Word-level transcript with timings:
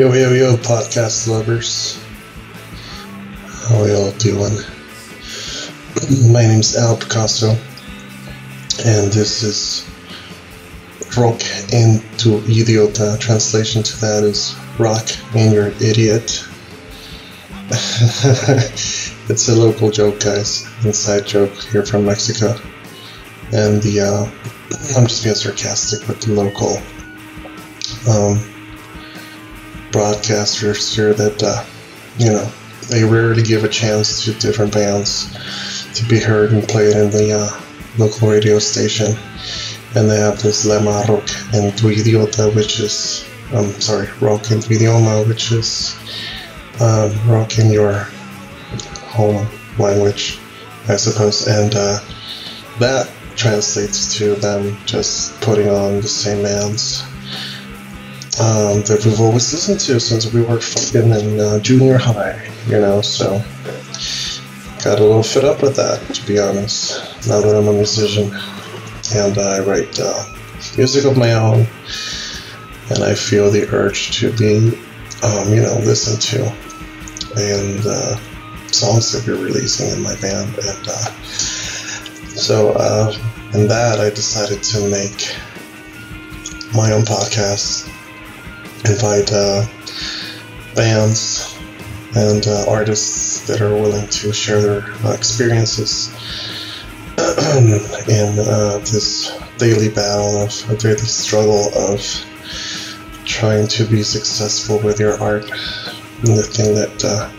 Yo, 0.00 0.10
yo, 0.14 0.32
yo, 0.32 0.56
podcast 0.56 1.28
lovers. 1.28 2.02
How 3.68 3.82
are 3.82 3.88
y'all 3.88 4.10
doing? 4.12 4.56
My 6.32 6.40
name's 6.40 6.74
Al 6.74 6.96
Picasso, 6.96 7.50
and 8.86 9.12
this 9.12 9.42
is 9.42 9.84
Rock 11.18 11.42
into 11.70 12.40
Idiota. 12.48 13.20
Translation 13.20 13.82
to 13.82 14.00
that 14.00 14.24
is 14.24 14.56
Rock 14.78 15.06
and 15.36 15.52
You're 15.52 15.72
Idiot. 15.82 16.48
it's 19.28 19.48
a 19.50 19.54
local 19.54 19.90
joke, 19.90 20.20
guys. 20.20 20.66
Inside 20.82 21.26
joke 21.26 21.52
here 21.52 21.84
from 21.84 22.06
Mexico. 22.06 22.58
And 23.52 23.82
the, 23.82 24.00
uh, 24.00 24.24
I'm 24.96 25.06
just 25.06 25.24
being 25.24 25.34
sarcastic 25.34 26.08
with 26.08 26.22
the 26.22 26.32
local, 26.32 26.78
um, 28.08 28.59
broadcasters 29.90 30.94
here 30.94 31.14
that, 31.14 31.42
uh, 31.42 31.64
you 32.18 32.32
know, 32.32 32.50
they 32.88 33.04
rarely 33.04 33.42
give 33.42 33.64
a 33.64 33.68
chance 33.68 34.24
to 34.24 34.32
different 34.34 34.72
bands 34.72 35.30
to 35.94 36.04
be 36.08 36.18
heard 36.18 36.52
and 36.52 36.66
played 36.68 36.96
in 36.96 37.10
the 37.10 37.32
uh, 37.32 37.60
local 37.98 38.28
radio 38.28 38.58
station. 38.58 39.14
And 39.94 40.08
they 40.08 40.18
have 40.18 40.40
this 40.42 40.66
Lema 40.66 41.06
Rock 41.08 41.28
and 41.54 41.76
tu 41.76 41.88
idiota, 41.88 42.54
which 42.54 42.80
is, 42.80 43.28
I'm 43.52 43.70
sorry, 43.80 44.08
Rock 44.20 44.50
en 44.50 44.60
tu 44.60 44.74
idioma, 44.74 45.26
which 45.26 45.52
is 45.52 45.96
um, 46.80 47.12
rock 47.28 47.58
in 47.58 47.70
your 47.70 47.92
home 49.10 49.46
language, 49.78 50.38
I 50.88 50.96
suppose. 50.96 51.46
And 51.46 51.74
uh, 51.74 51.98
that 52.78 53.10
translates 53.36 54.16
to 54.18 54.34
them 54.36 54.76
just 54.86 55.40
putting 55.40 55.68
on 55.68 55.96
the 56.00 56.08
same 56.08 56.42
bands 56.42 57.04
um, 58.38 58.82
that 58.82 59.02
we've 59.04 59.20
always 59.20 59.52
listened 59.52 59.80
to 59.80 59.98
since 59.98 60.32
we 60.32 60.42
were 60.42 60.60
fucking 60.60 61.10
in 61.10 61.40
uh, 61.40 61.58
junior 61.58 61.98
high, 61.98 62.50
you 62.68 62.78
know, 62.78 63.00
so 63.00 63.42
got 64.84 64.98
a 64.98 65.02
little 65.02 65.22
fed 65.22 65.44
up 65.44 65.62
with 65.62 65.76
that, 65.76 65.98
to 66.14 66.26
be 66.26 66.38
honest, 66.38 67.26
now 67.26 67.40
that 67.40 67.56
I'm 67.56 67.68
a 67.68 67.72
musician. 67.72 68.32
And 69.12 69.36
I 69.38 69.58
write 69.60 69.98
uh, 69.98 70.24
music 70.76 71.04
of 71.04 71.18
my 71.18 71.32
own. 71.34 71.66
And 72.90 73.04
I 73.04 73.14
feel 73.14 73.50
the 73.50 73.68
urge 73.72 74.18
to 74.18 74.32
be, 74.36 74.76
um, 75.22 75.52
you 75.52 75.62
know, 75.62 75.78
listened 75.84 76.20
to 76.22 76.70
and 77.36 77.86
uh, 77.86 78.16
songs 78.66 79.12
that 79.12 79.24
we're 79.26 79.42
releasing 79.42 79.90
in 79.90 80.02
my 80.02 80.14
band. 80.20 80.48
And 80.58 80.88
uh, 80.88 81.10
so 82.34 82.72
uh, 82.72 83.12
in 83.54 83.68
that 83.68 84.00
I 84.00 84.10
decided 84.10 84.62
to 84.62 84.88
make 84.88 85.36
my 86.74 86.92
own 86.92 87.02
podcast 87.02 87.88
invite 88.84 89.32
uh, 89.32 89.66
bands 90.74 91.58
and 92.16 92.46
uh, 92.46 92.64
artists 92.68 93.46
that 93.46 93.60
are 93.60 93.74
willing 93.74 94.06
to 94.08 94.32
share 94.32 94.60
their 94.60 94.82
uh, 95.04 95.12
experiences. 95.12 96.10
In 98.08 98.38
uh, 98.38 98.78
this 98.78 99.38
daily 99.58 99.88
battle 99.88 100.42
of 100.42 100.78
daily 100.78 100.96
struggle 100.96 101.68
of 101.76 102.00
trying 103.24 103.68
to 103.68 103.84
be 103.84 104.02
successful 104.02 104.78
with 104.78 104.98
your 104.98 105.20
art. 105.20 105.44
And 106.22 106.36
the 106.36 106.42
thing 106.42 106.74
that 106.74 107.04
uh, 107.04 107.30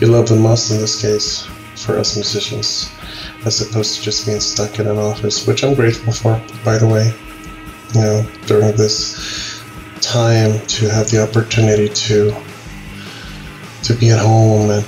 you 0.00 0.08
love 0.08 0.28
the 0.28 0.36
most 0.36 0.70
in 0.70 0.78
this 0.78 1.00
case 1.00 1.46
for 1.76 1.98
us 1.98 2.16
musicians 2.16 2.90
as 3.44 3.60
opposed 3.60 3.96
to 3.96 4.02
just 4.02 4.26
being 4.26 4.40
stuck 4.40 4.78
in 4.78 4.88
an 4.88 4.96
office 4.96 5.46
which 5.46 5.62
i'm 5.62 5.74
grateful 5.74 6.12
for 6.12 6.42
by 6.64 6.78
the 6.78 6.86
way. 6.86 7.12
You 7.94 8.00
know 8.00 8.26
during 8.46 8.76
this 8.76 9.55
time 10.06 10.64
to 10.66 10.88
have 10.88 11.10
the 11.10 11.22
opportunity 11.22 11.88
to 11.88 12.30
to 13.82 13.94
be 13.94 14.10
at 14.10 14.18
home 14.18 14.70
and 14.70 14.84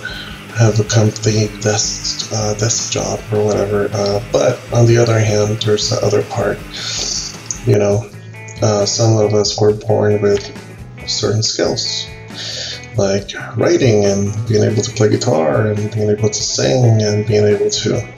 have 0.56 0.79
a 0.79 0.84
complete 0.84 1.51
desk 1.61 2.31
uh, 2.33 2.55
desk 2.55 2.93
job 2.93 3.21
or 3.33 3.45
whatever. 3.45 3.89
Uh, 3.93 4.23
but 4.33 4.61
on 4.73 4.87
the 4.87 4.97
other 4.97 5.19
hand, 5.19 5.61
there's 5.62 5.91
the 5.91 5.99
other 6.05 6.23
part. 6.23 6.59
You 7.67 7.78
know, 7.78 8.11
uh, 8.62 8.87
some 8.87 9.17
of 9.19 9.34
us 9.34 9.61
were 9.61 9.75
born 9.75 10.23
with 10.23 10.43
certain 11.07 11.43
skills, 11.43 12.07
like 12.97 13.33
writing 13.57 14.05
and 14.05 14.33
being 14.49 14.62
able 14.62 14.83
to 14.83 14.91
play 14.93 15.11
guitar 15.11 15.67
and 15.67 15.93
being 15.93 16.11
able 16.11 16.28
to 16.28 16.43
sing 16.43 17.03
and 17.03 17.27
being 17.27 17.45
able 17.45 17.71
to 17.71 18.15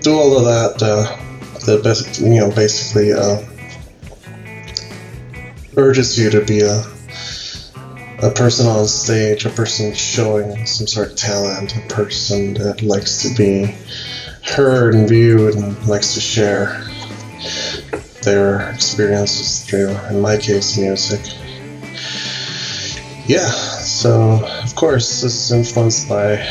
do 0.00 0.14
all 0.14 0.38
of 0.38 0.44
that. 0.44 0.82
Uh, 0.82 1.26
that 1.66 1.84
best, 1.84 2.20
you 2.20 2.40
know, 2.40 2.50
basically 2.50 3.12
uh, 3.12 3.36
urges 5.76 6.18
you 6.18 6.30
to 6.30 6.44
be 6.44 6.60
a 6.60 6.84
a 8.22 8.30
person 8.30 8.66
on 8.66 8.86
stage, 8.86 9.46
a 9.46 9.50
person 9.50 9.94
showing 9.94 10.66
some 10.66 10.86
sort 10.86 11.10
of 11.10 11.16
talent, 11.16 11.74
a 11.74 11.80
person 11.88 12.54
that 12.54 12.82
likes 12.82 13.22
to 13.22 13.34
be 13.34 13.74
heard 14.42 14.94
and 14.94 15.08
viewed 15.08 15.54
and 15.54 15.86
likes 15.86 16.14
to 16.14 16.20
share 16.20 16.84
their 18.22 18.70
experiences 18.70 19.64
through, 19.64 19.96
in 20.10 20.20
my 20.20 20.36
case, 20.36 20.76
music. 20.76 21.20
Yeah, 23.26 23.48
so 23.48 24.44
of 24.62 24.74
course, 24.74 25.22
this 25.22 25.50
is 25.50 25.52
influenced 25.52 26.08
by 26.08 26.46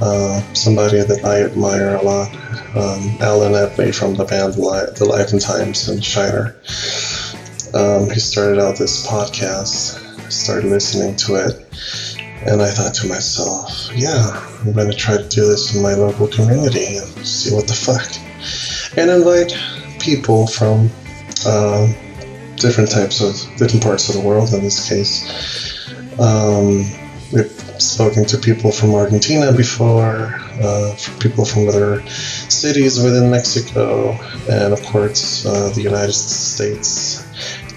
uh, 0.00 0.42
somebody 0.52 1.00
that 1.00 1.24
I 1.24 1.42
admire 1.42 1.96
a 1.96 2.02
lot, 2.02 2.28
um, 2.76 3.16
Allen 3.20 3.52
Epley 3.52 3.94
from 3.94 4.14
the 4.14 4.24
band 4.24 4.54
The 4.54 5.06
Life 5.08 5.32
and 5.32 5.40
Times 5.40 5.88
and 5.88 6.04
Shiner 6.04 6.54
um, 7.74 8.10
he 8.10 8.20
started 8.20 8.60
out 8.60 8.78
this 8.78 9.06
podcast. 9.06 10.04
I 10.24 10.28
started 10.28 10.70
listening 10.70 11.16
to 11.16 11.36
it, 11.36 11.56
and 12.46 12.62
I 12.62 12.70
thought 12.70 12.94
to 12.96 13.06
myself, 13.06 13.90
yeah, 13.94 14.30
I'm 14.60 14.72
going 14.72 14.90
to 14.90 14.96
try 14.96 15.16
to 15.16 15.28
do 15.28 15.46
this 15.46 15.74
in 15.74 15.82
my 15.82 15.94
local 15.94 16.28
community 16.28 16.96
and 16.96 17.26
see 17.26 17.54
what 17.54 17.66
the 17.66 17.74
fuck. 17.74 18.08
And 18.96 19.10
invite 19.10 19.56
people 20.00 20.46
from 20.46 20.90
uh, 21.46 21.86
different 22.56 22.90
types 22.90 23.20
of, 23.20 23.34
different 23.56 23.82
parts 23.82 24.08
of 24.08 24.16
the 24.16 24.20
world 24.20 24.52
in 24.52 24.62
this 24.62 24.88
case. 24.88 25.88
Um, 26.18 26.84
we've 27.32 27.50
spoken 27.78 28.24
to 28.26 28.38
people 28.38 28.72
from 28.72 28.94
Argentina 28.94 29.52
before, 29.52 30.34
uh, 30.62 30.96
people 31.20 31.44
from 31.44 31.68
other 31.68 32.06
cities 32.08 33.02
within 33.02 33.30
Mexico, 33.30 34.12
and 34.50 34.72
of 34.72 34.82
course 34.84 35.46
uh, 35.46 35.70
the 35.70 35.82
United 35.82 36.12
States 36.12 37.27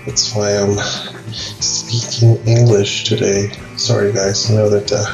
that's 0.06 0.34
why 0.34 0.58
I'm 0.58 0.78
speaking 1.34 2.38
English 2.48 3.04
today. 3.04 3.52
Sorry, 3.78 4.12
guys. 4.12 4.50
I 4.50 4.56
know 4.56 4.70
that 4.70 4.92
uh, 4.92 5.06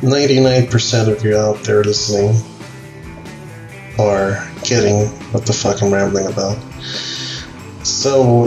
99% 0.00 1.08
of 1.10 1.24
you 1.24 1.36
out 1.36 1.62
there 1.64 1.82
listening 1.82 2.36
are 3.98 4.46
getting 4.64 5.06
what 5.32 5.46
the 5.46 5.52
fuck 5.52 5.82
I'm 5.82 5.92
rambling 5.92 6.26
about. 6.26 6.58
So, 7.84 8.44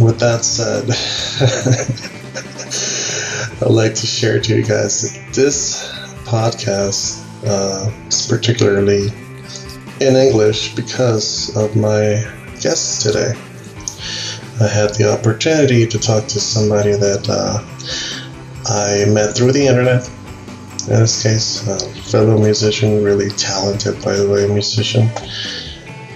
with 0.00 0.18
that 0.20 0.44
said, 0.44 0.84
I'd 3.62 3.70
like 3.70 3.94
to 3.94 4.06
share 4.06 4.40
to 4.40 4.56
you 4.56 4.62
guys 4.62 5.02
that 5.02 5.34
this 5.34 5.90
podcast 6.24 7.22
uh, 7.46 7.90
is 8.08 8.26
particularly 8.26 9.08
in 10.00 10.16
English 10.16 10.74
because 10.74 11.54
of 11.56 11.76
my 11.76 12.24
guests 12.60 13.02
today. 13.02 13.34
I 14.60 14.68
had 14.68 14.94
the 14.94 15.12
opportunity 15.12 15.84
to 15.84 15.98
talk 15.98 16.28
to 16.28 16.38
somebody 16.38 16.92
that 16.92 17.28
uh, 17.28 17.58
I 18.66 19.04
met 19.10 19.34
through 19.34 19.50
the 19.50 19.66
internet. 19.66 20.08
In 20.86 21.00
this 21.00 21.24
case, 21.24 21.66
a 21.66 21.78
fellow 22.02 22.38
musician, 22.38 23.02
really 23.02 23.30
talented, 23.30 24.00
by 24.04 24.14
the 24.14 24.28
way, 24.28 24.46
musician. 24.46 25.08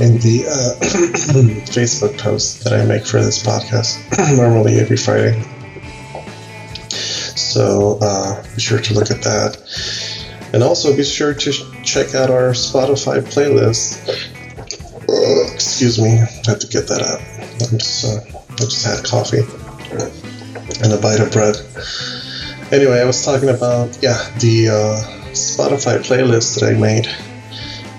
in 0.00 0.16
the 0.18 0.46
uh, 0.48 0.80
Facebook 1.70 2.18
post 2.18 2.64
that 2.64 2.72
I 2.72 2.84
make 2.86 3.04
for 3.04 3.20
this 3.20 3.42
podcast, 3.42 4.00
normally 4.36 4.78
every 4.80 4.96
Friday. 4.96 5.42
So 7.36 7.98
uh, 8.00 8.42
be 8.54 8.60
sure 8.60 8.80
to 8.80 8.94
look 8.94 9.10
at 9.10 9.22
that. 9.22 9.58
And 10.52 10.62
also 10.62 10.96
be 10.96 11.04
sure 11.04 11.34
to 11.34 11.52
check 11.82 12.14
out 12.14 12.30
our 12.30 12.52
Spotify 12.52 13.20
playlist. 13.20 14.08
Uh, 15.08 15.52
excuse 15.52 16.00
me, 16.00 16.12
I 16.12 16.50
have 16.50 16.60
to 16.60 16.66
get 16.66 16.88
that 16.88 17.02
out. 17.02 17.20
I'm 17.68 17.78
just, 17.78 18.04
uh, 18.04 18.38
I 18.52 18.64
just 18.64 18.86
had 18.86 19.04
coffee 19.04 19.42
and 20.82 20.92
a 20.92 20.98
bite 20.98 21.20
of 21.20 21.30
bread. 21.30 21.56
Anyway, 22.72 23.00
I 23.00 23.04
was 23.04 23.22
talking 23.24 23.50
about, 23.50 23.98
yeah, 24.00 24.16
the 24.38 24.68
uh, 24.68 25.32
Spotify 25.32 25.98
playlist 25.98 26.58
that 26.58 26.74
I 26.74 26.78
made 26.78 27.06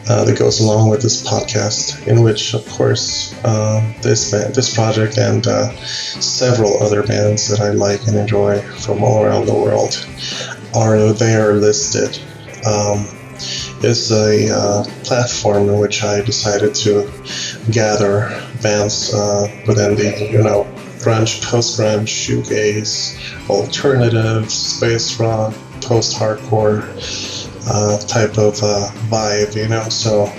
uh, 0.09 0.23
that 0.25 0.37
goes 0.37 0.59
along 0.59 0.89
with 0.89 1.01
this 1.01 1.23
podcast, 1.23 2.07
in 2.07 2.23
which, 2.23 2.53
of 2.53 2.67
course, 2.67 3.33
uh, 3.43 3.93
this 4.01 4.31
band, 4.31 4.55
this 4.55 4.73
project, 4.73 5.17
and 5.17 5.47
uh, 5.47 5.71
several 5.85 6.81
other 6.81 7.03
bands 7.03 7.47
that 7.49 7.59
I 7.59 7.71
like 7.71 8.07
and 8.07 8.17
enjoy 8.17 8.61
from 8.61 9.03
all 9.03 9.23
around 9.23 9.45
the 9.45 9.53
world 9.53 10.05
are 10.75 11.13
there 11.13 11.53
listed. 11.53 12.19
Um, 12.65 13.07
is 13.83 14.11
a 14.11 14.53
uh, 14.53 14.83
platform 15.03 15.69
in 15.69 15.79
which 15.79 16.03
I 16.03 16.21
decided 16.21 16.75
to 16.75 17.11
gather 17.71 18.29
bands 18.61 19.11
uh, 19.13 19.47
within 19.67 19.95
the, 19.95 20.29
you 20.31 20.43
know, 20.43 20.67
grunge, 20.99 21.41
post-grunge, 21.43 22.07
shoegaze, 22.07 23.49
alternative, 23.49 24.51
space 24.51 25.19
rock, 25.19 25.55
post-hardcore 25.81 26.83
uh, 27.67 27.97
type 27.99 28.37
of 28.37 28.61
uh, 28.63 28.89
vibe, 29.09 29.55
you 29.55 29.67
know. 29.67 29.87
So 29.89 30.31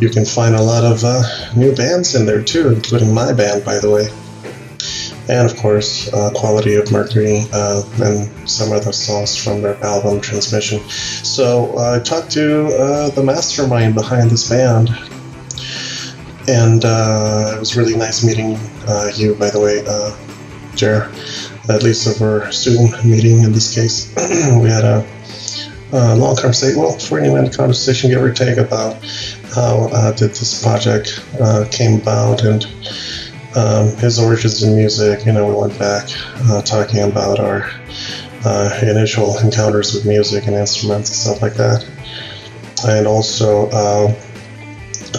you 0.00 0.10
can 0.10 0.24
find 0.24 0.54
a 0.54 0.62
lot 0.62 0.84
of 0.84 1.04
uh, 1.04 1.22
new 1.56 1.74
bands 1.74 2.14
in 2.14 2.26
there 2.26 2.42
too, 2.42 2.68
including 2.68 3.12
my 3.12 3.32
band, 3.32 3.64
by 3.64 3.78
the 3.78 3.90
way 3.90 4.08
and 5.28 5.50
of 5.50 5.56
course 5.58 6.12
uh, 6.12 6.30
Quality 6.34 6.74
of 6.76 6.90
Mercury 6.90 7.44
uh, 7.52 7.82
and 8.00 8.48
some 8.48 8.72
other 8.72 8.92
songs 8.92 9.36
from 9.36 9.60
their 9.60 9.76
album 9.84 10.20
Transmission. 10.20 10.80
So 10.88 11.76
uh, 11.76 11.96
I 11.96 12.02
talked 12.02 12.30
to 12.32 12.68
the 13.14 13.22
mastermind 13.22 13.94
behind 13.94 14.30
this 14.30 14.48
band, 14.48 14.88
and 16.48 16.82
it 16.82 17.60
was 17.60 17.76
really 17.76 17.94
nice 17.94 18.24
meeting 18.24 18.52
you, 19.16 19.34
by 19.34 19.50
the 19.50 19.60
way, 19.60 19.84
Jer. 20.74 21.12
At 21.68 21.82
least 21.82 22.08
over 22.08 22.50
Zoom 22.50 22.90
meeting 23.04 23.42
in 23.42 23.52
this 23.52 23.74
case. 23.74 24.10
we 24.62 24.70
had 24.70 24.84
a, 24.84 25.06
a 25.92 26.16
long 26.16 26.36
conversation, 26.36 26.80
well, 26.80 26.98
40 26.98 27.28
minute 27.30 27.56
conversation, 27.56 28.10
give 28.10 28.22
or 28.22 28.32
take, 28.32 28.58
about 28.58 29.02
how 29.54 30.12
did 30.12 30.30
this 30.30 30.62
project 30.62 31.24
came 31.72 32.00
about 32.00 32.44
and 32.44 32.66
um, 33.56 33.96
his 33.96 34.18
origins 34.18 34.62
in 34.62 34.76
music. 34.76 35.24
You 35.24 35.32
know, 35.32 35.46
we 35.46 35.54
went 35.54 35.78
back 35.78 36.08
uh, 36.48 36.62
talking 36.62 37.00
about 37.00 37.40
our 37.40 37.70
uh, 38.44 38.78
initial 38.82 39.36
encounters 39.38 39.94
with 39.94 40.06
music 40.06 40.46
and 40.46 40.54
instruments 40.54 41.10
and 41.10 41.16
stuff 41.16 41.42
like 41.42 41.54
that, 41.54 41.84
and 42.86 43.06
also, 43.06 43.68
uh, 43.70 44.14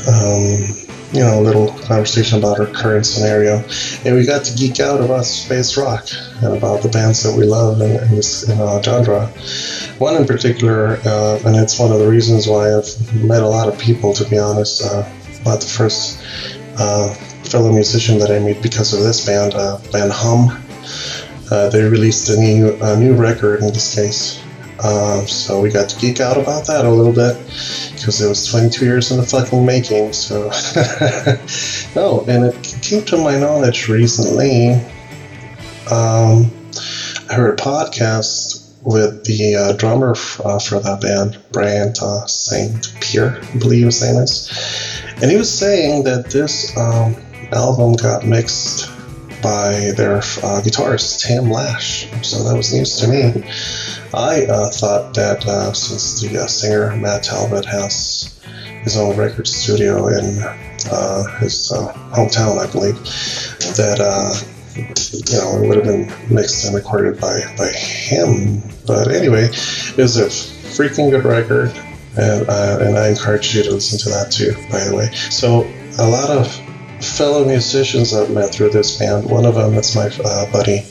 um, 0.07 0.88
you 1.11 1.21
know, 1.21 1.39
a 1.39 1.41
little 1.41 1.69
conversation 1.79 2.37
about 2.37 2.59
our 2.59 2.67
current 2.67 3.05
scenario. 3.05 3.63
And 4.05 4.15
we 4.15 4.25
got 4.25 4.45
to 4.45 4.55
geek 4.55 4.79
out 4.79 5.01
about 5.01 5.25
space 5.25 5.77
rock 5.77 6.07
and 6.43 6.55
about 6.55 6.83
the 6.83 6.89
bands 6.89 7.23
that 7.23 7.35
we 7.35 7.45
love 7.45 7.81
in, 7.81 7.91
in 7.91 8.15
this 8.15 8.47
in, 8.47 8.59
uh, 8.59 8.81
genre. 8.81 9.27
One 9.97 10.15
in 10.15 10.25
particular, 10.25 10.99
uh, 11.05 11.39
and 11.45 11.55
it's 11.55 11.79
one 11.79 11.91
of 11.91 11.99
the 11.99 12.07
reasons 12.07 12.47
why 12.47 12.75
I've 12.75 13.23
met 13.23 13.41
a 13.41 13.47
lot 13.47 13.67
of 13.67 13.77
people, 13.79 14.13
to 14.13 14.29
be 14.29 14.37
honest, 14.37 14.83
uh, 14.83 15.09
about 15.41 15.61
the 15.61 15.67
first 15.67 16.19
fellow 17.49 17.71
musician 17.71 18.19
that 18.19 18.31
I 18.31 18.39
meet 18.39 18.61
because 18.61 18.93
of 18.93 19.01
this 19.01 19.25
band, 19.25 19.53
uh, 19.55 19.79
band 19.91 20.11
Hum. 20.11 20.63
Uh, 21.51 21.69
they 21.69 21.83
released 21.83 22.29
a 22.29 22.37
new 22.37 22.77
a 22.81 22.95
new 22.95 23.15
record 23.15 23.61
in 23.61 23.73
this 23.73 23.95
case, 23.95 24.39
uh, 24.83 25.25
so 25.25 25.59
we 25.59 25.71
got 25.71 25.89
to 25.89 25.99
geek 25.99 26.19
out 26.19 26.37
about 26.37 26.67
that 26.67 26.85
a 26.85 26.89
little 26.89 27.11
bit 27.11 27.35
because 27.99 28.21
it 28.21 28.27
was 28.27 28.47
22 28.47 28.85
years 28.85 29.11
in 29.11 29.17
the 29.17 29.23
fucking 29.23 29.65
making. 29.65 30.13
So 30.13 30.49
no, 31.95 32.21
and 32.27 32.45
it 32.45 32.77
came 32.81 33.03
to 33.05 33.17
my 33.17 33.37
knowledge 33.37 33.87
recently. 33.87 34.73
Um, 35.91 36.51
I 37.29 37.33
heard 37.33 37.59
a 37.59 37.61
podcast 37.61 38.65
with 38.81 39.25
the 39.25 39.55
uh, 39.55 39.73
drummer 39.73 40.11
f- 40.11 40.41
uh, 40.43 40.59
for 40.59 40.79
that 40.79 41.01
band, 41.01 41.37
Bryan 41.51 41.93
uh, 42.01 42.25
St. 42.25 42.93
Pere, 43.01 43.41
I 43.41 43.57
believe 43.57 43.85
his 43.85 44.01
name 44.01 44.21
is, 44.21 45.03
and 45.21 45.29
he 45.29 45.37
was 45.37 45.51
saying 45.51 46.05
that 46.05 46.31
this 46.31 46.75
um, 46.77 47.15
album 47.51 47.93
got 47.93 48.25
mixed 48.25 48.89
by 49.41 49.91
their 49.95 50.17
uh, 50.17 50.61
guitarist 50.61 51.25
Tim 51.25 51.49
Lash, 51.49 52.07
so 52.23 52.43
that 52.43 52.55
was 52.55 52.73
news 52.73 52.97
to 52.97 53.07
me. 53.07 53.43
I 54.13 54.45
uh, 54.45 54.69
thought 54.69 55.13
that 55.15 55.45
uh, 55.45 55.73
since 55.73 56.21
the 56.21 56.39
uh, 56.39 56.47
singer 56.47 56.95
Matt 56.95 57.23
Talbott 57.23 57.65
has 57.65 58.39
his 58.83 58.97
own 58.97 59.15
record 59.17 59.47
studio 59.47 60.07
in 60.07 60.39
uh, 60.91 61.39
his 61.39 61.71
uh, 61.71 61.93
hometown, 62.11 62.57
I 62.57 62.71
believe, 62.71 62.97
that 63.75 63.99
you 64.75 65.37
know 65.37 65.63
it 65.63 65.67
would 65.67 65.77
have 65.77 65.85
been 65.85 66.33
mixed 66.33 66.65
and 66.65 66.75
recorded 66.75 67.19
by 67.21 67.41
by 67.57 67.67
him. 67.67 68.61
But 68.87 69.11
anyway, 69.11 69.49
was 69.97 70.17
a 70.17 70.27
freaking 70.27 71.11
good 71.11 71.25
record, 71.25 71.71
and 72.17 72.47
and 72.49 72.97
I 72.97 73.09
encourage 73.09 73.55
you 73.55 73.63
to 73.63 73.71
listen 73.71 73.99
to 73.99 74.09
that 74.09 74.31
too. 74.31 74.53
By 74.71 74.83
the 74.85 74.95
way, 74.95 75.11
so 75.29 75.69
a 75.99 76.07
lot 76.07 76.29
of 76.29 76.68
fellow 77.01 77.45
musicians 77.45 78.13
I've 78.13 78.31
met 78.31 78.53
through 78.53 78.69
this 78.69 78.97
band. 78.97 79.29
One 79.29 79.45
of 79.45 79.55
them 79.55 79.73
is 79.75 79.95
my 79.95 80.09
uh, 80.23 80.51
buddy 80.51 80.83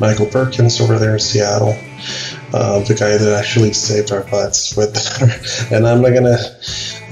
Michael 0.00 0.26
Perkins 0.26 0.80
over 0.80 0.98
there 0.98 1.14
in 1.14 1.20
Seattle, 1.20 1.76
uh, 2.52 2.80
the 2.80 2.94
guy 2.94 3.16
that 3.16 3.38
actually 3.38 3.72
saved 3.72 4.12
our 4.12 4.22
butts 4.24 4.76
with 4.76 4.96
and 5.72 5.86
I'm 5.86 6.02
not 6.02 6.14
gonna, 6.14 6.38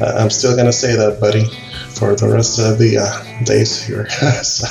uh, 0.01 0.19
I'm 0.19 0.31
still 0.31 0.57
gonna 0.57 0.73
say 0.73 0.95
that, 0.97 1.21
buddy, 1.21 1.45
for 1.91 2.15
the 2.15 2.29
rest 2.29 2.59
of 2.59 2.79
the 2.79 2.99
uh, 2.99 3.45
days 3.45 3.83
here, 3.83 4.05
because 4.21 4.63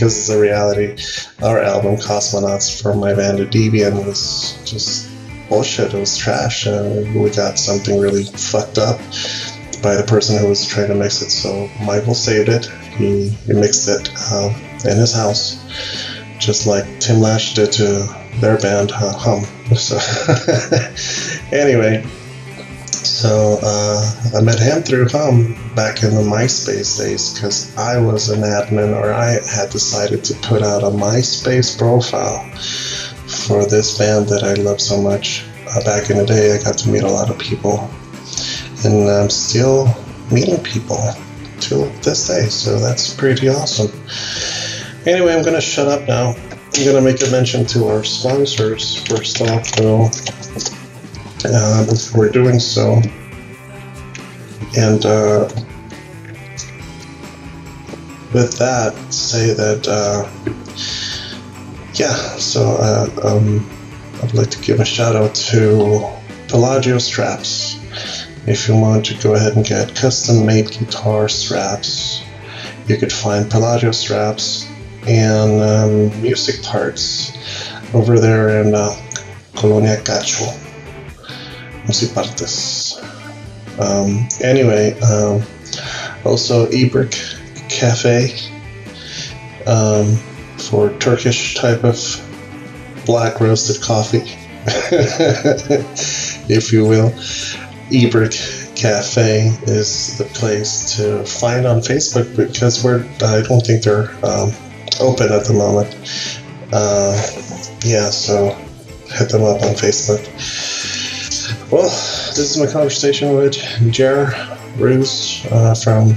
it's 0.00 0.28
a 0.28 0.38
reality. 0.38 0.96
Our 1.42 1.60
album 1.60 1.96
Cosmonauts 1.96 2.82
from 2.82 2.98
my 2.98 3.14
band 3.14 3.38
Deviant 3.38 4.06
was 4.06 4.58
just 4.64 5.08
bullshit. 5.48 5.94
It 5.94 5.98
was 5.98 6.16
trash, 6.16 6.66
and 6.66 7.20
we 7.20 7.30
got 7.30 7.58
something 7.58 7.98
really 7.98 8.24
fucked 8.24 8.78
up 8.78 9.00
by 9.82 9.96
the 9.96 10.02
person 10.02 10.38
who 10.38 10.48
was 10.48 10.66
trying 10.66 10.88
to 10.88 10.94
mix 10.94 11.22
it. 11.22 11.30
So 11.30 11.68
Michael 11.82 12.14
saved 12.14 12.48
it. 12.48 12.66
He, 12.96 13.28
he 13.28 13.52
mixed 13.52 13.88
it 13.88 14.10
uh, 14.32 14.52
in 14.84 14.96
his 14.96 15.14
house, 15.14 15.56
just 16.38 16.66
like 16.66 16.84
Tim 17.00 17.20
Lash 17.20 17.54
did 17.54 17.72
to 17.72 18.06
their 18.40 18.58
band 18.58 18.92
uh, 18.92 19.12
Hum. 19.12 19.44
So 19.76 19.98
anyway, 21.52 22.02
so 22.90 23.58
uh, 23.62 24.14
I 24.36 24.40
met 24.40 24.58
him 24.58 24.82
through 24.82 25.08
Hum 25.10 25.54
back 25.74 26.02
in 26.02 26.14
the 26.14 26.22
MySpace 26.22 26.98
days 26.98 27.34
because 27.34 27.76
I 27.76 27.98
was 27.98 28.30
an 28.30 28.40
admin, 28.40 28.96
or 28.96 29.12
I 29.12 29.32
had 29.32 29.70
decided 29.70 30.24
to 30.24 30.34
put 30.34 30.62
out 30.62 30.82
a 30.82 30.86
MySpace 30.86 31.76
profile 31.76 32.48
for 33.26 33.66
this 33.66 33.98
band 33.98 34.28
that 34.28 34.42
I 34.42 34.54
love 34.54 34.80
so 34.80 35.00
much. 35.02 35.44
Uh, 35.68 35.84
back 35.84 36.08
in 36.08 36.16
the 36.16 36.24
day, 36.24 36.56
I 36.56 36.62
got 36.62 36.78
to 36.78 36.88
meet 36.88 37.02
a 37.02 37.10
lot 37.10 37.28
of 37.28 37.38
people 37.38 37.90
and 38.84 39.08
I'm 39.08 39.30
still 39.30 39.88
meeting 40.30 40.62
people 40.62 40.98
till 41.60 41.86
this 42.02 42.28
day. 42.28 42.46
So 42.48 42.78
that's 42.78 43.14
pretty 43.14 43.48
awesome. 43.48 43.90
Anyway, 45.06 45.34
I'm 45.34 45.44
gonna 45.44 45.60
shut 45.60 45.88
up 45.88 46.06
now 46.06 46.34
I'm 46.78 46.84
gonna 46.84 47.00
make 47.00 47.20
a 47.26 47.30
mention 47.30 47.66
to 47.66 47.88
our 47.88 48.04
sponsors 48.04 49.02
first 49.08 49.40
off, 49.40 49.72
though. 49.72 50.08
Uh, 51.44 51.84
before 51.86 52.28
doing 52.28 52.60
so, 52.60 53.00
and 54.76 55.04
uh, 55.04 55.48
with 58.32 58.56
that, 58.58 58.94
say 59.10 59.54
that 59.54 59.88
uh, 59.88 60.28
yeah. 61.94 62.14
So 62.36 62.76
uh, 62.78 63.08
um, 63.24 63.68
I'd 64.22 64.34
like 64.34 64.50
to 64.50 64.60
give 64.60 64.78
a 64.78 64.84
shout 64.84 65.16
out 65.16 65.34
to 65.34 66.06
Pelagio 66.46 67.00
Straps. 67.00 67.76
If 68.48 68.66
you 68.66 68.74
want 68.76 69.04
to 69.06 69.14
go 69.22 69.34
ahead 69.34 69.56
and 69.56 69.64
get 69.64 69.94
custom 69.94 70.46
made 70.46 70.70
guitar 70.70 71.28
straps, 71.28 72.22
you 72.86 72.96
could 72.96 73.12
find 73.12 73.44
Pelagio 73.44 73.94
Straps 73.94 74.66
and 75.06 75.60
um, 75.60 76.22
music 76.22 76.62
parts 76.62 77.30
over 77.92 78.18
there 78.18 78.62
in 78.62 78.74
uh, 78.74 78.96
Colonia 79.54 79.98
Cacho. 79.98 80.48
Music 81.84 82.14
partes. 82.14 82.98
Um, 83.78 84.26
anyway, 84.40 84.98
um, 85.00 85.42
also 86.24 86.70
Ebrick 86.70 87.12
Cafe 87.68 88.32
um, 89.66 90.16
for 90.56 90.88
Turkish 90.98 91.54
type 91.54 91.84
of 91.84 91.98
black 93.04 93.40
roasted 93.40 93.82
coffee, 93.82 94.24
if 96.48 96.72
you 96.72 96.86
will. 96.86 97.12
Ebrick 97.90 98.76
Cafe 98.76 99.48
is 99.62 100.18
the 100.18 100.24
place 100.24 100.96
to 100.96 101.24
find 101.24 101.66
on 101.66 101.80
Facebook 101.80 102.36
because 102.36 102.84
we're 102.84 103.04
I 103.22 103.42
don't 103.42 103.64
think 103.64 103.82
they're 103.82 104.10
um, 104.24 104.52
open 105.00 105.32
at 105.32 105.46
the 105.46 105.54
moment. 105.54 105.94
Uh, 106.72 107.16
yeah, 107.84 108.10
so 108.10 108.50
hit 109.10 109.30
them 109.30 109.42
up 109.42 109.62
on 109.62 109.74
Facebook. 109.74 110.22
Well, 111.72 111.88
this 111.88 112.38
is 112.38 112.58
my 112.58 112.70
conversation 112.70 113.34
with 113.34 113.56
Jer 113.90 114.32
Roos 114.76 115.46
uh, 115.50 115.74
from 115.74 116.14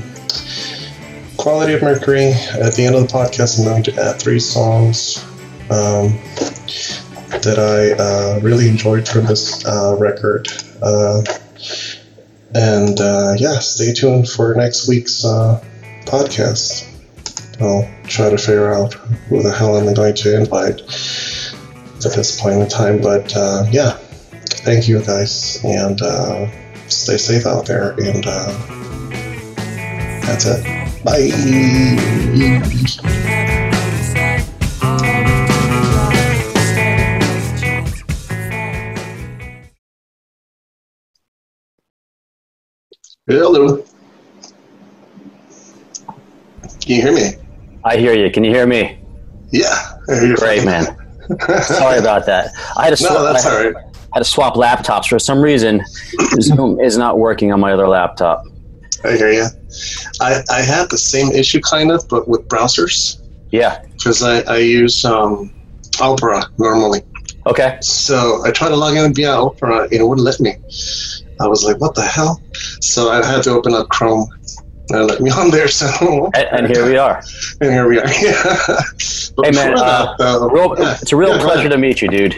Quality 1.37 1.73
of 1.73 1.81
Mercury. 1.81 2.31
At 2.31 2.73
the 2.73 2.83
end 2.85 2.95
of 2.95 3.07
the 3.07 3.13
podcast, 3.13 3.59
I'm 3.59 3.65
going 3.65 3.83
to 3.83 3.95
add 3.95 4.19
three 4.19 4.39
songs 4.39 5.23
um, 5.69 6.19
that 7.41 7.57
I 7.57 8.01
uh, 8.01 8.39
really 8.41 8.67
enjoyed 8.67 9.07
from 9.07 9.25
this 9.25 9.65
uh, 9.65 9.95
record. 9.97 10.47
Uh, 10.81 11.23
and 12.53 13.00
uh, 13.00 13.34
yeah, 13.38 13.60
stay 13.60 13.93
tuned 13.93 14.27
for 14.29 14.53
next 14.55 14.88
week's 14.88 15.24
uh, 15.24 15.63
podcast. 16.05 16.88
I'll 17.62 17.89
try 18.05 18.29
to 18.29 18.38
figure 18.38 18.74
out 18.74 18.93
who 18.93 19.43
the 19.43 19.51
hell 19.51 19.75
I'm 19.75 19.93
going 19.93 20.15
to 20.15 20.38
invite 20.38 20.81
at 22.05 22.13
this 22.15 22.41
point 22.41 22.62
in 22.62 22.67
time. 22.67 23.01
But 23.01 23.36
uh, 23.36 23.65
yeah, 23.72 23.91
thank 23.91 24.88
you 24.88 25.01
guys, 25.03 25.60
and 25.63 26.01
uh, 26.01 26.50
stay 26.88 27.17
safe 27.17 27.46
out 27.46 27.65
there. 27.65 27.91
And 27.91 28.25
uh, 28.25 28.51
that's 30.25 30.46
it. 30.46 30.63
Bye. 31.03 31.31
Hello. 43.27 43.77
Can 46.79 46.95
you 46.95 47.01
hear 47.03 47.13
me? 47.13 47.21
I 47.83 47.97
hear 47.97 48.13
you. 48.15 48.31
Can 48.31 48.43
you 48.43 48.49
hear 48.51 48.65
me? 48.65 48.97
Yeah. 49.51 49.67
I 50.09 50.13
hear 50.15 50.25
you 50.29 50.35
Great, 50.35 50.65
man. 50.65 50.85
Sorry 51.61 51.99
about 51.99 52.25
that. 52.25 52.51
I 52.75 52.85
had 52.85 52.89
to 52.89 52.97
swap, 52.97 53.13
No, 53.13 53.23
that's 53.31 53.45
I 53.45 53.51
all 53.51 53.57
had, 53.63 53.73
right. 53.75 53.85
had 54.13 54.19
to 54.21 54.25
swap 54.25 54.55
laptops 54.55 55.05
for 55.07 55.19
some 55.19 55.39
reason. 55.39 55.83
Zoom 56.41 56.79
is 56.79 56.97
not 56.97 57.19
working 57.19 57.53
on 57.53 57.59
my 57.59 57.73
other 57.73 57.87
laptop. 57.87 58.43
I 59.03 59.11
hear 59.17 59.31
you. 59.31 59.45
I, 60.19 60.41
I 60.49 60.61
had 60.63 60.89
the 60.89 60.97
same 60.97 61.31
issue 61.31 61.61
kind 61.61 61.91
of, 61.91 62.07
but 62.09 62.27
with 62.27 62.47
browsers 62.47 63.21
Yeah. 63.51 63.83
because 63.93 64.23
I, 64.23 64.39
I 64.51 64.57
use 64.57 65.05
um, 65.05 65.53
Opera 66.01 66.43
normally. 66.57 67.01
Okay. 67.45 67.77
So 67.81 68.41
I 68.45 68.51
tried 68.51 68.69
to 68.69 68.75
log 68.75 68.95
in 68.97 69.13
via 69.13 69.31
Opera 69.31 69.83
and 69.83 69.93
it 69.93 70.03
wouldn't 70.07 70.25
let 70.25 70.39
me. 70.39 70.55
I 71.41 71.48
was 71.48 71.63
like, 71.63 71.79
what 71.79 71.95
the 71.95 72.01
hell? 72.03 72.41
So 72.81 73.10
I 73.12 73.25
had 73.25 73.43
to 73.43 73.51
open 73.51 73.74
up 73.74 73.89
Chrome 73.89 74.27
and 74.89 75.07
let 75.07 75.21
me 75.21 75.29
on 75.31 75.51
there. 75.51 75.67
So 75.67 76.29
And, 76.36 76.48
and 76.65 76.67
here 76.67 76.86
we 76.86 76.98
are. 76.98 77.21
and 77.62 77.71
here 77.71 77.88
we 77.88 78.00
are. 78.00 78.07
Yeah. 78.21 78.77
Hey, 79.43 79.51
man, 79.51 79.77
uh, 79.77 80.15
that, 80.17 80.17
though, 80.19 80.50
Real, 80.50 80.75
yeah. 80.77 80.98
it's 81.01 81.12
a 81.12 81.15
real 81.15 81.36
Yeah, 81.38 81.43
pleasure 81.43 81.69
to 81.69 81.77
meet 81.77 82.01
you, 82.01 82.07
dude. 82.10 82.36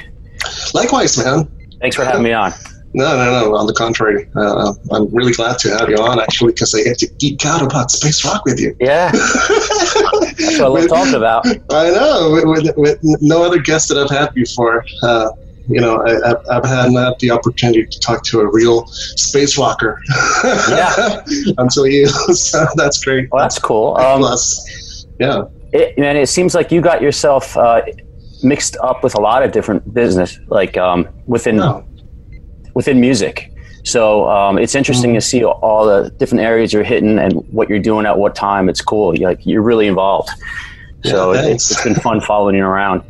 Likewise, 0.74 1.18
man. 1.18 1.50
Thanks 1.82 1.96
for 1.96 2.06
having 2.06 2.24
me 2.24 2.34
on. 2.34 2.52
No, 2.96 3.18
no, 3.18 3.26
no. 3.50 3.56
On 3.56 3.66
the 3.66 3.74
contrary, 3.74 4.30
uh, 4.36 4.72
I'm 4.92 5.08
really 5.12 5.34
glad 5.34 5.58
to 5.58 5.70
have 5.80 5.90
you 5.90 5.96
on 5.98 6.20
actually 6.20 6.52
because 6.54 6.76
I 6.76 6.84
get 6.84 7.00
to 7.00 7.08
geek 7.18 7.44
out 7.44 7.64
about 7.64 7.90
space 7.90 8.24
rock 8.24 8.46
with 8.46 8.60
you. 8.60 8.76
Yeah. 8.80 9.10
That's 9.12 9.96
what 10.06 10.62
I 10.62 10.68
love 10.68 10.74
With- 10.74 10.90
talking 10.90 11.16
about. 11.16 11.48
I 11.48 11.90
know. 11.90 12.44
With, 12.46 12.46
with, 12.46 12.78
with 12.78 13.00
no 13.02 13.44
other 13.44 13.58
guest 13.58 13.90
that 13.90 13.98
I've 13.98 14.12
had 14.16 14.32
before, 14.36 14.86
uh, 15.02 15.30
you 15.68 15.80
know, 15.80 15.98
I, 15.98 16.32
I've, 16.32 16.46
I've 16.50 16.66
had 16.66 16.92
not 16.92 17.20
the 17.20 17.32
opportunity 17.32 17.86
to 17.86 18.00
talk 18.00 18.24
to 18.26 18.42
a 18.42 18.52
real 18.52 18.86
space 18.88 19.58
rocker. 19.58 20.02
Yeah. 20.70 21.24
Until 21.58 21.88
you, 21.88 22.08
so 22.08 22.66
that's 22.76 23.04
great. 23.04 23.30
Well, 23.32 23.42
that's 23.42 23.60
cool. 23.60 23.96
Um, 23.98 24.20
Plus, 24.20 25.06
yeah, 25.20 25.44
it, 25.72 25.98
man, 25.98 26.18
it 26.18 26.28
seems 26.28 26.54
like 26.54 26.72
you 26.72 26.82
got 26.82 27.02
yourself 27.02 27.56
uh, 27.58 27.82
mixed 28.44 28.76
up 28.78 29.04
with 29.04 29.16
a 29.16 29.22
lot 29.22 29.44
of 29.44 29.52
different 29.52 29.94
business, 29.94 30.40
like 30.48 30.78
um, 30.78 31.08
within 31.28 31.58
no, 31.58 31.86
within 32.74 33.00
music. 33.00 33.50
So 33.86 34.30
um, 34.30 34.58
it's 34.58 34.76
interesting 34.76 35.12
Mm-hmm. 35.12 35.18
to 35.18 35.22
see 35.22 35.44
all 35.44 35.86
the 35.86 36.10
different 36.12 36.44
areas 36.44 36.72
you're 36.72 36.84
hitting 36.84 37.20
and 37.20 37.34
what 37.52 37.70
you're 37.70 37.80
doing 37.80 38.06
at 38.06 38.18
what 38.18 38.34
time. 38.36 38.70
It's 38.70 38.82
cool. 38.82 39.18
You're, 39.18 39.30
like 39.30 39.46
you're 39.46 39.62
really 39.62 39.88
involved. 39.88 40.30
So 41.06 41.34
Yeah, 41.34 41.46
it's, 41.48 41.70
it's 41.72 41.84
been 41.84 41.96
fun 41.96 42.22
following 42.22 42.56
you 42.56 42.64
around. 42.66 43.02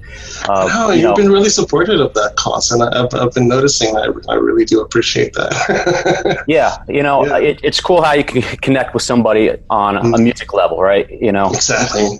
Uh, 0.49 0.87
you 0.89 0.93
you've 0.95 1.03
know, 1.03 1.15
been 1.15 1.31
really 1.31 1.49
supportive 1.49 1.99
of 1.99 2.13
that 2.13 2.33
cause, 2.37 2.71
and 2.71 2.81
I, 2.83 3.03
I've, 3.03 3.13
I've 3.13 3.31
been 3.33 3.47
noticing. 3.47 3.95
I, 3.95 4.07
I 4.29 4.35
really 4.35 4.65
do 4.65 4.81
appreciate 4.81 5.33
that. 5.33 6.43
yeah, 6.47 6.77
you 6.87 7.03
know, 7.03 7.25
Yeah. 7.25 7.37
It, 7.49 7.59
it's 7.63 7.79
cool 7.79 8.01
how 8.01 8.13
you 8.13 8.23
can 8.23 8.41
connect 8.57 8.93
with 8.93 9.03
somebody 9.03 9.51
on 9.69 9.97
a 9.97 10.01
Mhm. 10.01 10.23
music 10.23 10.53
level, 10.53 10.81
right? 10.81 11.07
You 11.09 11.31
know, 11.31 11.49
exactly. 11.51 12.19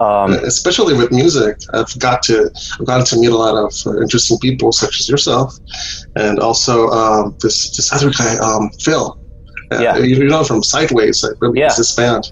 um, 0.00 0.32
especially 0.44 0.94
with 0.94 1.10
music, 1.12 1.58
I've 1.74 1.96
got 1.98 2.22
to 2.24 2.50
I've 2.78 2.86
gotten 2.86 3.04
to 3.06 3.16
meet 3.18 3.30
a 3.30 3.36
lot 3.36 3.54
of 3.56 3.72
uh, 3.86 4.00
interesting 4.00 4.38
people 4.38 4.72
such 4.72 5.00
as 5.00 5.08
yourself, 5.08 5.54
and 6.16 6.38
also 6.38 6.88
um, 6.88 7.36
this 7.42 7.74
this 7.76 7.92
other 7.92 8.10
guy, 8.10 8.36
um, 8.38 8.70
Phil. 8.80 9.16
Uh, 9.72 9.78
Yeah. 9.80 9.98
you, 9.98 10.16
you 10.16 10.28
know 10.28 10.42
from 10.42 10.62
Sideways, 10.64 11.22
like 11.22 11.34
really 11.40 11.60
Yeah. 11.60 11.72
this 11.76 11.94
band. 11.94 12.24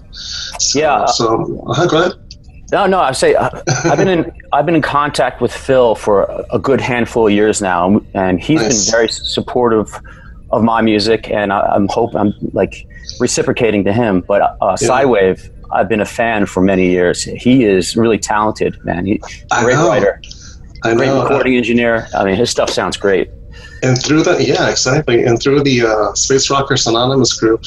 So, 0.59 0.79
Yeah. 0.79 1.05
So 1.05 1.25
uh, 1.69 1.85
go 1.87 1.99
ahead. 1.99 2.13
No, 2.71 2.85
no. 2.85 2.99
I 2.99 3.11
say 3.13 3.35
uh, 3.35 3.49
I've 3.85 3.97
been 3.97 4.07
in 4.07 4.31
I've 4.53 4.65
been 4.65 4.75
in 4.75 4.81
contact 4.81 5.41
with 5.41 5.53
Phil 5.53 5.95
for 5.95 6.23
a, 6.23 6.45
a 6.53 6.59
good 6.59 6.81
handful 6.81 7.27
of 7.27 7.33
years 7.33 7.61
now, 7.61 8.01
and 8.13 8.39
he's 8.41 8.61
Nice. 8.61 8.85
been 8.85 8.91
very 8.91 9.07
supportive 9.09 9.99
of 10.51 10.63
my 10.63 10.81
music, 10.81 11.29
and 11.29 11.51
I, 11.53 11.61
I'm 11.61 11.87
hope 11.89 12.15
I'm 12.15 12.33
like 12.53 12.85
reciprocating 13.19 13.83
to 13.85 13.93
him. 13.93 14.21
But 14.21 14.41
uh, 14.61 14.77
Yeah. 14.81 14.87
Sidewave, 14.87 15.49
I've 15.71 15.87
been 15.89 16.01
a 16.01 16.05
fan 16.05 16.45
for 16.45 16.61
many 16.61 16.89
years. 16.89 17.23
He 17.23 17.63
is 17.65 17.95
really 17.95 18.17
talented, 18.17 18.83
man. 18.83 19.05
He's 19.05 19.21
a 19.51 19.63
great 19.63 19.75
writer, 19.77 20.21
I 20.83 20.93
great 20.95 21.07
know. 21.07 21.21
recording 21.23 21.55
engineer. 21.55 22.07
I 22.15 22.23
mean, 22.23 22.35
his 22.35 22.49
stuff 22.49 22.69
sounds 22.69 22.97
great. 22.97 23.29
and 23.83 24.01
through 24.01 24.23
the 24.23 24.43
yeah, 24.43 24.69
exactly. 24.69 25.23
And 25.23 25.41
through 25.41 25.63
the 25.63 25.85
uh, 25.85 26.13
Space 26.13 26.49
Rockers 26.49 26.85
Anonymous 26.87 27.33
group, 27.39 27.63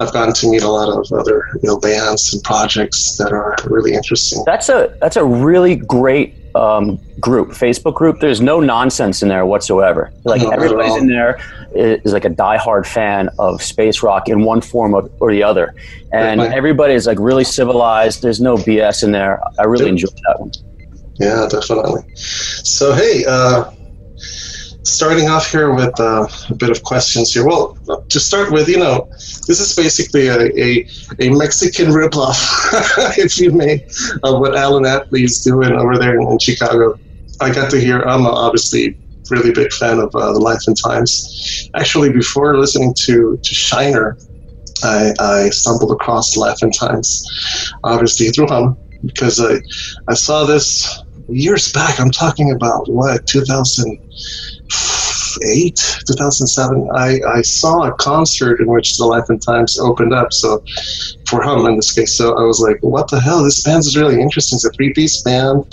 I've 0.00 0.12
gotten 0.12 0.34
to 0.34 0.50
meet 0.50 0.62
a 0.62 0.68
lot 0.70 0.88
of 0.88 1.12
other 1.18 1.44
you 1.62 1.68
know 1.68 1.78
bands 1.78 2.32
and 2.32 2.42
projects 2.42 3.16
that 3.18 3.32
are 3.32 3.56
really 3.66 3.94
interesting. 3.94 4.42
That's 4.46 4.68
a 4.68 4.94
that's 5.00 5.16
a 5.16 5.24
really 5.24 5.76
great 5.76 6.34
um, 6.54 6.98
group, 7.20 7.50
Facebook 7.50 7.94
group. 7.94 8.18
There's 8.20 8.40
no 8.40 8.58
nonsense 8.60 9.22
in 9.22 9.28
there 9.28 9.46
whatsoever. 9.46 10.10
Like 10.24 10.42
No, 10.42 10.50
everybody's 10.50 10.96
in 10.96 11.06
there 11.06 11.38
is, 11.74 12.00
is 12.06 12.12
like 12.12 12.24
a 12.24 12.30
diehard 12.30 12.86
fan 12.86 13.28
of 13.38 13.62
space 13.62 14.02
rock 14.02 14.28
in 14.28 14.42
one 14.42 14.60
form 14.60 14.94
of, 14.94 15.08
or 15.20 15.30
the 15.30 15.42
other, 15.44 15.72
and 16.12 16.40
Right. 16.40 16.52
everybody 16.52 16.94
is 16.94 17.06
like 17.06 17.18
really 17.20 17.44
civilized. 17.44 18.22
There's 18.22 18.40
no 18.40 18.56
BS 18.56 19.04
in 19.04 19.12
there. 19.12 19.40
I 19.60 19.64
really 19.64 19.84
Yep. 19.84 19.90
enjoyed 19.92 20.20
that 20.26 20.40
one. 20.40 20.50
Yeah, 21.20 21.46
definitely. 21.50 22.02
So, 22.16 22.94
hey, 22.94 23.24
uh, 23.28 23.64
starting 24.90 25.28
off 25.28 25.50
here 25.50 25.72
with 25.72 25.98
uh, 26.00 26.26
a 26.48 26.54
bit 26.54 26.70
of 26.70 26.82
questions 26.82 27.32
here. 27.32 27.46
Well, 27.46 27.76
to 28.08 28.20
start 28.20 28.52
with, 28.52 28.68
you 28.68 28.78
know, 28.78 29.08
this 29.46 29.60
is 29.60 29.74
basically 29.74 30.28
a, 30.28 30.40
a, 30.58 30.88
a 31.18 31.30
Mexican 31.30 31.86
ripoff, 31.86 32.38
if 33.18 33.38
you 33.38 33.52
may, 33.52 33.86
of 34.22 34.40
what 34.40 34.56
Allen 34.56 34.84
Epley 34.84 35.24
is 35.24 35.42
doing 35.42 35.72
over 35.72 35.96
there 35.96 36.20
in, 36.20 36.28
in 36.28 36.38
Chicago. 36.38 36.98
I 37.40 37.52
got 37.52 37.70
to 37.70 37.80
hear, 37.80 38.00
I'm 38.02 38.26
obviously 38.26 38.96
really 39.30 39.52
big 39.52 39.72
fan 39.72 39.98
of 39.98 40.14
uh, 40.14 40.32
The 40.32 40.40
Life 40.40 40.62
and 40.66 40.76
Times. 40.76 41.70
Actually, 41.74 42.12
before 42.12 42.58
listening 42.58 42.94
to, 43.04 43.38
to 43.42 43.54
Shiner, 43.54 44.18
I, 44.82 45.12
I 45.18 45.50
stumbled 45.50 45.92
across 45.92 46.36
Life 46.36 46.58
and 46.62 46.74
Times, 46.74 47.72
obviously 47.84 48.28
through 48.30 48.48
him, 48.48 48.76
because 49.04 49.40
I, 49.40 49.60
I 50.08 50.14
saw 50.14 50.44
this 50.44 51.02
years 51.32 51.72
back. 51.72 51.98
I'm 52.00 52.10
talking 52.10 52.50
about 52.52 52.88
what 52.88 53.26
2008, 53.26 55.74
2007. 56.06 56.90
I, 56.94 57.20
I 57.28 57.42
saw 57.42 57.84
a 57.84 57.92
concert 57.94 58.60
in 58.60 58.66
which 58.66 58.96
the 58.96 59.06
Life 59.06 59.28
and 59.28 59.42
Times 59.42 59.78
opened 59.78 60.14
up. 60.14 60.32
So 60.32 60.62
for 61.28 61.42
him 61.42 61.66
in 61.66 61.76
this 61.76 61.92
case, 61.92 62.16
so 62.16 62.38
I 62.38 62.42
was 62.42 62.60
like, 62.60 62.78
what 62.80 63.10
the 63.10 63.20
hell? 63.20 63.44
This 63.44 63.62
band 63.62 63.80
is 63.80 63.96
really 63.96 64.20
interesting. 64.20 64.56
It's 64.56 64.64
a 64.64 64.72
three 64.72 64.92
piece 64.92 65.22
band 65.22 65.64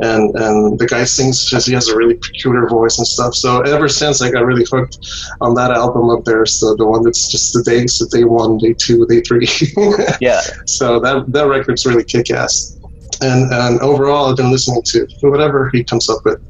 and 0.00 0.34
and 0.36 0.78
the 0.78 0.86
guy 0.86 1.04
sings 1.04 1.44
just 1.44 1.66
he 1.66 1.74
has 1.74 1.88
a 1.88 1.96
really 1.96 2.14
peculiar 2.14 2.68
voice 2.68 2.98
and 2.98 3.06
stuff. 3.06 3.34
So 3.34 3.60
ever 3.62 3.88
since 3.88 4.22
I 4.22 4.30
got 4.30 4.44
really 4.44 4.64
hooked 4.70 4.98
on 5.40 5.54
that 5.54 5.70
album 5.70 6.10
up 6.10 6.24
there. 6.24 6.46
So 6.46 6.76
the 6.76 6.86
one 6.86 7.02
that's 7.02 7.28
just 7.28 7.52
the 7.52 7.62
days 7.62 7.98
that 7.98 8.10
day 8.10 8.24
one, 8.24 8.58
day 8.58 8.74
two, 8.74 9.06
day 9.06 9.20
three. 9.22 9.48
yeah. 10.20 10.40
So 10.66 11.00
that 11.00 11.24
that 11.32 11.48
record's 11.48 11.84
really 11.84 12.04
kick 12.04 12.30
ass. 12.30 12.77
And, 13.20 13.52
and 13.52 13.80
overall, 13.80 14.30
I've 14.30 14.36
been 14.36 14.50
listening 14.50 14.82
to 14.82 15.06
whatever 15.22 15.70
he 15.70 15.82
comes 15.82 16.08
up 16.08 16.24
with. 16.24 16.40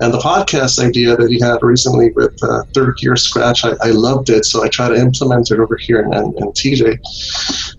And 0.00 0.12
the 0.12 0.18
podcast 0.18 0.84
idea 0.84 1.16
that 1.16 1.30
he 1.30 1.40
had 1.40 1.62
recently 1.62 2.10
with 2.12 2.36
uh, 2.42 2.62
Third 2.74 2.96
Gear 2.98 3.16
Scratch, 3.16 3.64
I, 3.64 3.72
I, 3.82 3.90
loved 3.90 4.30
it. 4.30 4.44
So 4.44 4.64
I 4.64 4.68
try 4.68 4.88
to 4.88 4.94
implement 4.94 5.50
it 5.50 5.60
over 5.60 5.76
here 5.76 6.00
in, 6.00 6.12
in, 6.14 6.24
in 6.38 6.52
TJ. 6.52 6.98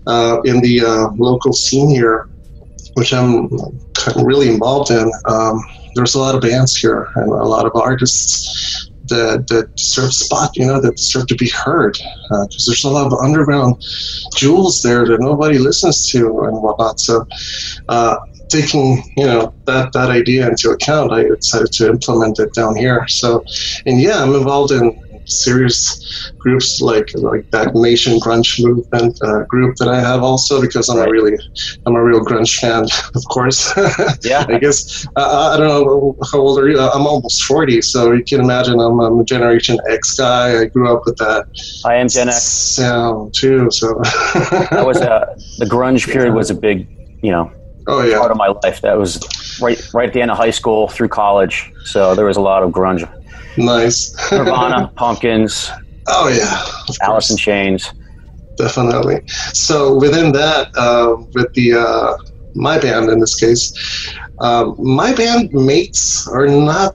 Uh, 0.06 0.40
in 0.44 0.60
the 0.60 0.80
uh, 0.80 1.08
local 1.16 1.52
scene 1.52 1.88
here, 1.88 2.28
which 2.94 3.12
I'm 3.12 3.48
really 4.16 4.48
involved 4.48 4.90
in, 4.90 5.10
um, 5.26 5.62
there's 5.94 6.14
a 6.14 6.18
lot 6.18 6.34
of 6.34 6.40
bands 6.40 6.76
here 6.76 7.08
and 7.16 7.30
a 7.30 7.44
lot 7.44 7.66
of 7.66 7.72
artists 7.74 8.90
that, 9.10 9.46
that 9.48 9.76
deserve 9.76 10.14
spot, 10.14 10.56
you 10.56 10.66
know, 10.66 10.80
that 10.80 10.96
deserve 10.96 11.26
to 11.26 11.34
be 11.34 11.48
heard. 11.48 11.98
Because 12.30 12.66
uh, 12.66 12.70
there's 12.70 12.84
a 12.84 12.90
lot 12.90 13.06
of 13.06 13.12
underground 13.12 13.82
jewels 14.34 14.82
there 14.82 15.06
that 15.06 15.20
nobody 15.20 15.58
listens 15.58 16.08
to 16.10 16.44
and 16.44 16.62
whatnot. 16.62 16.98
So, 16.98 17.26
uh, 17.88 18.16
taking 18.50 19.02
you 19.16 19.26
know 19.26 19.54
that 19.66 19.92
that 19.92 20.10
idea 20.10 20.48
into 20.48 20.70
account, 20.70 21.12
I 21.12 21.24
decided 21.24 21.72
to 21.72 21.88
implement 21.88 22.38
it 22.38 22.52
down 22.54 22.76
here. 22.76 23.06
So, 23.08 23.44
and 23.86 24.00
yeah, 24.00 24.22
I'm 24.22 24.34
involved 24.34 24.72
in 24.72 24.98
serious 25.30 26.32
groups 26.38 26.80
like 26.80 27.10
like 27.14 27.50
that 27.50 27.74
Nation 27.74 28.18
Grunge 28.18 28.62
movement 28.62 29.18
uh, 29.22 29.44
group 29.44 29.76
that 29.76 29.88
I 29.88 30.00
have 30.00 30.22
also 30.22 30.60
because 30.60 30.88
I'm 30.88 30.98
a 30.98 31.08
really 31.08 31.38
I'm 31.86 31.94
a 31.94 32.02
real 32.02 32.20
grunge 32.24 32.58
fan, 32.58 32.84
of 33.14 33.24
course. 33.26 33.72
Yeah, 34.22 34.44
I 34.48 34.58
guess 34.58 35.06
uh, 35.16 35.52
I 35.52 35.56
don't 35.56 35.68
know 35.68 36.16
how 36.30 36.38
old 36.38 36.58
are 36.58 36.68
you? 36.68 36.78
I'm 36.78 37.06
almost 37.06 37.42
forty, 37.44 37.80
so 37.80 38.12
you 38.12 38.24
can 38.24 38.40
imagine 38.40 38.78
I'm, 38.80 39.00
I'm 39.00 39.18
a 39.18 39.24
Generation 39.24 39.78
X 39.88 40.14
guy. 40.14 40.60
I 40.60 40.64
grew 40.66 40.94
up 40.94 41.02
with 41.06 41.16
that. 41.18 41.46
I 41.84 41.94
am 41.94 42.08
Gen 42.08 42.28
X 42.28 42.42
sound 42.42 43.34
too. 43.34 43.70
So 43.70 43.94
that 44.70 44.84
was 44.84 45.00
a, 45.00 45.12
uh, 45.12 45.34
the 45.58 45.66
grunge 45.66 46.10
period 46.10 46.34
was 46.40 46.50
a 46.50 46.54
big 46.54 46.88
you 47.22 47.30
know 47.30 47.50
oh 47.90 48.02
yeah 48.02 48.18
part 48.18 48.30
of 48.30 48.36
my 48.36 48.52
life. 48.62 48.80
That 48.80 48.98
was 48.98 49.18
right 49.60 49.80
right 49.92 50.08
at 50.08 50.14
the 50.14 50.22
end 50.22 50.30
of 50.30 50.36
high 50.36 50.50
school 50.50 50.88
through 50.88 51.08
college. 51.08 51.70
So 51.84 52.14
there 52.14 52.26
was 52.26 52.36
a 52.36 52.40
lot 52.40 52.62
of 52.62 52.70
grunge 52.70 53.08
Nice. 53.56 54.14
Nirvana, 54.30 54.92
Pumpkins. 54.96 55.70
Oh 56.08 56.28
yeah, 56.28 56.64
Alice 57.02 57.30
in 57.30 57.36
Chains. 57.36 57.92
Definitely. 58.56 59.22
So 59.52 59.94
within 59.96 60.32
that, 60.32 60.68
uh, 60.76 61.16
with 61.34 61.52
the 61.54 61.74
uh, 61.74 62.14
my 62.54 62.78
band 62.78 63.10
in 63.10 63.20
this 63.20 63.34
case, 63.36 63.72
um, 64.40 64.74
my 64.78 65.14
band 65.14 65.50
mates 65.52 66.26
are 66.28 66.46
not 66.46 66.94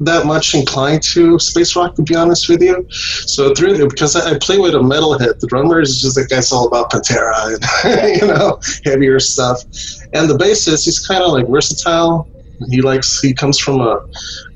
that 0.00 0.26
much 0.26 0.54
inclined 0.54 1.02
to 1.02 1.38
space 1.38 1.74
rock 1.76 1.94
to 1.94 2.02
be 2.02 2.14
honest 2.14 2.48
with 2.48 2.62
you 2.62 2.86
so 2.90 3.54
through 3.54 3.76
because 3.88 4.14
I, 4.14 4.32
I, 4.32 4.38
play 4.38 4.58
with 4.58 4.74
a 4.74 4.82
metal 4.82 5.14
metalhead 5.14 5.40
the 5.40 5.46
drummer 5.46 5.80
is 5.80 6.00
just 6.00 6.18
a 6.18 6.24
guy's 6.24 6.52
all 6.52 6.66
about 6.66 6.90
pantera 6.90 7.58
and 7.84 8.20
you 8.20 8.26
know 8.26 8.60
heavier 8.84 9.18
stuff 9.20 9.62
and 10.12 10.28
the 10.28 10.36
bassist 10.36 10.84
he's 10.84 11.06
kind 11.06 11.22
of 11.22 11.32
like 11.32 11.48
versatile 11.48 12.28
he 12.70 12.82
likes 12.82 13.20
he 13.20 13.32
comes 13.32 13.58
from 13.58 13.80
a 13.80 14.00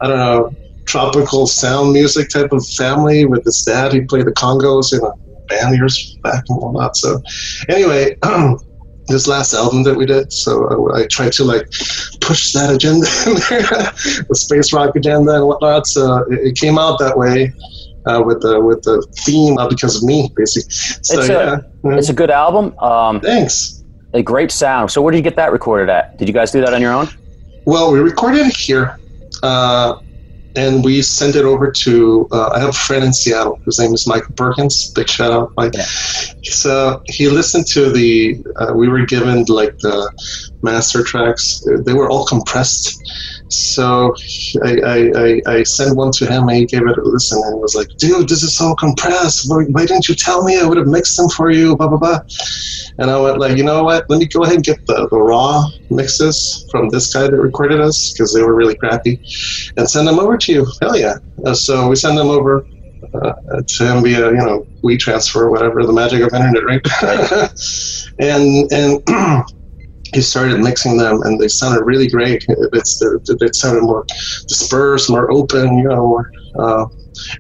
i 0.01 0.07
don't 0.07 0.19
know 0.19 0.55
tropical 0.91 1.47
sound 1.47 1.93
music 1.93 2.29
type 2.29 2.53
of 2.53 2.67
family 2.71 3.25
with 3.25 3.45
his 3.45 3.63
dad. 3.63 3.93
He 3.93 4.01
played 4.01 4.27
the 4.27 4.33
congas 4.33 4.93
in 4.93 5.05
a 5.05 5.13
band 5.47 5.77
years 5.77 6.17
back 6.23 6.45
and 6.49 6.61
whatnot. 6.61 6.97
So, 6.97 7.23
anyway, 7.69 8.17
this 9.11 9.27
last 9.27 9.55
album 9.55 9.83
that 9.85 9.95
we 9.95 10.07
did, 10.07 10.33
so 10.33 10.91
I, 10.95 11.01
I 11.01 11.07
tried 11.07 11.33
to 11.35 11.45
like 11.45 11.71
push 12.21 12.53
that 12.53 12.73
agenda 12.75 13.07
in 13.27 13.35
there, 13.49 14.25
the 14.29 14.35
space 14.35 14.73
rock 14.73 14.97
agenda 14.97 15.35
and 15.37 15.47
whatnot. 15.47 15.87
So 15.87 16.25
it, 16.31 16.49
it 16.49 16.57
came 16.57 16.79
out 16.79 16.99
that 16.99 17.17
way. 17.17 17.53
Uh, 18.07 18.23
with 18.25 18.41
the 18.41 18.59
with 18.59 18.83
the 18.85 19.07
theme, 19.27 19.57
not 19.57 19.69
because 19.69 19.95
of 19.97 20.03
me, 20.03 20.33
basically. 20.35 20.71
So, 20.73 21.21
it's, 21.21 21.29
a, 21.29 21.71
yeah. 21.85 21.99
it's 21.99 22.09
a 22.09 22.15
good 22.15 22.31
album. 22.31 22.77
Um, 22.79 23.21
Thanks. 23.21 23.85
A 24.15 24.23
great 24.23 24.51
sound. 24.51 24.91
So, 24.91 25.03
where 25.03 25.13
did 25.13 25.19
you 25.19 25.23
get 25.23 25.37
that 25.37 25.53
recorded 25.53 25.91
at? 25.91 26.17
Did 26.17 26.27
you 26.27 26.33
guys 26.33 26.51
do 26.51 26.63
that 26.63 26.73
on 26.73 26.81
your 26.81 26.93
own? 26.93 27.09
Well, 27.67 27.93
we 27.93 28.01
recorded 28.01 28.47
it 28.47 28.57
here. 28.57 28.99
Uh, 29.43 30.01
and 30.57 30.85
we 30.85 31.03
sent 31.03 31.37
it 31.37 31.45
over 31.45 31.71
to. 31.71 32.29
Uh, 32.33 32.51
I 32.55 32.61
have 32.61 32.71
a 32.71 32.73
friend 32.73 33.05
in 33.05 33.13
Seattle 33.13 33.61
whose 33.65 33.79
name 33.79 33.93
is 33.93 34.07
Michael 34.07 34.35
Perkins. 34.35 34.91
Big 34.95 35.09
shout 35.09 35.33
out, 35.33 35.53
Mike. 35.57 35.75
Yeah. 35.75 35.85
So 36.43 37.03
he 37.07 37.29
listened 37.29 37.67
to 37.69 37.91
the. 37.91 38.43
Uh, 38.57 38.73
we 38.75 38.89
were 38.89 39.05
given 39.07 39.45
like 39.49 39.77
the 39.79 40.11
master 40.63 41.03
tracks. 41.03 41.63
They 41.85 41.93
were 41.93 42.11
all 42.11 42.27
compressed. 42.27 43.01
So 43.51 44.15
I, 44.65 44.79
I, 44.85 45.43
I, 45.47 45.63
sent 45.65 45.97
one 45.97 46.13
to 46.13 46.27
him 46.27 46.49
and 46.49 46.59
he 46.59 46.67
gave 46.67 46.87
it 46.87 46.99
a 46.99 47.03
listen 47.03 47.43
and 47.45 47.61
was 47.61 47.75
like, 47.75 47.89
dude, 47.97 48.29
this 48.29 48.45
is 48.45 48.57
so 48.57 48.77
compressed. 48.77 49.51
Why, 49.51 49.65
why 49.65 49.87
didn't 49.87 50.09
you 50.09 50.15
tell 50.15 50.45
me? 50.45 50.61
I 50.61 50.65
would 50.65 50.79
have 50.79 50.87
mixed 50.87 51.17
them 51.17 51.29
for 51.29 51.51
you, 51.51 51.77
blah, 51.77 51.89
blah, 51.89 51.99
blah. 51.99 52.21
And 52.99 53.11
I 53.11 53.21
went 53.21 53.39
like, 53.39 53.57
you 53.57 53.65
know 53.65 53.83
what? 53.83 54.09
Let 54.09 54.21
me 54.21 54.27
go 54.27 54.45
ahead 54.45 54.57
and 54.57 54.65
get 54.65 54.87
the, 54.87 55.09
the 55.11 55.19
raw 55.19 55.65
mixes 55.91 56.65
from 56.71 56.91
this 56.91 57.13
guy 57.13 57.23
that 57.23 57.37
recorded 57.37 57.81
us 57.81 58.13
because 58.13 58.33
they 58.33 58.43
were 58.43 58.55
really 58.55 58.77
crappy 58.77 59.21
and 59.77 59.91
send 59.91 60.07
them 60.07 60.21
over 60.21 60.39
to 60.39 60.53
you. 60.53 60.67
Hell 60.81 60.97
yeah. 60.97 61.17
Uh, 61.45 61.53
so 61.53 61.89
we 61.89 61.97
send 61.97 62.17
them 62.17 62.29
over 62.29 62.65
uh, 63.15 63.63
to 63.67 63.85
him 63.85 64.05
via, 64.05 64.27
you 64.31 64.37
know, 64.37 64.65
WeTransfer 64.85 65.37
or 65.37 65.51
whatever, 65.51 65.85
the 65.85 65.93
magic 65.93 66.23
of 66.23 66.33
internet, 66.33 66.65
right? 66.65 66.87
and, 68.21 68.73
and, 68.73 69.45
he 70.13 70.21
started 70.21 70.61
mixing 70.61 70.97
them 70.97 71.23
and 71.23 71.39
they 71.39 71.49
sounded 71.49 71.85
really 71.85 72.09
great. 72.09 72.45
It's, 72.49 73.03
it 73.03 73.55
sounded 73.55 73.83
more 73.83 74.05
dispersed, 74.49 75.11
more 75.11 75.31
open, 75.31 75.79
you 75.79 75.89
know, 75.89 76.07
more, 76.07 76.31
uh, 76.59 76.87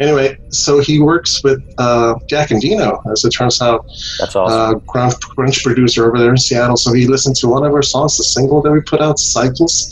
anyway, 0.00 0.38
so 0.50 0.80
he 0.80 1.00
works 1.00 1.42
with 1.42 1.60
uh, 1.78 2.14
Jack 2.28 2.50
Endino, 2.50 3.00
as 3.10 3.24
it 3.24 3.30
turns 3.30 3.60
out. 3.60 3.86
That's 4.18 4.36
awesome. 4.36 4.76
Uh, 4.76 4.78
grunge, 4.80 5.14
grunge 5.34 5.62
producer 5.62 6.06
over 6.06 6.18
there 6.18 6.30
in 6.30 6.36
Seattle. 6.36 6.76
So 6.76 6.92
he 6.92 7.06
listened 7.06 7.36
to 7.36 7.48
one 7.48 7.64
of 7.64 7.72
our 7.72 7.82
songs, 7.82 8.16
the 8.16 8.24
single 8.24 8.62
that 8.62 8.70
we 8.70 8.80
put 8.82 9.00
out, 9.00 9.18
Cycles, 9.18 9.90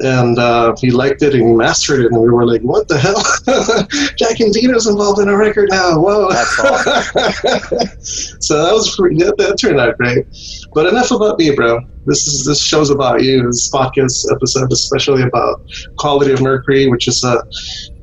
and 0.00 0.38
uh, 0.38 0.74
he 0.78 0.90
liked 0.90 1.22
it 1.22 1.34
and 1.34 1.48
he 1.48 1.54
mastered 1.54 2.00
it. 2.00 2.12
And 2.12 2.20
we 2.20 2.30
were 2.30 2.46
like, 2.46 2.62
what 2.62 2.88
the 2.88 2.98
hell? 2.98 3.22
Jack 4.16 4.38
Endino's 4.38 4.86
involved 4.86 5.20
in 5.20 5.28
a 5.28 5.36
record 5.36 5.70
now. 5.70 5.98
Whoa. 5.98 6.28
Awesome. 6.28 7.88
so 8.00 8.64
that 8.64 8.72
was 8.72 8.94
pretty 8.96 9.16
good. 9.16 9.34
That 9.38 9.56
turned 9.60 9.80
out 9.80 9.96
great. 9.98 10.26
But 10.74 10.86
enough 10.86 11.10
about 11.10 11.38
me, 11.38 11.54
bro. 11.54 11.80
This 12.04 12.26
is 12.26 12.44
this 12.44 12.60
show's 12.60 12.90
about 12.90 13.22
you. 13.22 13.46
This 13.46 13.70
podcast 13.70 14.26
episode, 14.34 14.72
especially 14.72 15.22
about 15.22 15.62
Quality 15.98 16.32
of 16.32 16.42
Mercury, 16.42 16.88
which 16.88 17.06
is 17.06 17.22
a, 17.22 17.42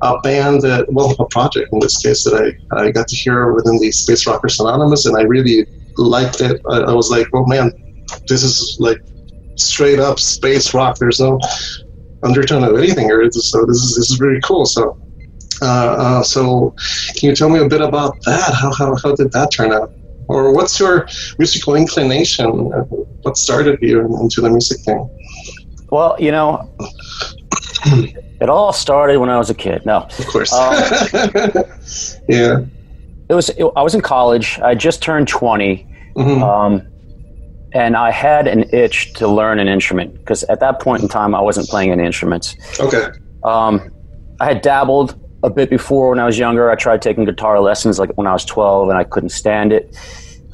a 0.02 0.20
band 0.22 0.62
that, 0.62 0.86
well, 0.90 1.14
a 1.20 1.28
project 1.28 1.74
in 1.74 1.80
this 1.80 1.98
case 1.98 2.24
that 2.24 2.56
I, 2.72 2.78
I 2.78 2.92
got 2.92 3.10
to 3.10 3.16
hear 3.16 3.52
within 3.52 3.78
the 3.78 3.92
Space 3.92 4.26
Rockers 4.26 4.60
Anonymous, 4.60 5.06
and 5.06 5.18
I 5.18 5.24
really 5.24 5.68
liked 5.98 6.40
it. 6.40 6.62
I, 6.70 6.78
I 6.78 6.94
was 6.94 7.10
like, 7.12 7.28
oh 7.34 7.46
man, 7.46 7.74
this 8.28 8.42
is 8.42 8.78
like 8.80 9.02
straight 9.56 10.00
up 10.00 10.18
space 10.18 10.74
rock. 10.74 10.98
There's 10.98 11.20
no 11.20 11.38
undertone 12.24 12.64
of 12.64 12.78
anything 12.78 13.08
here. 13.08 13.30
So 13.32 13.66
this 13.66 13.78
is 13.78 13.96
this 13.98 14.12
is 14.12 14.20
really 14.20 14.42
cool. 14.42 14.66
So. 14.66 14.98
Uh, 15.62 15.66
uh, 16.00 16.24
so, 16.24 16.74
can 17.18 17.30
you 17.30 17.36
tell 17.36 17.50
me 17.50 17.60
a 17.60 17.68
bit 17.68 17.82
about 17.82 18.16
that? 18.24 18.54
How, 18.62 18.74
how, 18.74 18.96
how 19.04 19.14
did 19.14 19.34
that 19.34 19.52
turn 19.52 19.74
out? 19.74 19.92
Or 20.30 20.54
what's 20.54 20.80
your 20.80 21.08
musical 21.38 21.76
inclination? 21.76 22.50
What 23.24 23.36
started 23.36 23.80
you 23.82 24.00
into 24.22 24.42
the 24.42 24.50
music 24.50 24.80
thing? 24.82 25.10
Well, 25.90 26.16
you 26.20 26.32
know, 26.32 26.72
it 27.86 28.48
all 28.48 28.72
started 28.72 29.20
when 29.20 29.30
I 29.30 29.38
was 29.38 29.50
a 29.50 29.56
kid. 29.56 29.86
No, 29.86 30.04
of 30.04 30.28
course. 30.28 30.54
Um, 30.54 30.74
yeah. 32.30 32.60
It 33.28 33.34
was. 33.34 33.50
It, 33.50 33.66
I 33.76 33.82
was 33.82 33.96
in 33.96 34.02
college. 34.02 34.60
I 34.60 34.76
just 34.76 35.02
turned 35.02 35.28
20 35.28 35.88
mm-hmm. 36.16 36.44
um, 36.44 36.88
and 37.74 37.96
I 37.96 38.12
had 38.12 38.48
an 38.48 38.66
itch 38.74 39.14
to 39.14 39.28
learn 39.28 39.60
an 39.60 39.68
instrument 39.68 40.14
because 40.14 40.44
at 40.44 40.60
that 40.60 40.80
point 40.80 41.04
in 41.04 41.10
time 41.10 41.36
I 41.36 41.42
wasn't 41.42 41.68
playing 41.70 41.92
any 41.92 42.06
instruments. 42.06 42.56
Okay. 42.80 43.08
Um, 43.44 43.92
I 44.40 44.46
had 44.46 44.62
dabbled 44.62 45.20
a 45.44 45.50
bit 45.50 45.70
before 45.70 46.10
when 46.10 46.20
I 46.20 46.26
was 46.26 46.38
younger. 46.38 46.70
I 46.70 46.76
tried 46.76 47.02
taking 47.02 47.26
guitar 47.26 47.60
lessons 47.60 48.00
like 48.00 48.12
when 48.18 48.28
I 48.28 48.34
was 48.34 48.46
12 48.46 48.90
and 48.90 48.98
I 48.98 49.04
couldn't 49.04 49.30
stand 49.30 49.72
it. 49.72 49.96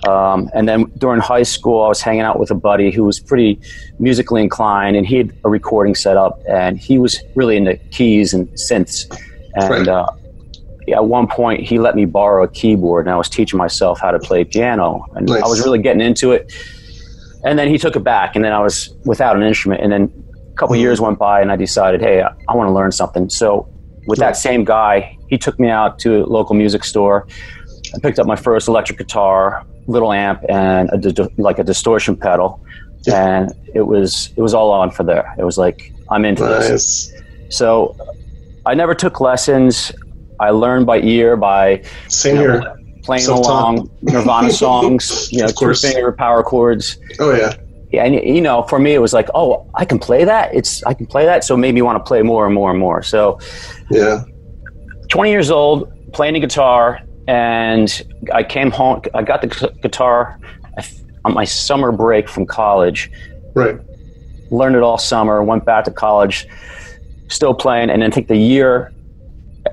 Um, 0.08 0.50
and 0.54 0.70
then 0.70 0.86
during 0.98 1.20
high 1.20 1.44
school, 1.44 1.82
I 1.82 1.88
was 1.88 2.02
hanging 2.02 2.22
out 2.22 2.40
with 2.40 2.52
a 2.52 2.56
buddy 2.56 2.92
who 2.92 3.04
was 3.04 3.20
pretty 3.20 3.60
musically 3.98 4.44
inclined, 4.44 4.96
and 4.96 5.06
he 5.06 5.18
had 5.18 5.36
a 5.44 5.50
recording 5.50 5.96
set 5.96 6.16
up, 6.16 6.40
and 6.48 6.78
he 6.78 7.00
was 7.00 7.20
really 7.34 7.58
into 7.58 7.76
keys 7.92 8.34
and 8.34 8.48
synths. 8.50 9.10
And 9.56 9.88
right. 9.88 9.88
uh, 9.88 10.12
at 10.94 11.06
one 11.06 11.28
point, 11.28 11.62
he 11.62 11.80
let 11.80 11.96
me 11.96 12.06
borrow 12.06 12.44
a 12.44 12.48
keyboard, 12.48 13.08
and 13.08 13.14
I 13.14 13.18
was 13.18 13.30
teaching 13.30 13.58
myself 13.58 14.00
how 14.00 14.12
to 14.12 14.20
play 14.20 14.44
piano, 14.44 15.06
and 15.16 15.28
nice. 15.28 15.42
I 15.42 15.48
was 15.48 15.62
really 15.62 15.80
getting 15.80 16.02
into 16.02 16.32
it. 16.34 16.54
And 17.44 17.58
then 17.58 17.68
he 17.68 17.78
took 17.78 17.96
it 17.96 18.04
back, 18.04 18.36
and 18.36 18.46
then 18.46 18.52
I 18.52 18.60
was 18.60 18.94
without 19.06 19.36
an 19.36 19.44
instrument. 19.44 19.82
And 19.82 19.92
then 19.92 20.12
a 20.52 20.56
couple 20.56 20.76
years 20.76 21.02
went 21.02 21.18
by, 21.18 21.42
and 21.42 21.52
I 21.52 21.56
decided, 21.56 22.02
hey, 22.02 22.22
I, 22.22 22.32
I 22.48 22.56
want 22.56 22.68
to 22.68 22.74
learn 22.74 22.92
something. 22.92 23.30
So 23.30 23.68
with 24.08 24.20
that 24.20 24.36
same 24.38 24.64
guy, 24.64 25.18
he 25.30 25.38
took 25.38 25.60
me 25.60 25.70
out 25.70 26.00
to 26.00 26.24
a 26.24 26.26
local 26.26 26.56
music 26.56 26.84
store. 26.84 27.28
I 27.94 28.00
picked 28.00 28.20
up 28.20 28.28
my 28.28 28.36
first 28.36 28.68
electric 28.68 28.98
guitar, 28.98 29.66
little 29.88 30.12
amp, 30.12 30.44
and 30.50 30.90
a 30.92 30.98
di- 30.98 31.28
like 31.38 31.60
a 31.60 31.64
distortion 31.64 32.16
pedal, 32.16 32.60
and 33.12 33.52
it 33.74 33.82
was 33.84 34.32
it 34.36 34.42
was 34.42 34.54
all 34.54 34.72
on 34.72 34.92
for 34.92 35.04
there. 35.04 35.34
It 35.38 35.44
was 35.44 35.58
like 35.58 35.92
I'm 36.10 36.26
into 36.26 36.44
this. 36.44 37.12
So 37.50 37.96
I 38.66 38.74
never 38.74 38.94
took 38.96 39.22
lessons. 39.22 39.92
I 40.40 40.50
learned 40.50 40.86
by 40.86 41.00
ear 41.00 41.38
by 41.38 41.84
Same 42.10 42.36
you 42.42 42.48
know, 42.48 42.76
playing 43.04 43.24
Self-taught. 43.24 43.50
along 43.50 43.90
Nirvana 44.02 44.52
songs, 44.52 45.30
you 45.32 45.42
know, 45.42 45.48
two 45.48 45.74
finger 45.76 46.12
power 46.12 46.44
chords. 46.44 46.98
Oh 47.20 47.34
yeah. 47.34 47.54
And 48.00 48.16
you 48.16 48.42
know, 48.42 48.64
for 48.64 48.80
me, 48.80 48.94
it 48.94 49.00
was 49.00 49.14
like, 49.14 49.30
oh, 49.36 49.70
I 49.76 49.86
can 49.86 50.00
play 50.00 50.24
that. 50.26 50.54
It's 50.54 50.84
I 50.84 50.94
can 50.94 51.06
play 51.06 51.26
that. 51.26 51.44
So 51.44 51.56
it 51.56 51.60
made 51.60 51.76
me 51.76 51.82
want 51.82 51.98
to 51.98 52.08
play 52.08 52.22
more 52.22 52.46
and 52.46 52.54
more 52.54 52.70
and 52.72 52.80
more. 52.80 53.02
So 53.02 53.40
Yeah. 53.90 54.24
20 55.10 55.30
years 55.30 55.52
old, 55.52 55.92
playing 56.14 56.34
the 56.34 56.40
guitar, 56.40 57.00
and 57.28 58.04
I 58.34 58.44
came 58.44 58.72
home. 58.72 59.02
I 59.14 59.22
got 59.22 59.42
the 59.42 59.72
guitar 59.82 60.40
on 61.24 61.34
my 61.34 61.44
summer 61.44 61.92
break 61.92 62.28
from 62.30 62.46
college. 62.46 63.12
Right. 63.54 63.78
Learned 64.52 64.76
it 64.76 64.84
all 64.84 64.98
summer. 64.98 65.44
Went 65.44 65.66
back 65.66 65.86
to 65.86 65.92
college, 65.92 66.48
still 67.30 67.54
playing, 67.54 67.90
and 67.90 68.02
then 68.02 68.12
I 68.12 68.14
think 68.14 68.28
the 68.28 68.38
year 68.38 68.94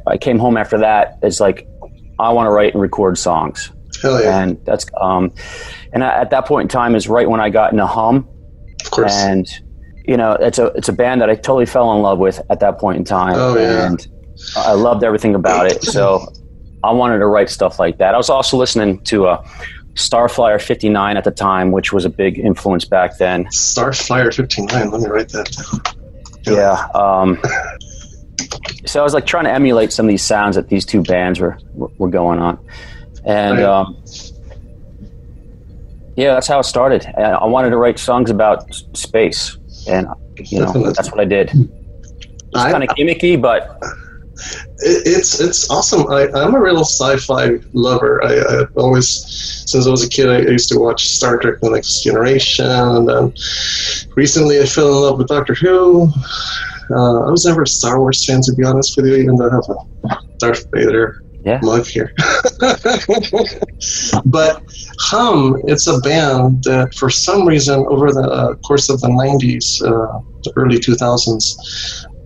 I 0.07 0.17
came 0.17 0.39
home 0.39 0.57
after 0.57 0.79
that 0.79 1.19
is 1.23 1.41
like, 1.41 1.67
I 2.19 2.31
want 2.31 2.47
to 2.47 2.51
write 2.51 2.73
and 2.73 2.81
record 2.81 3.19
songs, 3.19 3.71
Hell 4.03 4.23
yeah. 4.23 4.43
and 4.43 4.65
that's 4.65 4.87
um, 5.01 5.33
and 5.93 6.03
at 6.03 6.31
that 6.31 6.47
point 6.47 6.67
in 6.67 6.69
time 6.69 6.95
is 6.95 7.09
right 7.09 7.29
when 7.29 7.41
I 7.41 7.49
got 7.51 7.73
into 7.73 7.87
Hum, 7.87 8.29
of 8.85 8.91
course. 8.91 9.13
and 9.15 9.47
you 10.05 10.17
know 10.17 10.33
it's 10.33 10.59
a 10.59 10.67
it's 10.75 10.89
a 10.89 10.93
band 10.93 11.21
that 11.21 11.31
I 11.31 11.35
totally 11.37 11.67
fell 11.67 11.93
in 11.95 12.03
love 12.03 12.19
with 12.19 12.41
at 12.51 12.61
that 12.61 12.79
point 12.79 12.99
in 12.99 13.05
time. 13.05 13.35
Oh, 13.37 13.57
yeah. 13.57 13.87
And 13.87 14.07
I 14.57 14.73
loved 14.73 15.05
everything 15.05 15.35
about 15.35 15.67
it. 15.67 15.83
So 15.85 16.27
I 16.83 16.91
wanted 16.91 17.19
to 17.19 17.27
write 17.27 17.49
stuff 17.51 17.79
like 17.79 17.99
that. 17.99 18.15
I 18.15 18.17
was 18.17 18.29
also 18.31 18.57
listening 18.57 19.01
to 19.05 19.27
a 19.29 19.45
Starflyer 19.95 20.61
59 20.61 21.17
at 21.17 21.25
the 21.25 21.31
time, 21.31 21.71
which 21.71 21.93
was 21.93 22.05
a 22.05 22.09
big 22.11 22.39
influence 22.39 22.85
back 22.87 23.19
then. 23.19 23.45
Starflyer 23.47 24.35
59. 24.35 24.91
Let 24.91 25.01
me 25.01 25.07
write 25.07 25.29
that 25.29 25.53
down. 25.53 26.57
Yeah. 26.57 26.89
Um, 26.95 27.39
so 28.87 29.01
I 29.01 29.05
was 29.05 29.15
like 29.15 29.27
trying 29.27 29.45
to 29.45 29.53
emulate 29.53 29.93
some 29.93 30.07
of 30.07 30.09
these 30.09 30.25
sounds 30.25 30.57
that 30.57 30.69
these 30.69 30.85
two 30.85 31.03
bands 31.03 31.39
were 31.39 31.59
were 31.75 32.09
going 32.09 32.39
on, 32.41 32.59
and 33.25 33.59
Right. 33.59 33.65
um, 33.65 33.97
yeah, 36.17 36.35
that's 36.35 36.47
how 36.47 36.59
it 36.59 36.65
started. 36.65 37.05
And 37.17 37.27
I 37.37 37.45
wanted 37.47 37.71
to 37.71 37.77
write 37.79 37.99
songs 37.99 38.31
about 38.31 38.69
s- 38.71 38.85
space, 38.95 39.57
and 39.89 40.07
you 40.37 40.59
know 40.61 40.67
Definitely. 40.67 40.93
that's 40.93 41.11
what 41.11 41.21
I 41.21 41.25
did. 41.25 41.51
It's 41.55 42.65
kind 42.65 42.83
of 42.85 42.91
gimmicky, 42.91 43.41
but 43.41 43.79
it's 44.81 45.41
it's 45.41 45.71
awesome. 45.71 46.11
I, 46.13 46.29
I'm 46.35 46.55
a 46.55 46.61
real 46.61 46.81
sci-fi 46.81 47.59
lover. 47.73 48.23
I, 48.25 48.39
I 48.41 48.65
always, 48.77 49.09
since 49.67 49.87
I 49.87 49.91
was 49.91 50.05
a 50.05 50.09
kid, 50.09 50.29
I 50.29 50.39
used 50.51 50.69
to 50.71 50.79
watch 50.79 51.07
Star 51.09 51.39
Trek: 51.39 51.61
The 51.63 51.71
Next 51.71 52.03
Generation, 52.03 52.67
and 52.67 53.09
then 53.09 53.33
recently 54.17 54.61
I 54.61 54.67
fell 54.67 54.89
in 54.89 54.95
love 55.03 55.19
with 55.19 55.29
Doctor 55.29 55.55
Who. 55.55 56.09
Uh, 56.91 57.21
I 57.27 57.31
was 57.31 57.47
never 57.47 57.63
a 57.63 57.67
Star 57.67 57.99
Wars 58.01 58.23
fan, 58.27 58.43
to 58.43 58.53
be 58.55 58.65
honest 58.65 58.95
with 58.99 59.07
you, 59.07 59.15
even 59.17 59.37
though 59.37 59.49
I 59.49 59.55
have 59.55 59.65
a 60.11 60.17
Darth 60.39 60.67
Vader 60.75 61.22
Yeah. 61.45 61.59
mug 61.63 61.87
here. 61.87 62.13
but 64.25 64.63
Hum, 65.01 65.61
it's 65.65 65.87
a 65.87 65.99
band 65.99 66.63
that, 66.65 66.95
for 66.95 67.11
some 67.11 67.47
reason, 67.47 67.85
over 67.89 68.13
the 68.13 68.23
uh, 68.23 68.55
course 68.67 68.89
of 68.89 69.01
the 69.01 69.09
'90s, 69.09 69.83
uh, 69.85 70.21
the 70.45 70.53
early 70.57 70.79
2000s, 70.79 71.55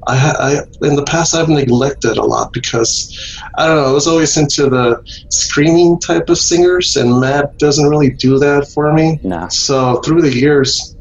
I, 0.08 0.62
I 0.82 0.86
in 0.86 0.96
the 0.96 1.04
past 1.04 1.34
I've 1.34 1.48
neglected 1.48 2.16
a 2.16 2.24
lot 2.24 2.52
because 2.52 3.12
I 3.58 3.66
don't 3.66 3.76
know 3.76 3.88
I 3.88 3.92
was 3.92 4.06
always 4.06 4.36
into 4.36 4.68
the 4.70 5.02
screaming 5.30 5.98
type 6.00 6.28
of 6.28 6.38
singers 6.38 6.96
and 6.96 7.20
Matt 7.20 7.58
doesn't 7.58 7.88
really 7.88 8.10
do 8.10 8.38
that 8.38 8.68
for 8.68 8.92
me. 8.92 9.18
nah. 9.24 9.48
So 9.48 10.00
through 10.02 10.22
the 10.22 10.32
years, 10.32 10.95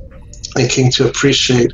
I 0.58 0.68
came 0.68 0.90
to 0.92 1.08
appreciate 1.08 1.74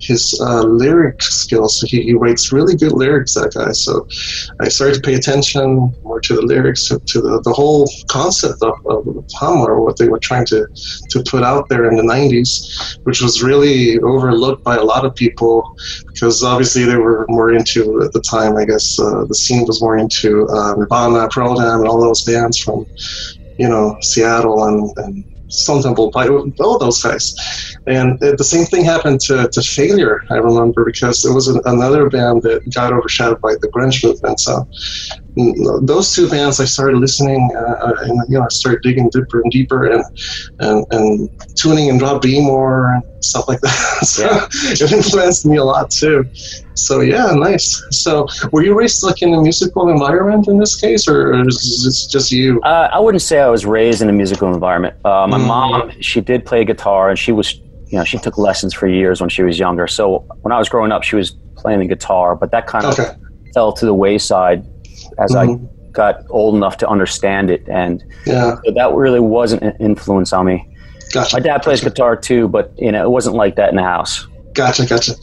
his 0.00 0.38
uh, 0.44 0.62
lyric 0.62 1.22
skills. 1.22 1.80
He, 1.80 2.02
he 2.02 2.14
writes 2.14 2.52
really 2.52 2.76
good 2.76 2.92
lyrics, 2.92 3.34
that 3.34 3.54
guy. 3.54 3.70
So 3.72 4.06
I 4.60 4.68
started 4.68 4.96
to 4.96 5.00
pay 5.00 5.14
attention 5.14 5.94
more 6.02 6.20
to 6.20 6.34
the 6.34 6.42
lyrics, 6.42 6.88
to, 6.88 6.98
to 6.98 7.20
the, 7.20 7.40
the 7.44 7.52
whole 7.52 7.88
concept 8.08 8.62
of, 8.62 8.74
of 8.86 9.24
Hum 9.34 9.58
or 9.58 9.84
what 9.84 9.96
they 9.96 10.08
were 10.08 10.18
trying 10.18 10.46
to, 10.46 10.66
to 11.10 11.22
put 11.28 11.44
out 11.44 11.68
there 11.68 11.88
in 11.88 11.96
the 11.96 12.02
90s, 12.02 12.98
which 13.04 13.20
was 13.22 13.42
really 13.42 13.98
overlooked 14.00 14.64
by 14.64 14.76
a 14.76 14.84
lot 14.84 15.04
of 15.04 15.14
people 15.14 15.62
because 16.08 16.42
obviously 16.42 16.84
they 16.84 16.96
were 16.96 17.26
more 17.28 17.52
into, 17.52 18.02
at 18.02 18.12
the 18.12 18.20
time, 18.22 18.56
I 18.56 18.64
guess, 18.64 18.98
uh, 18.98 19.24
the 19.24 19.34
scene 19.34 19.64
was 19.66 19.80
more 19.80 19.98
into 19.98 20.48
uh, 20.48 20.74
Nirvana, 20.76 21.28
Pearl 21.28 21.56
Jam, 21.56 21.80
and 21.80 21.88
all 21.88 22.00
those 22.00 22.24
bands 22.24 22.58
from, 22.58 22.86
you 23.58 23.68
know, 23.68 23.96
Seattle 24.00 24.64
and, 24.64 24.90
and 24.96 25.24
Stone 25.48 25.82
Temple 25.82 26.10
Pilots, 26.10 26.60
all 26.60 26.78
those 26.78 27.02
guys. 27.02 27.34
And 27.86 28.22
uh, 28.22 28.34
the 28.36 28.44
same 28.44 28.66
thing 28.66 28.84
happened 28.84 29.20
to, 29.20 29.48
to 29.52 29.62
Failure, 29.62 30.22
I 30.30 30.36
remember, 30.36 30.84
because 30.84 31.22
there 31.22 31.34
was 31.34 31.48
an, 31.48 31.60
another 31.64 32.08
band 32.10 32.42
that 32.42 32.62
got 32.74 32.92
overshadowed 32.92 33.40
by 33.40 33.54
the 33.60 33.68
grunge 33.68 34.04
movement. 34.04 34.40
So 34.40 34.66
those 35.82 36.14
two 36.14 36.28
bands, 36.30 36.60
I 36.60 36.64
started 36.64 36.98
listening, 36.98 37.50
uh, 37.54 37.60
uh, 37.60 37.92
and 38.02 38.20
you 38.28 38.38
know, 38.38 38.44
I 38.44 38.48
started 38.50 38.80
digging 38.82 39.10
deeper 39.12 39.40
and 39.42 39.50
deeper, 39.52 39.84
and 39.86 40.04
and, 40.60 40.86
and 40.90 41.30
tuning 41.56 41.90
and 41.90 42.00
Rob 42.00 42.22
B 42.22 42.40
more 42.40 42.94
and 42.94 43.02
stuff 43.22 43.46
like 43.48 43.60
that. 43.62 43.98
so 44.02 44.24
Yeah. 44.24 44.46
it 44.72 44.92
influenced 44.92 45.44
me 45.46 45.56
a 45.58 45.64
lot 45.64 45.90
too. 45.90 46.24
So 46.74 47.00
yeah, 47.00 47.32
nice. 47.32 47.82
So 47.90 48.26
were 48.52 48.62
you 48.64 48.74
raised 48.78 49.02
like 49.02 49.20
in 49.22 49.34
a 49.34 49.40
musical 49.42 49.88
environment 49.90 50.48
in 50.48 50.58
this 50.58 50.74
case, 50.80 51.06
or 51.08 51.46
is 51.46 51.84
it 51.86 52.10
just 52.10 52.32
you? 52.32 52.60
Uh, 52.62 52.88
I 52.92 52.98
wouldn't 52.98 53.22
say 53.22 53.40
I 53.40 53.48
was 53.48 53.66
raised 53.66 54.00
in 54.02 54.08
a 54.08 54.12
musical 54.12 54.52
environment. 54.52 54.94
Uh, 55.04 55.26
my 55.26 55.38
Mm. 55.38 55.46
mom, 55.46 55.92
she 56.00 56.20
did 56.20 56.44
play 56.46 56.64
guitar, 56.64 57.10
and 57.10 57.18
she 57.18 57.32
was, 57.32 57.54
you 57.88 57.98
know, 57.98 58.04
she 58.04 58.18
took 58.18 58.38
lessons 58.38 58.72
for 58.74 58.86
years 58.88 59.20
when 59.20 59.28
she 59.30 59.42
was 59.42 59.58
younger. 59.58 59.86
So 59.86 60.24
when 60.42 60.52
I 60.52 60.58
was 60.58 60.68
growing 60.68 60.92
up, 60.92 61.02
she 61.02 61.16
was 61.16 61.36
playing 61.58 61.80
the 61.80 61.86
guitar, 61.86 62.34
but 62.36 62.50
that 62.52 62.66
kind 62.66 62.84
of 62.86 62.98
fell 63.54 63.72
to 63.72 63.86
the 63.86 63.94
wayside 63.94 64.64
as 65.18 65.32
Mhm. 65.32 65.64
I 65.64 65.68
got 65.92 66.22
old 66.30 66.54
enough 66.54 66.76
to 66.78 66.88
understand 66.88 67.50
it, 67.50 67.62
and 67.68 68.02
Yeah, 68.26 68.56
so 68.64 68.72
that 68.74 68.92
really 68.94 69.20
wasn't 69.20 69.62
an 69.62 69.74
influence 69.80 70.32
on 70.32 70.46
me. 70.46 70.66
gotcha. 71.12 71.36
My 71.36 71.40
dad 71.40 71.62
plays 71.62 71.80
gotcha. 71.80 71.90
guitar 71.90 72.16
too, 72.16 72.48
but 72.48 72.72
you 72.76 72.92
know, 72.92 73.02
it 73.02 73.10
wasn't 73.10 73.36
like 73.36 73.56
that 73.56 73.70
in 73.70 73.76
the 73.76 73.82
house. 73.82 74.26
Gotcha, 74.54 74.86
gotcha. 74.86 75.14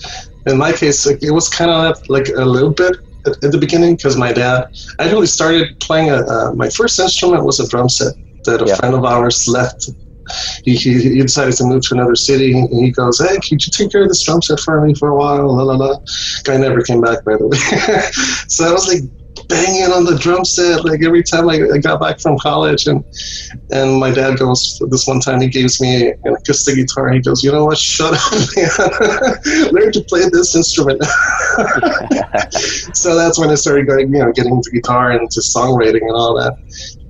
In 0.48 0.58
my 0.58 0.72
case, 0.72 1.06
like, 1.06 1.22
it 1.24 1.32
was 1.32 1.48
kind 1.50 1.72
of 1.72 1.98
like 2.10 2.28
a 2.36 2.46
little 2.46 2.70
bit 2.72 2.96
at, 3.26 3.34
at 3.44 3.52
the 3.52 3.58
beginning 3.58 3.96
because 3.96 4.18
my 4.18 4.32
dad. 4.34 4.68
I 5.00 5.10
really 5.10 5.28
started 5.28 5.80
playing 5.80 6.10
a. 6.10 6.18
Uh, 6.18 6.52
my 6.56 6.70
first 6.70 7.00
instrument 7.00 7.44
was 7.46 7.60
a 7.60 7.68
drum 7.68 7.90
set 7.90 8.14
that 8.46 8.62
a 8.62 8.66
Yeah. 8.66 8.76
friend 8.76 8.94
of 8.96 9.06
ours 9.06 9.48
left. 9.48 9.90
He, 10.64 10.76
he, 10.76 10.94
he 11.02 11.22
decided 11.22 11.54
to 11.56 11.64
move 11.66 11.82
to 11.88 11.96
another 11.96 12.16
city, 12.16 12.58
and 12.58 12.70
he 12.86 12.92
goes, 12.92 13.20
"Hey, 13.20 13.36
could 13.36 13.52
you 13.66 13.72
take 13.72 13.92
care 13.92 14.04
of 14.04 14.10
this 14.10 14.24
drum 14.24 14.42
set 14.42 14.60
for 14.60 14.80
me 14.86 14.94
for 14.96 15.10
a 15.10 15.16
while?" 15.16 15.54
La 15.56 15.64
la 15.64 15.76
la. 15.76 15.96
Guy 16.44 16.58
never 16.58 16.82
came 16.82 17.02
back, 17.02 17.24
by 17.26 17.36
the 17.38 17.48
way. 17.48 17.58
so 18.48 18.66
I 18.68 18.72
was 18.72 18.88
like 18.88 19.02
banging 19.48 19.92
on 19.92 20.06
the 20.06 20.18
drum 20.18 20.46
set 20.46 20.86
like 20.86 21.04
every 21.04 21.24
time 21.24 21.50
I, 21.50 21.62
I 21.74 21.78
got 21.78 22.00
back 22.00 22.20
from 22.20 22.38
college, 22.40 22.88
and 22.88 23.04
and 23.72 24.00
my 24.00 24.12
dad 24.12 24.38
goes, 24.40 24.80
this 24.90 25.08
one 25.08 25.20
time 25.20 25.42
he 25.42 25.48
gives 25.48 25.82
me 25.82 26.14
an 26.24 26.36
acoustic 26.36 26.76
guitar. 26.76 27.08
And 27.08 27.16
he 27.16 27.22
goes, 27.22 27.44
you 27.44 27.52
know 27.52 27.66
what? 27.66 27.78
Shut 27.78 28.14
up, 28.14 28.32
man. 28.56 29.72
Learn 29.74 29.92
to 29.92 30.04
play 30.08 30.30
this 30.32 30.56
instrument. 30.56 31.04
so 32.94 33.16
that's 33.16 33.40
when 33.40 33.50
I 33.50 33.56
started 33.56 33.88
going, 33.88 34.14
you 34.14 34.20
know, 34.20 34.32
getting 34.32 34.54
into 34.54 34.72
guitar 34.72 35.12
and 35.12 35.22
into 35.22 35.40
songwriting 35.40 36.02
and 36.02 36.16
all 36.16 36.36
that. 36.36 36.56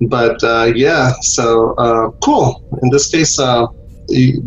But 0.09 0.43
uh, 0.43 0.71
yeah, 0.75 1.13
so 1.21 1.73
uh, 1.75 2.09
cool. 2.23 2.63
In 2.81 2.89
this 2.89 3.09
case, 3.09 3.37
uh, 3.39 3.67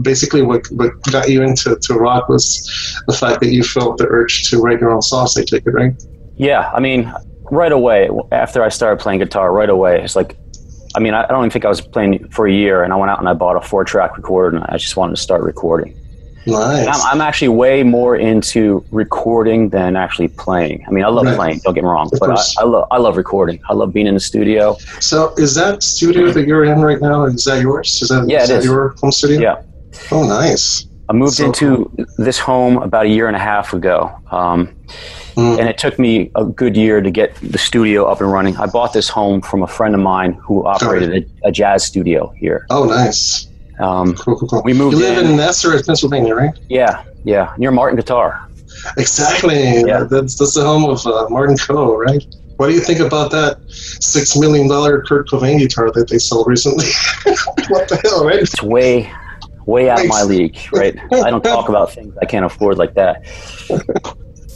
basically 0.03 0.42
what, 0.42 0.62
what 0.70 0.92
got 1.11 1.29
you 1.29 1.42
into 1.42 1.79
to 1.81 1.94
rock 1.94 2.29
was 2.29 3.03
the 3.07 3.14
fact 3.14 3.40
that 3.40 3.53
you 3.53 3.62
felt 3.62 3.99
the 3.99 4.07
urge 4.09 4.49
to 4.51 4.61
write 4.61 4.81
your 4.81 4.90
own 4.90 5.03
songs. 5.03 5.37
I 5.37 5.42
take 5.42 5.66
it, 5.66 5.70
right? 5.70 5.92
Yeah, 6.37 6.70
I 6.72 6.81
mean, 6.81 7.12
right 7.50 7.72
away 7.72 8.09
after 8.32 8.62
I 8.62 8.68
started 8.68 9.00
playing 9.02 9.20
guitar, 9.20 9.52
right 9.52 9.68
away 9.70 10.02
it's 10.02 10.16
like, 10.16 10.37
I 10.96 11.00
mean, 11.00 11.14
I 11.14 11.26
don't 11.26 11.40
even 11.40 11.50
think 11.50 11.64
I 11.64 11.68
was 11.68 11.80
playing 11.80 12.28
for 12.30 12.46
a 12.46 12.52
year, 12.52 12.82
and 12.82 12.92
I 12.92 12.96
went 12.96 13.11
out 13.11 13.18
and 13.18 13.28
I 13.28 13.35
bought 13.35 13.56
a 13.56 13.61
four-track 13.61 14.16
recorder, 14.16 14.56
and 14.56 14.64
I 14.68 14.78
just 14.78 14.96
wanted 14.96 15.14
to 15.16 15.20
start 15.20 15.42
recording. 15.42 15.94
Nice. 16.46 16.87
I'm, 16.87 17.14
I'm 17.14 17.20
actually 17.20 17.48
way 17.48 17.82
more 17.82 18.14
into 18.16 18.85
recording 18.92 19.68
than 19.70 19.96
actually 19.96 20.28
playing. 20.28 20.85
I 20.87 20.92
mean, 20.92 21.04
I 21.04 21.09
love 21.09 21.26
Right. 21.26 21.37
playing. 21.37 21.61
Don't 21.64 21.74
get 21.74 21.82
me 21.82 21.90
wrong, 21.90 22.09
Of 22.12 22.20
but 22.20 22.30
I. 22.30 22.42
I 22.61 22.64
love 22.64 22.87
I 22.92 22.98
love 22.98 23.16
recording. 23.16 23.61
I 23.68 23.74
love 23.74 23.92
being 23.92 24.06
in 24.06 24.14
the 24.14 24.20
studio. 24.20 24.76
So 25.00 25.35
is 25.37 25.54
that 25.56 25.82
studio 25.82 26.30
that 26.30 26.46
you're 26.46 26.64
in 26.64 26.80
right 26.82 27.00
now? 27.00 27.24
Is 27.24 27.44
that 27.44 27.61
yours? 27.61 28.00
Is 28.00 28.09
that, 28.11 28.28
Yeah, 28.28 28.42
is 28.44 28.48
that 28.50 28.59
is. 28.61 28.64
your 28.64 28.94
home 29.00 29.11
studio? 29.11 29.40
Yeah. 29.40 29.62
Oh, 30.12 30.22
nice. 30.26 30.87
I 31.09 31.12
moved 31.14 31.35
So 31.35 31.46
into 31.46 31.90
this 32.16 32.38
home 32.38 32.78
about 32.78 33.06
a 33.06 33.09
year 33.09 33.26
and 33.26 33.35
a 33.37 33.40
half 33.40 33.72
ago, 33.74 34.11
um, 34.30 34.72
Mm. 35.37 35.59
and 35.61 35.68
it 35.68 35.77
took 35.77 35.99
me 35.99 36.31
a 36.35 36.44
good 36.44 36.77
year 36.77 37.01
to 37.03 37.11
get 37.11 37.35
the 37.42 37.59
studio 37.59 38.07
up 38.07 38.20
and 38.22 38.33
running. 38.33 38.57
I 38.57 38.64
bought 38.66 38.92
this 38.94 39.09
home 39.09 39.42
from 39.42 39.62
a 39.62 39.66
friend 39.66 39.94
of 39.94 40.01
mine 40.01 40.33
who 40.42 40.64
operated 40.66 41.31
a, 41.44 41.49
a 41.49 41.53
jazz 41.53 41.85
studio 41.85 42.33
here. 42.38 42.66
Oh, 42.70 42.85
nice. 42.85 43.46
Um, 43.79 44.14
Cool, 44.14 44.38
cool, 44.38 44.49
cool. 44.49 44.62
We 44.64 44.72
moved 44.72 44.96
You 44.96 45.03
live 45.03 45.18
in- 45.18 45.38
in 45.38 45.83
Pennsylvania, 45.85 46.35
right? 46.35 46.55
yeah, 46.70 47.03
Yeah, 47.25 47.53
near 47.59 47.70
Martin 47.70 47.96
Guitar. 47.96 48.49
Exactly. 48.96 49.81
Yeah. 49.87 50.05
That's 50.05 50.37
that's 50.38 50.55
the 50.55 50.64
home 50.64 50.85
of 50.88 51.05
uh, 51.07 51.27
Martin 51.29 51.57
Co. 51.59 51.96
Right? 51.96 52.25
What 52.57 52.68
do 52.68 52.75
you 52.75 52.81
think 52.81 53.01
about 53.01 53.31
that 53.33 53.59
six 53.70 54.37
million 54.37 54.68
dollar 54.68 55.03
Kurt 55.03 55.29
Cobain 55.29 55.59
guitar 55.59 55.90
that 55.92 56.09
they 56.09 56.18
sold 56.18 56.46
recently? 56.46 56.87
what 57.68 57.88
the 57.88 58.01
hell, 58.05 58.25
right? 58.25 58.38
It's 58.38 58.62
way, 58.62 59.12
way 59.66 59.90
out 59.90 60.01
of 60.01 60.07
my 60.09 60.22
league, 60.22 60.57
right? 60.72 60.96
I 61.12 61.31
don't 61.31 61.42
talk 61.44 61.68
about 61.75 61.92
things 61.92 62.14
I 62.22 62.25
can't 62.27 62.44
afford 62.46 62.79
like 62.79 62.94
that. 62.94 63.22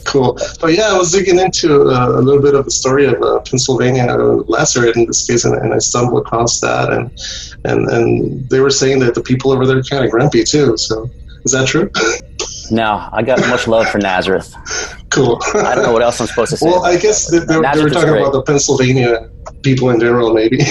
Cool. 0.05 0.37
But 0.59 0.73
yeah, 0.73 0.89
I 0.93 0.97
was 0.97 1.11
digging 1.11 1.39
into 1.39 1.89
uh, 1.89 2.09
a 2.09 2.21
little 2.21 2.41
bit 2.41 2.55
of 2.55 2.65
the 2.65 2.71
story 2.71 3.05
of 3.05 3.21
uh, 3.21 3.39
Pennsylvania 3.41 4.03
uh, 4.05 4.43
Nazareth 4.49 4.97
in 4.97 5.05
this 5.05 5.25
case, 5.27 5.45
and, 5.45 5.55
and 5.55 5.73
I 5.73 5.77
stumbled 5.79 6.21
across 6.25 6.59
that, 6.61 6.91
and 6.91 7.11
and 7.65 7.87
and 7.89 8.49
they 8.49 8.59
were 8.59 8.69
saying 8.71 8.99
that 8.99 9.15
the 9.15 9.21
people 9.21 9.51
over 9.51 9.65
there 9.65 9.77
are 9.77 9.83
kind 9.83 10.03
of 10.03 10.11
grumpy 10.11 10.43
too. 10.43 10.75
So 10.77 11.09
is 11.45 11.51
that 11.51 11.67
true? 11.67 11.89
No, 12.71 13.07
I 13.11 13.21
got 13.21 13.39
much 13.49 13.67
love 13.67 13.87
for 13.89 13.97
Nazareth. 13.97 14.53
cool. 15.09 15.39
I 15.55 15.75
don't 15.75 15.83
know 15.83 15.91
what 15.91 16.01
else 16.01 16.21
I'm 16.21 16.27
supposed 16.27 16.51
to 16.51 16.57
say. 16.57 16.65
Well, 16.67 16.85
I 16.85 16.97
guess 16.97 17.29
they, 17.29 17.39
they, 17.39 17.57
were- 17.57 17.67
they 17.73 17.83
were 17.83 17.89
talking 17.89 18.09
about 18.17 18.31
the 18.31 18.43
Pennsylvania 18.43 19.29
people 19.61 19.89
in 19.89 19.99
general, 19.99 20.33
maybe. 20.33 20.59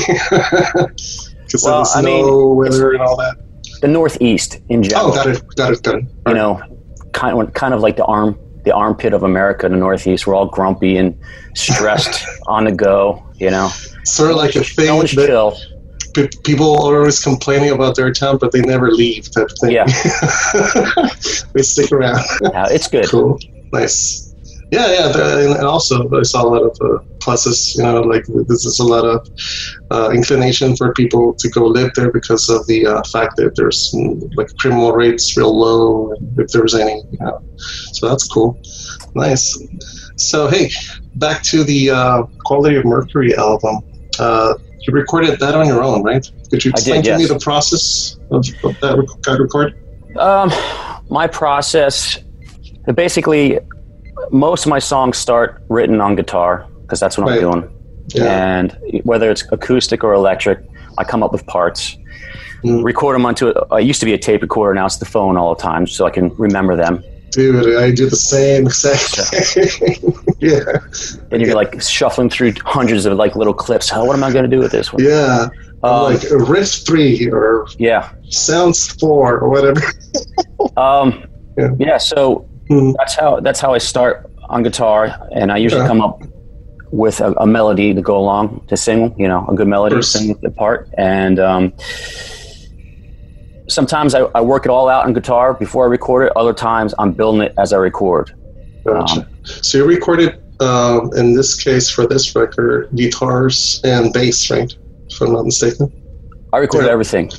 Because 1.51 1.65
Well, 1.65 1.81
of 1.83 1.93
the 1.93 1.99
I 1.99 2.03
mean, 2.03 2.25
snow, 2.25 2.49
weather, 2.55 2.93
and 2.93 3.03
all 3.03 3.17
that. 3.17 3.37
the 3.81 3.89
Northeast 3.89 4.61
in 4.69 4.83
general. 4.83 5.11
Oh, 5.11 5.15
got 5.15 5.27
it, 5.27 5.43
got 5.57 5.73
it, 5.73 5.83
got 5.83 5.97
it. 5.97 6.05
you 6.29 6.35
know, 6.35 6.61
kind 7.13 7.41
of 7.41 7.53
kind 7.55 7.75
of 7.75 7.81
like 7.81 7.97
the 7.97 8.05
arm 8.05 8.39
the 8.65 8.73
armpit 8.75 9.13
of 9.13 9.23
America, 9.23 9.69
the 9.69 9.77
Northeast. 9.77 10.27
We're 10.27 10.35
all 10.35 10.47
grumpy 10.47 10.97
and 10.97 11.19
stressed 11.55 12.25
on 12.47 12.65
the 12.65 12.73
go. 12.73 13.23
You 13.37 13.51
know, 13.51 13.69
sort 14.05 14.31
of 14.31 14.37
like 14.37 14.55
a 14.57 14.63
thing 14.65 14.87
no 14.87 14.97
one's 14.97 15.11
chill. 15.13 15.57
pe- 16.15 16.29
people 16.45 16.87
are 16.87 16.99
always 16.99 17.21
complaining 17.21 17.71
about 17.71 17.97
their 17.97 18.13
town, 18.13 18.39
but 18.39 18.53
they 18.53 18.61
never 18.61 18.91
leave. 18.91 19.31
Type 19.33 19.49
thing. 19.61 19.71
Yeah. 19.73 19.85
they 21.55 21.63
stick 21.63 21.91
around. 21.93 22.21
Yeah, 22.43 22.67
it's 22.71 22.89
good. 22.89 23.09
cool, 23.09 23.39
nice. 23.73 24.30
Yeah, 24.73 24.87
yeah, 24.93 25.07
and 25.07 25.53
and 25.55 25.67
also 25.67 26.09
I 26.17 26.23
saw 26.23 26.45
a 26.45 26.49
lot 26.49 26.63
of 26.63 26.77
uh, 26.81 27.03
pluses. 27.19 27.77
You 27.77 27.83
know, 27.83 28.03
like 28.03 28.25
this 28.47 28.65
is 28.65 28.79
a 28.79 28.85
lot 28.85 29.05
of 29.05 29.29
uh, 29.91 30.11
inclination 30.15 30.77
for 30.77 30.93
people 30.95 31.35
to 31.35 31.49
go 31.49 31.65
live 31.65 31.91
there 31.97 32.13
because 32.13 32.49
of 32.49 32.65
the 32.69 32.87
uh, 32.87 33.03
fact 33.13 33.37
that 33.37 33.57
there's 33.57 33.93
mm, 33.93 34.33
like 34.37 34.57
criminal 34.59 34.93
rates 34.93 35.37
real 35.37 35.59
low, 35.59 36.13
if 36.39 36.53
there's 36.53 36.75
any. 36.75 37.03
You 37.11 37.19
know. 37.21 37.43
So 37.57 38.09
that's 38.09 38.29
cool, 38.29 38.61
nice. 39.17 39.59
So 40.17 40.47
hey, 40.47 40.71
back 41.17 41.43
to 41.45 41.65
the 41.65 41.91
uh, 41.91 42.23
Quality 42.45 42.77
of 42.77 42.85
Mercury 42.85 43.35
album. 43.35 43.81
Uh, 44.21 44.55
you 44.81 44.93
recorded 44.93 45.41
that 45.41 45.55
on 45.55 45.67
your 45.67 45.83
own, 45.83 46.03
right? 46.03 46.25
Could 46.51 46.65
you 46.65 46.73
I 46.75 46.81
did, 46.81 46.97
explain 46.97 47.03
to 47.03 47.19
me 47.19 47.27
the 47.27 47.39
process 47.39 48.19
of, 48.31 48.47
of 48.65 48.81
that 48.81 49.39
record? 49.41 49.75
Um, 50.17 50.51
my 51.09 51.27
process, 51.27 52.19
basically, 52.95 53.59
most 54.31 54.67
of 54.67 54.71
my 54.71 54.79
songs 54.79 55.17
start 55.19 55.63
written 55.69 56.01
on 56.01 56.17
guitar 56.17 56.67
because 56.83 57.01
that's 57.01 57.17
what 57.19 57.27
Right. 57.29 57.43
I'm 57.43 57.51
doing. 57.51 57.71
Yeah. 58.15 58.25
And 58.59 58.77
whether 59.05 59.31
it's 59.31 59.45
acoustic 59.53 60.03
or 60.05 60.13
electric, 60.15 60.59
I 60.99 61.05
come 61.05 61.23
up 61.23 61.33
with 61.33 61.47
parts, 61.47 61.97
Mm. 62.65 62.85
record 62.85 63.15
them 63.15 63.25
onto. 63.25 63.49
A, 63.49 63.75
I 63.75 63.79
used 63.79 64.01
to 64.01 64.07
be 64.07 64.13
a 64.13 64.19
tape 64.19 64.43
recorder, 64.43 64.75
now 64.75 64.85
it's 64.87 64.97
the 64.99 65.07
phone 65.07 65.37
all 65.37 65.55
the 65.55 65.63
time, 65.63 65.87
so 65.87 66.05
I 66.07 66.11
can 66.11 66.31
remember 66.37 66.77
them. 66.77 67.03
Dude, 67.31 67.77
I 67.77 67.91
do 67.93 68.11
the 68.11 68.17
same 68.17 68.67
exact 68.67 69.01
thing. 69.01 70.13
yeah, 70.41 70.61
And 71.31 71.41
you're 71.41 71.55
like 71.55 71.81
shuffling 71.81 72.29
through 72.29 72.55
hundreds 72.65 73.07
of 73.07 73.17
like 73.17 73.37
little 73.37 73.55
clips. 73.55 73.89
How? 73.89 74.05
what 74.05 74.15
am 74.17 74.25
I 74.25 74.33
going 74.33 74.43
to 74.43 74.51
do 74.51 74.59
with 74.59 74.73
this 74.73 74.93
one? 74.93 75.03
yeah. 75.05 75.49
Um, 75.83 76.13
like 76.13 76.25
a 76.31 76.37
riff 76.37 76.69
three 76.85 77.31
or 77.31 77.67
yeah. 77.79 78.11
sounds 78.29 78.89
four 79.01 79.39
or 79.39 79.49
whatever. 79.49 79.81
Um, 80.77 81.25
Yeah. 81.57 81.69
yeah. 81.79 81.99
So 81.99 82.47
Mhm. 82.71 82.95
that's 82.99 83.15
how 83.17 83.41
that's 83.41 83.61
how 83.61 83.75
I 83.75 83.79
start 83.79 84.31
on 84.49 84.63
guitar, 84.63 85.15
and 85.33 85.51
I 85.53 85.57
usually 85.57 85.83
Yeah. 85.83 85.89
come 85.89 86.01
up 86.01 86.23
with 86.93 87.21
a, 87.21 87.33
a 87.39 87.47
melody 87.47 87.95
to 87.95 88.01
go 88.03 88.17
along 88.17 88.63
to 88.69 88.77
sing. 88.77 89.15
You 89.19 89.29
know, 89.29 89.45
a 89.49 89.55
good 89.55 89.69
melody 89.69 89.97
to 89.97 90.03
sing 90.03 90.37
the 90.43 90.51
part, 90.51 90.89
and 90.97 91.39
um, 91.41 91.73
sometimes 93.69 94.15
I, 94.15 94.21
I 94.35 94.41
work 94.41 94.67
it 94.67 94.71
all 94.71 94.89
out 94.89 95.05
on 95.07 95.13
guitar 95.13 95.55
before 95.55 95.85
I 95.85 95.89
record 95.89 96.27
it. 96.27 96.33
Other 96.37 96.53
times 96.53 96.95
I'm 96.99 97.13
building 97.13 97.43
it 97.43 97.55
as 97.59 97.73
I 97.73 97.77
record. 97.79 98.33
Gotcha. 98.85 99.21
Um, 99.21 99.27
so 99.45 99.79
you 99.79 99.85
recorded, 99.85 100.41
um, 100.61 101.11
in 101.17 101.35
this 101.35 101.61
case 101.63 101.89
for 101.91 102.07
this 102.07 102.35
record, 102.35 102.89
guitars 102.95 103.81
and 103.85 104.13
bass, 104.13 104.51
right? 104.51 104.73
If 105.09 105.21
I'm 105.21 105.33
not 105.33 105.45
mistaken, 105.45 105.93
I 106.53 106.59
record 106.59 106.85
Yeah. 106.87 106.93
everything. 106.93 107.31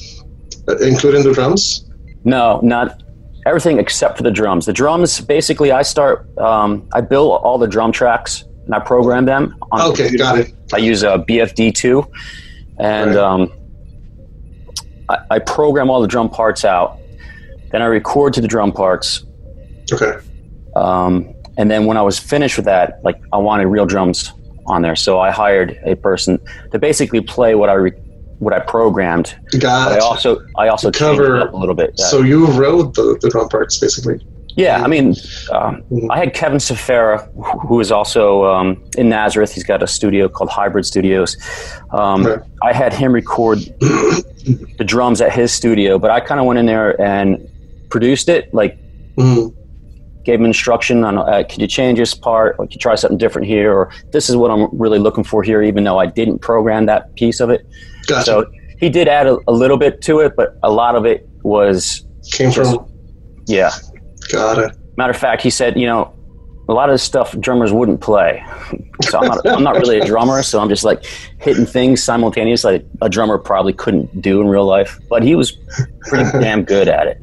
uh, 0.67 0.77
including 0.77 1.23
the 1.23 1.33
drums. 1.33 1.89
No, 2.23 2.59
not 2.61 3.00
everything 3.45 3.79
except 3.79 4.17
for 4.17 4.23
the 4.23 4.31
drums. 4.31 4.65
The 4.65 4.73
drums, 4.73 5.21
basically, 5.21 5.71
I 5.71 5.81
start. 5.81 6.27
Um, 6.37 6.87
I 6.93 7.01
build 7.01 7.41
all 7.43 7.57
the 7.57 7.67
drum 7.67 7.91
tracks 7.91 8.43
and 8.65 8.75
I 8.75 8.79
program 8.79 9.25
them. 9.25 9.55
On 9.71 9.81
Okay, 9.91 10.15
got 10.15 10.39
it. 10.39 10.53
I 10.73 10.77
use 10.77 11.03
a 11.03 11.17
BFD 11.27 11.73
two, 11.73 12.05
and 12.79 13.11
Right. 13.15 13.17
um, 13.17 13.51
I, 15.09 15.17
I 15.31 15.39
program 15.39 15.89
all 15.89 16.01
the 16.01 16.07
drum 16.07 16.29
parts 16.29 16.63
out. 16.63 16.97
Then 17.71 17.81
I 17.81 17.85
record 17.85 18.33
to 18.33 18.41
the 18.41 18.47
drum 18.47 18.71
parts, 18.73 19.23
Okay, 19.93 20.13
um, 20.75 21.33
and 21.57 21.71
then 21.71 21.85
when 21.85 21.95
I 21.97 22.01
was 22.01 22.19
finished 22.19 22.57
with 22.57 22.65
that, 22.65 22.99
like 23.03 23.21
I 23.33 23.37
wanted 23.37 23.67
real 23.67 23.85
drums 23.85 24.31
on 24.67 24.81
there, 24.81 24.95
so 24.95 25.19
I 25.19 25.31
hired 25.31 25.79
a 25.85 25.95
person 25.95 26.37
to 26.71 26.79
basically 26.79 27.21
play 27.21 27.55
what 27.55 27.69
I 27.69 27.73
re- 27.73 27.93
what 28.41 28.53
I 28.53 28.59
programmed. 28.59 29.35
I 29.63 29.99
also 29.99 30.41
I 30.57 30.67
also 30.67 30.89
Cover- 30.91 31.37
it 31.37 31.43
up 31.43 31.53
a 31.53 31.57
little 31.57 31.75
bit. 31.75 31.97
So 31.99 32.21
you 32.21 32.47
wrote 32.47 32.95
the, 32.95 33.17
the 33.21 33.29
drum 33.29 33.47
parts 33.49 33.77
basically. 33.79 34.19
Yeah, 34.57 34.83
I 34.83 34.87
mean, 34.87 35.15
um, 35.53 35.81
Mhm. 35.91 36.07
I 36.09 36.17
had 36.17 36.33
Kevin 36.33 36.57
Safera, 36.57 37.15
who 37.67 37.79
is 37.79 37.89
also 37.89 38.43
um, 38.45 38.83
in 38.97 39.07
Nazareth. 39.07 39.53
He's 39.53 39.63
got 39.63 39.81
a 39.81 39.87
studio 39.87 40.27
called 40.27 40.49
Hybrid 40.49 40.85
Studios. 40.85 41.37
Um, 41.91 42.25
Right. 42.25 42.39
I 42.61 42.73
had 42.73 42.91
him 42.93 43.13
record 43.13 43.59
the 43.79 44.83
drums 44.85 45.21
at 45.21 45.31
his 45.31 45.51
studio, 45.53 45.97
but 45.99 46.11
I 46.11 46.19
kind 46.19 46.39
of 46.41 46.45
went 46.47 46.59
in 46.59 46.65
there 46.65 46.99
and 47.01 47.47
produced 47.89 48.27
it. 48.27 48.53
Like, 48.53 48.77
Mhm. 49.17 49.53
Gave 50.23 50.39
him 50.39 50.45
instruction 50.45 51.03
on, 51.03 51.17
uh, 51.17 51.43
can 51.49 51.59
you 51.59 51.67
change 51.67 51.97
this 51.99 52.13
part? 52.13 52.55
Or 52.59 52.65
can 52.65 52.71
you 52.73 52.79
try 52.79 52.95
something 52.95 53.17
different 53.17 53.47
here? 53.47 53.73
Or 53.73 53.91
this 54.11 54.29
is 54.29 54.35
what 54.35 54.51
I'm 54.51 54.67
really 54.77 54.99
looking 54.99 55.23
for 55.23 55.43
here, 55.43 55.61
even 55.61 55.83
though 55.83 55.97
I 55.99 56.05
didn't 56.05 56.39
program 56.39 56.85
that 56.87 57.15
piece 57.15 57.39
of 57.39 57.49
it. 57.49 57.65
Gotcha. 58.07 58.25
So 58.25 58.45
he 58.79 58.89
did 58.89 59.07
add 59.07 59.27
a, 59.27 59.37
a 59.47 59.51
little 59.51 59.77
bit 59.77 60.01
to 60.03 60.19
it, 60.19 60.33
but 60.35 60.57
a 60.63 60.71
lot 60.71 60.95
of 60.95 61.05
it 61.05 61.27
was, 61.43 62.05
Came 62.31 62.51
from. 62.51 62.85
yeah. 63.47 63.71
Got 64.31 64.59
it. 64.59 64.71
Matter 64.97 65.11
of 65.11 65.17
fact, 65.17 65.41
he 65.41 65.49
said, 65.49 65.77
you 65.77 65.87
know, 65.87 66.13
a 66.69 66.73
lot 66.73 66.89
of 66.89 66.93
this 66.93 67.03
stuff 67.03 67.37
drummers 67.39 67.73
wouldn't 67.73 67.99
play. 68.01 68.43
So 69.01 69.19
I'm 69.19 69.27
not, 69.27 69.49
I'm 69.49 69.63
not 69.63 69.75
really 69.75 69.99
a 69.99 70.05
drummer, 70.05 70.41
so 70.43 70.59
I'm 70.61 70.69
just 70.69 70.83
like 70.83 71.03
hitting 71.39 71.65
things 71.65 72.01
simultaneously 72.03 72.73
like 72.73 72.85
a 73.01 73.09
drummer 73.09 73.37
probably 73.37 73.73
couldn't 73.73 74.21
do 74.21 74.39
in 74.41 74.47
real 74.47 74.65
life. 74.65 74.97
But 75.09 75.23
he 75.23 75.35
was 75.35 75.57
pretty 76.07 76.29
damn 76.39 76.63
good 76.63 76.87
at 76.87 77.07
it. 77.07 77.17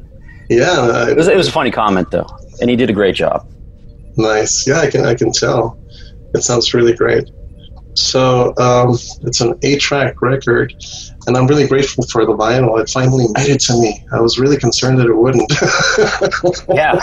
Yeah, 0.49 1.07
It 1.07 1.15
was, 1.15 1.27
it 1.27 1.37
was 1.37 1.47
a 1.47 1.51
funny 1.51 1.71
comment 1.71 2.11
though, 2.11 2.27
and 2.61 2.69
he 2.69 2.75
did 2.75 2.89
a 2.89 2.93
great 2.93 3.15
job. 3.15 3.47
Nice. 4.17 4.67
Yeah, 4.67 4.79
I 4.79 4.89
can 4.89 5.05
I 5.05 5.15
can 5.15 5.31
tell. 5.31 5.79
It 6.33 6.43
sounds 6.43 6.73
really 6.73 6.93
great. 6.93 7.29
So 7.95 8.53
um, 8.57 8.97
it's 9.23 9.41
an 9.41 9.57
eight-track 9.63 10.21
record, 10.21 10.73
and 11.27 11.35
I'm 11.35 11.47
really 11.47 11.67
grateful 11.67 12.05
for 12.05 12.25
the 12.25 12.33
vinyl. 12.33 12.79
It 12.79 12.89
finally 12.89 13.25
made 13.33 13.49
it 13.49 13.59
to 13.61 13.73
me. 13.73 14.05
I 14.13 14.21
was 14.21 14.39
really 14.39 14.57
concerned 14.57 14.99
that 14.99 15.07
it 15.07 15.13
wouldn't. 15.13 15.51
Yeah, 16.75 16.95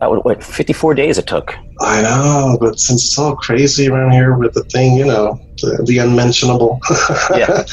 that 0.00 0.10
was 0.10 0.20
what 0.24 0.42
54 0.42 0.94
days 0.94 1.18
it 1.18 1.28
took. 1.28 1.54
I 1.80 2.02
know, 2.02 2.56
but 2.60 2.80
since 2.80 3.04
it's 3.04 3.18
all 3.18 3.36
crazy 3.36 3.88
around 3.88 4.10
here 4.10 4.36
with 4.36 4.52
the 4.52 4.64
thing, 4.64 4.96
you 4.96 5.04
know, 5.04 5.38
the, 5.58 5.84
the 5.86 5.98
unmentionable. 5.98 6.80
Yeah. 7.36 7.64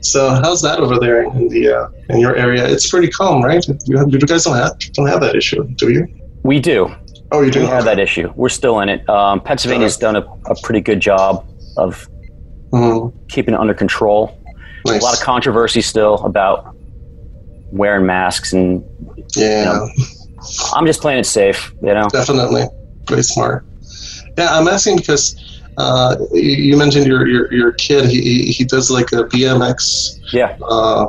So 0.00 0.30
how's 0.30 0.60
that 0.62 0.80
over 0.80 0.98
there 0.98 1.22
in 1.22 1.48
the 1.48 1.68
uh, 1.72 1.88
in 2.08 2.18
your 2.18 2.34
area? 2.34 2.66
It's 2.66 2.88
pretty 2.88 3.08
calm, 3.08 3.44
right? 3.44 3.64
You, 3.84 4.04
you 4.08 4.18
guys 4.18 4.44
don't 4.44 4.56
have 4.56 4.76
don't 4.94 5.06
have 5.06 5.20
that 5.20 5.36
issue, 5.36 5.64
do 5.76 5.92
you? 5.92 6.06
We 6.42 6.60
do. 6.60 6.94
Oh, 7.30 7.42
you 7.42 7.50
do. 7.50 7.60
We 7.60 7.66
have 7.66 7.84
that 7.84 7.98
issue. 7.98 8.32
We're 8.36 8.48
still 8.48 8.80
in 8.80 8.88
it. 8.88 9.08
Um, 9.08 9.40
Pennsylvania's 9.40 9.96
done 9.96 10.16
a, 10.16 10.22
a 10.46 10.54
pretty 10.62 10.80
good 10.80 11.00
job 11.00 11.46
of 11.76 12.08
Mhm. 12.72 13.12
keeping 13.28 13.54
it 13.54 13.60
under 13.60 13.74
control. 13.74 14.36
Nice. 14.86 15.00
A 15.02 15.04
lot 15.04 15.14
of 15.14 15.20
controversy 15.20 15.80
still 15.82 16.14
about 16.24 16.74
wearing 17.70 18.06
masks 18.06 18.52
and 18.52 18.82
yeah. 19.36 19.64
know, 19.64 19.88
I'm 20.74 20.86
just 20.86 21.00
playing 21.00 21.18
it 21.18 21.24
safe, 21.24 21.72
you 21.82 21.92
know. 21.92 22.08
Definitely, 22.10 22.64
very 23.06 23.22
smart. 23.22 23.64
Yeah, 24.38 24.56
I'm 24.56 24.68
asking 24.68 24.96
because 24.98 25.36
uh, 25.76 26.16
you 26.32 26.40
you 26.42 26.76
mentioned 26.76 27.06
your 27.06 27.26
your, 27.26 27.52
your 27.52 27.72
kid. 27.72 28.06
He, 28.06 28.20
he 28.22 28.52
he 28.52 28.64
does 28.64 28.90
like 28.90 29.12
a 29.12 29.24
BMX 29.24 30.20
Yeah, 30.32 30.56
uh, 30.62 31.06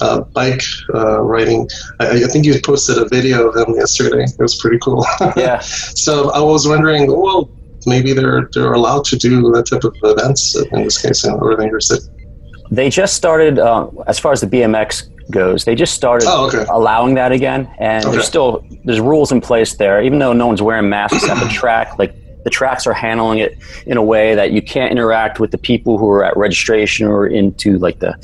uh, 0.00 0.20
bike 0.20 0.62
uh, 0.94 1.20
riding. 1.20 1.68
I, 2.00 2.24
I 2.24 2.26
think 2.28 2.44
you 2.44 2.54
posted 2.64 2.98
a 2.98 3.08
video 3.08 3.48
of 3.48 3.56
him 3.68 3.74
yesterday. 3.76 4.24
It 4.24 4.38
was 4.38 4.56
pretty 4.60 4.78
cool. 4.78 5.04
yeah. 5.36 5.58
so 5.60 6.30
I 6.32 6.40
was 6.40 6.66
wondering, 6.66 7.06
well, 7.10 7.48
maybe 7.86 8.12
they're 8.12 8.48
they're 8.52 8.72
allowed 8.72 9.04
to 9.06 9.16
do 9.16 9.50
that 9.52 9.66
type 9.66 9.84
of 9.84 9.94
events 10.02 10.56
in 10.72 10.84
this 10.84 11.00
case 11.00 11.24
in 11.24 11.36
Northern 11.36 11.70
New 11.70 11.80
City. 11.80 12.04
They 12.70 12.90
just 12.90 13.14
started, 13.14 13.58
uh, 13.58 13.88
as 14.06 14.18
far 14.18 14.32
as 14.32 14.42
the 14.42 14.46
BMX, 14.46 15.08
goes. 15.30 15.64
They 15.64 15.74
just 15.74 15.94
started 15.94 16.26
Oh, 16.30 16.46
okay. 16.48 16.64
allowing 16.70 17.14
that 17.14 17.32
again, 17.32 17.68
and 17.78 18.04
Okay. 18.04 18.12
there's 18.14 18.26
still 18.26 18.64
there's 18.84 19.00
rules 19.00 19.32
in 19.32 19.40
place 19.40 19.74
there. 19.76 20.02
Even 20.02 20.18
though 20.18 20.32
no 20.32 20.46
one's 20.46 20.60
wearing 20.62 20.88
masks 20.88 21.28
at 21.28 21.38
the 21.42 21.48
track, 21.60 21.98
like 21.98 22.14
the 22.44 22.50
tracks 22.50 22.86
are 22.86 22.92
handling 22.92 23.38
it 23.38 23.58
in 23.86 23.96
a 23.96 24.02
way 24.02 24.34
that 24.34 24.52
you 24.52 24.62
can't 24.62 24.90
interact 24.92 25.40
with 25.40 25.50
the 25.50 25.58
people 25.58 25.98
who 25.98 26.08
are 26.08 26.24
at 26.24 26.36
registration 26.36 27.06
or 27.06 27.26
into 27.26 27.78
like 27.78 27.98
the 27.98 28.16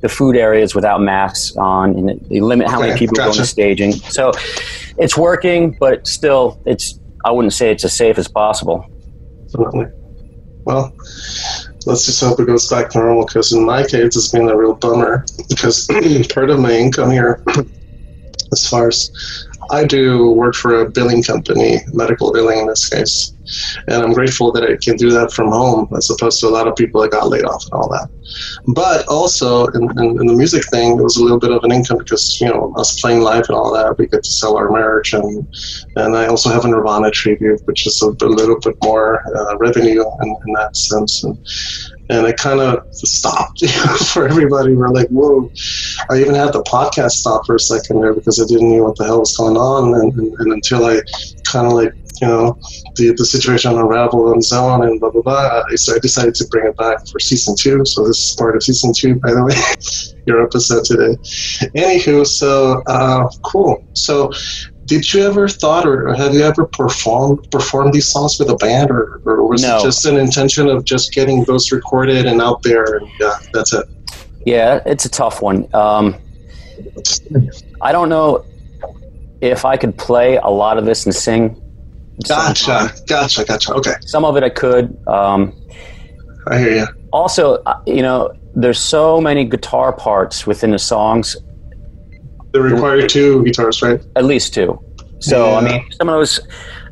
the 0.00 0.08
food 0.08 0.36
areas 0.36 0.74
without 0.74 1.00
masks 1.00 1.56
on, 1.56 1.90
and 1.96 2.20
they 2.30 2.40
limit 2.40 2.68
how 2.68 2.80
many 2.80 2.92
Okay, 2.92 3.00
people 3.00 3.16
go 3.16 3.24
gotcha. 3.24 3.38
into 3.40 3.46
staging. 3.48 3.92
So 3.92 4.32
it's 4.96 5.16
working, 5.16 5.76
but 5.78 6.06
still, 6.06 6.60
it's 6.66 6.98
I 7.24 7.30
wouldn't 7.30 7.52
say 7.52 7.70
it's 7.70 7.84
as 7.84 7.96
safe 7.96 8.18
as 8.18 8.28
possible. 8.28 8.86
Definitely. 9.46 9.86
Well, 10.64 10.92
let's 11.86 12.04
just 12.04 12.20
hope 12.20 12.38
it 12.40 12.46
goes 12.46 12.68
back 12.68 12.90
to 12.90 12.98
normal 12.98 13.24
because 13.24 13.52
in 13.52 13.64
my 13.64 13.82
case, 13.82 14.16
it's 14.16 14.28
been 14.28 14.48
a 14.48 14.56
real 14.56 14.74
bummer 14.74 15.24
because 15.48 15.86
part 16.34 16.50
of 16.50 16.60
my 16.60 16.72
income 16.72 17.10
here, 17.10 17.42
as 18.52 18.68
far 18.68 18.88
as 18.88 19.10
I 19.70 19.84
do 19.84 20.30
work 20.30 20.54
for 20.54 20.80
a 20.80 20.90
billing 20.90 21.22
company, 21.22 21.80
medical 21.92 22.32
billing 22.32 22.60
in 22.60 22.66
this 22.66 22.88
case, 22.88 23.32
and 23.86 24.02
I'm 24.02 24.12
grateful 24.12 24.52
that 24.52 24.64
I 24.64 24.76
can 24.82 24.96
do 24.96 25.10
that 25.10 25.32
from 25.32 25.48
home 25.48 25.88
as 25.96 26.08
opposed 26.10 26.40
to 26.40 26.48
a 26.48 26.50
lot 26.50 26.66
of 26.66 26.76
people 26.76 27.02
that 27.02 27.10
got 27.10 27.28
laid 27.28 27.44
off 27.44 27.64
and 27.70 27.80
all 27.80 27.88
that. 27.90 28.08
But 28.66 29.06
also 29.08 29.66
in, 29.66 29.82
in, 29.98 30.20
in 30.20 30.26
the 30.26 30.34
music 30.34 30.64
thing, 30.66 30.98
it 30.98 31.02
was 31.02 31.16
a 31.16 31.22
little 31.22 31.38
bit 31.38 31.50
of 31.50 31.64
an 31.64 31.72
income 31.72 31.98
because 31.98 32.40
you 32.40 32.48
know 32.48 32.72
us 32.76 33.00
playing 33.00 33.20
live 33.20 33.44
and 33.48 33.56
all 33.56 33.72
that, 33.74 33.98
we 33.98 34.06
get 34.06 34.22
to 34.22 34.30
sell 34.30 34.56
our 34.56 34.70
merch 34.70 35.12
and 35.12 35.46
and 35.96 36.16
I 36.16 36.26
also 36.26 36.50
have 36.50 36.64
a 36.64 36.68
Nirvana 36.68 37.10
tribute, 37.10 37.60
which 37.64 37.86
is 37.86 38.02
a, 38.02 38.08
a 38.08 38.28
little 38.28 38.58
bit 38.60 38.76
more 38.82 39.22
uh, 39.36 39.56
revenue 39.58 40.04
in, 40.22 40.28
in 40.46 40.52
that 40.54 40.76
sense. 40.76 41.24
And, 41.24 41.36
and 42.10 42.26
it 42.26 42.36
kind 42.38 42.60
of 42.60 42.86
stopped 42.94 43.64
for 44.12 44.28
everybody. 44.28 44.74
We're 44.74 44.88
like, 44.88 45.08
whoa. 45.08 45.50
I 46.10 46.20
even 46.20 46.34
had 46.34 46.52
the 46.52 46.62
podcast 46.62 47.12
stop 47.12 47.46
for 47.46 47.56
a 47.56 47.60
second 47.60 48.00
there 48.00 48.14
because 48.14 48.40
I 48.40 48.46
didn't 48.46 48.70
know 48.70 48.84
what 48.84 48.96
the 48.96 49.04
hell 49.04 49.20
was 49.20 49.36
going 49.36 49.56
on. 49.56 49.94
And, 49.94 50.12
and, 50.14 50.34
and 50.40 50.52
until 50.52 50.86
I 50.86 51.00
kind 51.44 51.66
of 51.66 51.72
like, 51.72 51.92
you 52.20 52.26
know, 52.28 52.58
the, 52.96 53.14
the 53.16 53.24
situation 53.24 53.72
unraveled 53.72 54.30
on 54.30 54.38
its 54.38 54.52
own 54.52 54.84
and 54.86 55.00
blah, 55.00 55.10
blah, 55.10 55.22
blah, 55.22 55.62
so 55.76 55.94
I 55.94 55.98
decided 55.98 56.34
to 56.36 56.46
bring 56.50 56.66
it 56.66 56.76
back 56.76 57.06
for 57.08 57.20
season 57.20 57.54
two. 57.58 57.84
So 57.84 58.06
this 58.06 58.18
is 58.30 58.36
part 58.36 58.56
of 58.56 58.62
season 58.62 58.92
two, 58.94 59.16
by 59.16 59.32
the 59.32 59.44
way, 59.44 59.54
your 60.26 60.42
episode 60.42 60.84
today. 60.84 61.16
Anywho, 61.76 62.26
so 62.26 62.82
uh, 62.86 63.28
cool. 63.44 63.84
So 63.94 64.32
did 64.86 65.12
you 65.12 65.22
ever 65.26 65.48
thought 65.48 65.86
or 65.86 66.14
have 66.14 66.32
you 66.32 66.42
ever 66.42 66.64
performed 66.64 67.50
performed 67.50 67.92
these 67.92 68.08
songs 68.08 68.38
with 68.38 68.48
a 68.48 68.56
band 68.56 68.90
or, 68.90 69.20
or 69.26 69.46
was 69.46 69.60
No. 69.62 69.76
it 69.78 69.82
just 69.82 70.06
an 70.06 70.16
intention 70.16 70.66
of 70.66 70.84
just 70.84 71.12
getting 71.12 71.44
those 71.44 71.70
recorded 71.70 72.24
and 72.24 72.40
out 72.40 72.62
there 72.62 72.96
and 72.96 73.06
yeah 73.20 73.36
that's 73.52 73.74
it 73.74 73.84
Yeah, 74.46 74.80
it's 74.86 75.04
a 75.04 75.10
tough 75.10 75.42
one. 75.42 75.68
Um, 75.74 76.16
I 77.82 77.92
don't 77.92 78.08
know 78.08 78.44
if 79.40 79.64
I 79.64 79.76
could 79.76 79.96
play 79.98 80.36
a 80.36 80.48
lot 80.48 80.78
of 80.78 80.84
this 80.86 81.04
and 81.04 81.14
sing. 81.14 81.60
Gotcha 82.26 82.92
gotcha 83.06 83.44
gotcha 83.44 83.72
okay 83.74 83.94
Some 84.02 84.24
of 84.24 84.36
it 84.36 84.42
I 84.42 84.48
could. 84.50 84.96
Um, 85.06 85.54
i 86.48 86.58
hear 86.58 86.76
you 86.76 86.86
also, 87.12 87.54
uh, 87.64 87.80
you 87.86 88.02
know, 88.02 88.30
there's 88.54 88.78
so 88.80 89.20
many 89.20 89.44
guitar 89.44 89.92
parts 89.92 90.46
within 90.46 90.72
the 90.72 90.78
songs, 90.78 91.36
they 92.52 92.58
require 92.60 93.06
two 93.06 93.42
guitars 93.44 93.80
right 93.82 94.00
at 94.16 94.24
least 94.24 94.52
two. 94.54 94.78
So 95.20 95.54
I 95.54 95.60
mean, 95.62 95.90
some 95.92 96.08
of 96.08 96.14
those, 96.14 96.40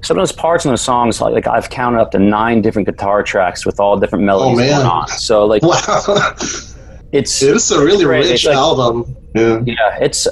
some 0.02 0.16
of 0.18 0.22
those 0.22 0.32
parts 0.32 0.64
in 0.64 0.70
the 0.72 0.78
songs, 0.78 1.20
like, 1.20 1.32
like 1.34 1.46
I've 1.46 1.68
counted 1.70 2.00
up 2.00 2.10
to 2.12 2.18
nine 2.18 2.60
different 2.62 2.86
guitar 2.88 3.22
tracks 3.22 3.64
with 3.66 3.78
all 3.80 3.98
different 3.98 4.24
melodies 4.24 4.58
man. 4.58 4.70
going 4.80 4.86
on. 4.86 5.08
So 5.08 5.44
like, 5.46 5.62
wow 5.62 6.02
it's 7.12 7.42
it 7.42 7.56
is 7.56 7.70
a 7.70 7.84
really 7.84 8.04
Great, 8.04 8.24
rich 8.24 8.32
it's 8.32 8.44
like- 8.46 8.56
album 8.56 9.16
yeah 9.34 9.60
Yeah, 9.64 9.98
it's. 10.00 10.26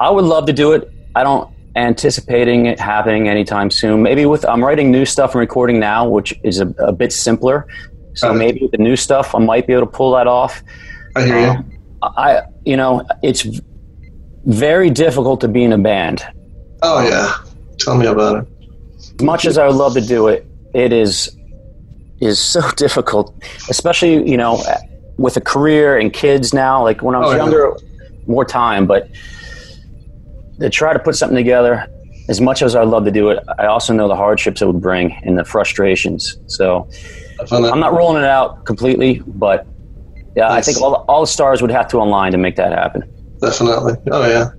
I 0.00 0.08
would 0.10 0.24
love 0.24 0.46
to 0.46 0.52
do 0.52 0.72
it. 0.72 0.90
I 1.14 1.22
don't 1.22 1.50
anticipating 1.76 2.66
it 2.66 2.78
happening 2.80 3.28
anytime 3.28 3.70
soon. 3.70 4.02
Maybe 4.02 4.26
with 4.26 4.44
I'm 4.46 4.64
writing 4.64 4.90
new 4.90 5.04
stuff 5.04 5.32
and 5.34 5.40
recording 5.40 5.78
now, 5.78 6.08
which 6.08 6.34
is 6.42 6.60
a, 6.60 6.68
a 6.78 6.92
bit 6.92 7.12
simpler. 7.12 7.66
So 8.14 8.32
it. 8.32 8.34
maybe 8.34 8.60
with 8.62 8.72
the 8.72 8.78
new 8.78 8.96
stuff, 8.96 9.34
I 9.34 9.38
might 9.38 9.66
be 9.66 9.72
able 9.72 9.86
to 9.86 9.92
pull 9.92 10.12
that 10.12 10.26
off. 10.26 10.62
i 11.16 11.24
hear 11.24 11.38
you 11.40 11.46
Um, 11.46 11.70
I, 12.02 12.42
you 12.64 12.76
know, 12.76 13.04
it's 13.22 13.46
very 14.46 14.90
difficult 14.90 15.40
to 15.42 15.48
be 15.48 15.62
in 15.64 15.72
a 15.72 15.78
band. 15.78 16.24
oh 16.82 17.06
yeah 17.06 17.34
tell 17.78 17.96
me 17.96 18.06
about 18.06 18.42
it 18.42 18.48
As 18.98 19.20
much 19.22 19.44
as 19.46 19.58
I 19.58 19.66
would 19.66 19.76
love 19.76 19.94
to 19.94 20.00
do 20.00 20.28
it, 20.28 20.46
it 20.74 20.92
is 20.92 21.36
is 22.20 22.38
so 22.54 22.62
difficult, 22.72 23.34
especially 23.68 24.28
you 24.28 24.36
know 24.36 24.62
with 25.18 25.36
a 25.36 25.40
career 25.40 25.98
and 25.98 26.12
kids 26.12 26.52
now. 26.54 26.82
Like 26.82 27.02
when 27.02 27.14
I 27.14 27.18
was 27.18 27.28
Oh, 27.28 27.32
yeah. 27.32 27.42
younger, 27.42 27.76
more 28.26 28.44
time, 28.44 28.86
but 28.86 29.08
to 30.60 30.70
try 30.70 30.92
to 30.92 30.98
put 30.98 31.16
something 31.16 31.36
together. 31.36 31.86
As 32.28 32.40
much 32.40 32.62
as 32.62 32.76
I'd 32.76 32.86
love 32.86 33.04
to 33.06 33.10
do 33.10 33.30
it, 33.30 33.42
I 33.58 33.66
also 33.66 33.92
know 33.92 34.06
the 34.06 34.14
hardships 34.14 34.62
it 34.62 34.66
would 34.66 34.80
bring 34.80 35.12
and 35.24 35.36
the 35.36 35.44
frustrations. 35.44 36.38
So 36.46 36.88
I'm 37.50 37.80
not 37.80 37.92
ruling 37.92 38.22
it 38.22 38.28
out 38.28 38.64
completely, 38.66 39.20
but 39.26 39.66
yeah, 40.36 40.52
I 40.52 40.60
think 40.60 40.80
all, 40.80 40.94
all 41.08 41.22
the 41.22 41.26
stars 41.26 41.60
would 41.60 41.72
have 41.72 41.88
to 41.88 41.98
align 41.98 42.30
to 42.32 42.38
make 42.38 42.54
that 42.56 42.72
happen. 42.72 43.02
definitely 43.40 43.94
oh 44.12 44.28
yeah 44.28 44.50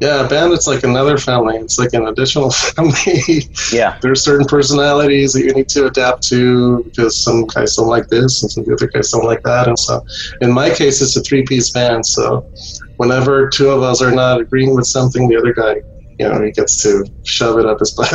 yeah 0.00 0.24
a 0.24 0.28
band 0.28 0.52
it's 0.52 0.66
like 0.66 0.82
another 0.82 1.16
family 1.18 1.56
it's 1.56 1.78
like 1.78 1.92
an 1.92 2.06
additional 2.08 2.50
family 2.74 3.42
Yeah, 3.70 3.96
there 4.00 4.10
are 4.10 4.16
certain 4.16 4.46
personalities 4.46 5.34
that 5.34 5.42
you 5.44 5.52
need 5.52 5.68
to 5.68 5.86
adapt 5.86 6.22
to 6.28 6.82
because 6.84 7.22
some 7.22 7.46
guys 7.46 7.76
don't 7.76 7.86
like 7.86 8.08
this 8.08 8.42
and 8.42 8.50
some 8.50 8.64
other 8.72 8.88
guys 8.88 9.10
don't 9.10 9.24
like 9.24 9.42
that 9.44 9.68
and 9.68 9.78
so 9.78 10.04
in 10.40 10.50
my 10.50 10.68
case 10.70 11.00
it's 11.00 11.16
a 11.16 11.20
three-piece 11.22 11.70
band 11.70 12.04
so 12.06 12.50
whenever 12.96 13.48
two 13.48 13.70
of 13.70 13.82
us 13.82 14.00
are 14.02 14.10
not 14.12 14.40
agreeing 14.40 14.74
with 14.74 14.86
something 14.86 15.28
the 15.28 15.36
other 15.36 15.52
guy 15.52 15.76
you 16.18 16.28
know 16.28 16.40
he 16.42 16.52
gets 16.52 16.82
to 16.82 17.04
shove 17.24 17.58
it 17.58 17.66
up 17.66 17.78
his 17.80 17.90
butt 17.92 18.10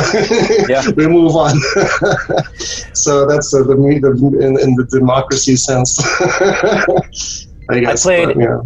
Yeah. 0.68 0.88
we 0.96 1.06
move 1.06 1.36
on 1.36 1.58
so 2.94 3.26
that's 3.26 3.52
uh, 3.54 3.62
the, 3.62 3.74
the 3.76 4.38
in, 4.40 4.58
in 4.58 4.74
the 4.74 4.86
democracy 4.90 5.56
sense 5.56 5.98
I 7.68 7.80
guess 7.80 8.02
played- 8.02 8.28
but, 8.28 8.38
yeah. 8.38 8.60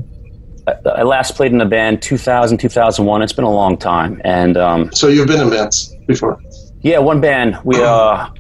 I, 0.66 1.00
I 1.00 1.02
last 1.02 1.34
played 1.34 1.52
in 1.52 1.60
a 1.60 1.66
band 1.66 2.00
2000, 2.00 2.56
2001. 2.56 3.20
It's 3.20 3.34
been 3.34 3.44
a 3.44 3.50
long 3.50 3.76
time, 3.76 4.22
and 4.24 4.56
um, 4.56 4.90
so 4.94 5.08
you've 5.08 5.26
been 5.26 5.42
in 5.42 5.50
bands 5.50 5.94
before 6.06 6.40
yeah, 6.80 6.98
one 7.00 7.20
band 7.20 7.58
we 7.64 7.76
uh, 7.82 8.30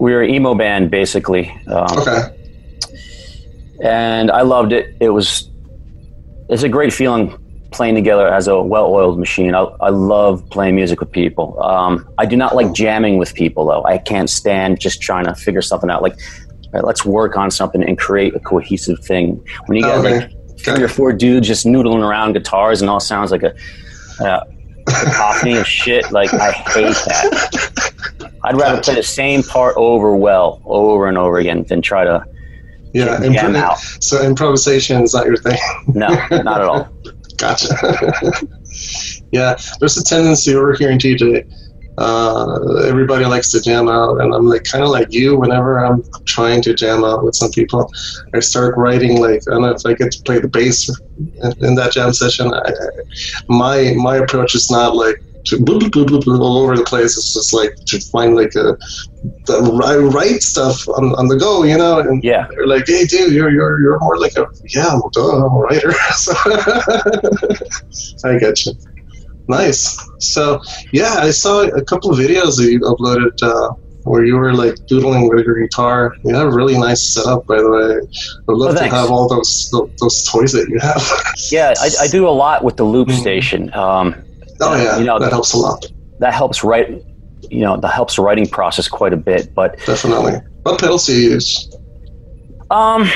we 0.00 0.12
were 0.12 0.22
an 0.22 0.30
emo 0.30 0.54
band 0.56 0.90
basically. 0.90 1.48
Um, 1.68 1.86
okay 1.96 2.34
and 3.80 4.30
I 4.30 4.42
loved 4.42 4.72
it. 4.72 4.96
It 5.00 5.10
was 5.10 5.48
it's 6.48 6.62
a 6.62 6.68
great 6.68 6.92
feeling 6.92 7.36
playing 7.70 7.94
together 7.94 8.26
as 8.26 8.48
a 8.48 8.62
well-oiled 8.62 9.18
machine. 9.18 9.54
I, 9.54 9.60
I 9.80 9.90
love 9.90 10.48
playing 10.50 10.74
music 10.74 11.00
with 11.00 11.10
people. 11.12 11.62
Um, 11.62 12.08
I 12.16 12.24
do 12.24 12.36
not 12.36 12.54
like 12.56 12.72
jamming 12.72 13.18
with 13.18 13.34
people 13.34 13.66
though. 13.66 13.84
I 13.84 13.98
can't 13.98 14.30
stand 14.30 14.80
just 14.80 15.02
trying 15.02 15.26
to 15.26 15.34
figure 15.34 15.60
something 15.60 15.90
out. 15.90 16.00
Like, 16.02 16.18
right, 16.72 16.82
let's 16.82 17.04
work 17.04 17.36
on 17.36 17.50
something 17.50 17.82
and 17.82 17.98
create 17.98 18.34
a 18.34 18.40
cohesive 18.40 18.98
thing. 19.04 19.44
When 19.66 19.76
you 19.76 19.82
got 19.84 19.98
Okay. 20.04 20.20
like 20.20 20.58
three 20.60 20.82
or 20.82 20.88
four 20.88 21.12
dudes 21.12 21.46
just 21.46 21.66
noodling 21.66 22.02
around 22.02 22.32
guitars 22.32 22.80
and 22.80 22.88
all 22.90 23.00
sounds 23.00 23.30
like 23.30 23.42
a 23.42 23.54
uh, 24.20 24.44
cacophony 24.86 25.56
of 25.58 25.66
shit. 25.66 26.10
Like 26.10 26.32
I 26.32 26.52
hate 26.52 26.94
that. 27.04 28.30
I'd 28.44 28.56
rather 28.56 28.80
play 28.80 28.94
the 28.94 29.02
same 29.02 29.42
part 29.42 29.74
over 29.76 30.16
well, 30.16 30.62
over 30.64 31.06
and 31.06 31.18
over 31.18 31.38
again, 31.38 31.64
than 31.64 31.82
try 31.82 32.04
to 32.04 32.24
yeah 32.92 33.18
jam 33.20 33.52
impro- 33.52 33.56
out. 33.56 33.78
so 34.00 34.22
improvisation 34.22 35.02
is 35.02 35.14
not 35.14 35.26
your 35.26 35.36
thing 35.36 35.58
No, 35.88 36.08
not 36.30 36.60
at 36.60 36.68
all. 36.68 36.88
Gotcha. 37.38 37.68
yeah, 39.30 39.56
there's 39.78 39.96
a 39.96 40.02
tendency 40.04 40.54
over 40.54 40.72
here 40.74 40.90
in 40.90 40.98
TJ. 40.98 41.44
Uh, 41.98 42.82
everybody 42.86 43.24
likes 43.24 43.50
to 43.50 43.60
jam 43.60 43.88
out, 43.88 44.20
and 44.20 44.32
I'm 44.34 44.46
like 44.46 44.62
kind 44.64 44.84
of 44.84 44.90
like 44.90 45.12
you. 45.12 45.36
Whenever 45.36 45.84
I'm 45.84 46.02
trying 46.26 46.62
to 46.62 46.74
jam 46.74 47.04
out 47.04 47.24
with 47.24 47.34
some 47.34 47.50
people, 47.50 47.90
I 48.34 48.40
start 48.40 48.76
writing 48.76 49.20
like 49.20 49.42
I 49.48 49.52
don't 49.52 49.62
know 49.62 49.70
if 49.70 49.84
I 49.86 49.94
get 49.94 50.12
to 50.12 50.22
play 50.24 50.38
the 50.38 50.48
bass 50.48 50.88
in, 51.16 51.54
in 51.60 51.74
that 51.76 51.92
jam 51.92 52.12
session. 52.12 52.52
I- 52.54 52.72
my 53.48 53.94
my 53.96 54.16
approach 54.16 54.54
is 54.54 54.70
not 54.70 54.94
like 54.96 55.16
blah, 55.60 56.38
all 56.38 56.58
over 56.58 56.76
the 56.76 56.84
place. 56.84 57.16
It's 57.16 57.32
just 57.34 57.52
like 57.52 57.74
to 57.86 58.00
find 58.12 58.34
like 58.36 58.54
a 58.54 58.76
the, 59.46 59.82
I 59.84 59.96
write 59.96 60.42
stuff 60.42 60.86
on, 60.88 61.14
on 61.16 61.28
the 61.28 61.36
go, 61.36 61.64
you 61.64 61.76
know, 61.76 61.98
and 62.00 62.22
Yeah. 62.22 62.46
they're 62.50 62.66
like, 62.66 62.84
"Hey, 62.86 63.04
dude, 63.04 63.32
you're 63.32 63.50
you're 63.50 63.80
you're 63.80 63.98
more 64.00 64.18
like 64.18 64.36
a 64.36 64.46
yeah, 64.74 64.94
well, 64.94 65.10
duh, 65.12 65.36
I'm 65.46 65.52
a 65.54 65.60
writer." 65.60 65.92
so 67.90 68.28
I 68.28 68.38
get 68.38 68.64
you. 68.66 68.72
Nice. 69.48 69.96
So 70.20 70.60
yeah, 70.92 71.16
I 71.20 71.30
saw 71.30 71.62
a 71.66 71.84
couple 71.84 72.10
of 72.10 72.18
videos 72.18 72.56
that 72.58 72.68
you 72.70 72.80
uploaded 72.80 73.32
uh, 73.42 73.74
where 74.04 74.24
you 74.24 74.36
were 74.36 74.52
like 74.54 74.74
doodling 74.86 75.28
with 75.28 75.44
your 75.46 75.58
guitar. 75.58 76.12
You 76.24 76.34
have 76.34 76.48
a 76.48 76.54
really 76.54 76.78
nice 76.78 77.14
setup, 77.14 77.46
by 77.46 77.56
the 77.56 77.70
way. 77.70 77.96
I'd 78.48 78.56
love 78.56 78.76
Oh, 78.76 78.78
to 78.78 78.88
have 78.88 79.10
all 79.10 79.28
those 79.28 79.70
those 80.00 80.22
toys 80.24 80.52
that 80.52 80.68
you 80.68 80.78
have. 80.80 81.02
Yeah, 81.50 81.72
I, 81.80 82.04
I 82.04 82.08
do 82.08 82.28
a 82.28 82.30
lot 82.30 82.62
with 82.62 82.76
the 82.76 82.84
loop 82.84 83.08
Mhm. 83.08 83.20
station. 83.20 83.74
Um, 83.74 84.14
oh 84.60 84.76
yeah, 84.76 84.98
You 84.98 85.04
know, 85.04 85.18
that 85.18 85.32
helps 85.32 85.52
a 85.54 85.58
lot. 85.58 85.84
that 86.20 86.32
helps 86.34 86.62
write, 86.64 86.88
you 87.50 87.60
know, 87.60 87.76
that 87.78 87.92
helps 87.92 88.16
the 88.16 88.22
writing 88.22 88.46
process 88.48 88.88
quite 88.88 89.12
a 89.12 89.16
bit. 89.16 89.54
But 89.54 89.78
Definitely. 89.86 90.34
What 90.62 90.80
pedals 90.80 91.06
do 91.06 91.12
you 91.14 91.30
use? 91.30 91.70
um, 92.70 93.08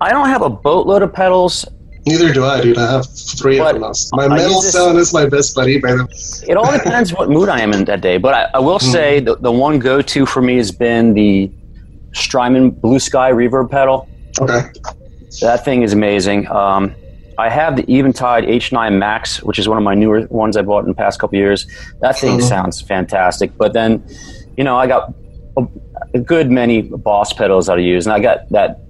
I 0.00 0.10
don't 0.10 0.28
have 0.28 0.42
a 0.42 0.50
boatload 0.50 1.02
of 1.02 1.12
pedals. 1.12 1.64
Neither 2.06 2.32
do 2.32 2.44
I, 2.44 2.60
dude. 2.60 2.78
I 2.78 2.90
have 2.92 3.06
three 3.08 3.58
But 3.58 3.74
of 3.76 3.80
them. 3.82 3.92
My 4.12 4.24
I 4.24 4.28
metal 4.28 4.60
this- 4.62 4.72
sound 4.72 4.96
is 4.98 5.12
my 5.12 5.26
best 5.26 5.54
buddy. 5.54 5.78
By 5.80 5.92
the. 5.92 6.44
It 6.48 6.56
all 6.56 6.70
depends 6.72 7.12
what 7.12 7.28
mood 7.28 7.48
I 7.48 7.60
am 7.60 7.72
in 7.72 7.84
that 7.86 8.00
day. 8.00 8.16
But 8.18 8.34
I, 8.34 8.42
I 8.54 8.58
will 8.60 8.78
say 8.78 9.20
the, 9.20 9.36
the 9.36 9.52
one 9.52 9.78
go 9.78 10.00
to 10.00 10.24
for 10.24 10.40
me 10.40 10.56
has 10.56 10.70
been 10.70 11.12
the 11.14 11.50
Strymon 12.12 12.70
Blue 12.70 12.98
Sky 13.00 13.30
reverb 13.32 13.70
pedal. 13.70 14.08
Okay. 14.40 14.60
That 15.40 15.64
thing 15.64 15.82
is 15.82 15.92
amazing. 15.92 16.46
Um, 16.48 16.94
I 17.38 17.48
have 17.48 17.76
the 17.76 17.84
Eventide 17.84 18.44
H9 18.44 18.98
Max, 18.98 19.42
which 19.42 19.58
is 19.58 19.68
one 19.68 19.78
of 19.78 19.84
my 19.84 19.94
newer 19.94 20.26
ones 20.28 20.56
I 20.56 20.62
bought 20.62 20.80
in 20.84 20.88
the 20.88 20.94
past 20.94 21.20
couple 21.20 21.38
years. 21.38 21.66
That 22.00 22.18
thing 22.18 22.38
Mhm. 22.38 22.42
sounds 22.42 22.80
fantastic. 22.80 23.56
But 23.56 23.72
then, 23.74 24.02
you 24.56 24.64
know, 24.64 24.76
I 24.76 24.86
got 24.88 25.12
a, 25.56 25.62
a 26.14 26.18
good 26.18 26.50
many 26.50 26.82
Boss 26.82 27.32
pedals 27.32 27.66
that 27.66 27.78
I 27.78 27.80
use, 27.80 28.06
and 28.06 28.12
I 28.12 28.18
got 28.20 28.48
that 28.50 28.80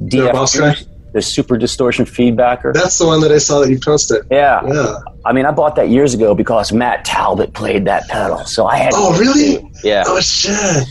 The 0.00 0.30
Boss 0.32 0.56
guy? 0.58 0.74
DF, 0.74 0.86
the 1.12 1.22
Super 1.22 1.58
Distortion 1.58 2.04
Feedbacker. 2.04 2.72
That's 2.72 2.96
the 2.98 3.06
one 3.06 3.20
that 3.20 3.32
I 3.32 3.38
saw 3.38 3.58
that 3.60 3.68
you 3.70 3.78
posted. 3.78 4.22
yeah. 4.30 4.60
Yeah. 4.66 4.94
I 5.24 5.32
mean, 5.32 5.44
I 5.46 5.50
bought 5.50 5.74
that 5.76 5.88
years 5.88 6.14
ago 6.14 6.34
because 6.34 6.72
Matt 6.72 7.04
Talbott 7.04 7.52
played 7.52 7.84
that 7.86 8.08
pedal, 8.08 8.38
so 8.44 8.66
I 8.66 8.76
had. 8.76 8.92
Oh, 8.94 9.16
really? 9.18 9.68
Yeah. 9.84 10.04
Oh 10.06 10.20
shit! 10.20 10.84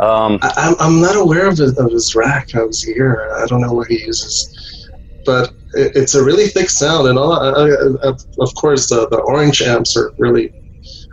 Um, 0.00 0.38
I, 0.42 0.52
I'm 0.56 0.74
I'm 0.80 1.00
not 1.00 1.16
aware 1.16 1.46
of 1.48 1.58
his, 1.58 1.76
of 1.78 1.90
his 1.92 2.14
rack 2.14 2.54
of 2.54 2.68
his 2.68 2.88
ear. 2.88 3.32
I 3.40 3.46
don't 3.46 3.60
know 3.60 3.72
what 3.72 3.86
he 3.88 4.00
uses, 4.04 4.88
but 5.24 5.52
it's 5.76 6.14
a 6.14 6.24
really 6.24 6.48
thick 6.48 6.70
sound, 6.70 7.08
and 7.08 7.18
all. 7.18 7.32
I, 7.32 7.70
of- 8.08 8.24
of 8.40 8.54
course, 8.54 8.88
the 8.88 9.08
the 9.08 9.18
orange 9.18 9.62
amps 9.62 9.96
are 9.96 10.12
really 10.18 10.52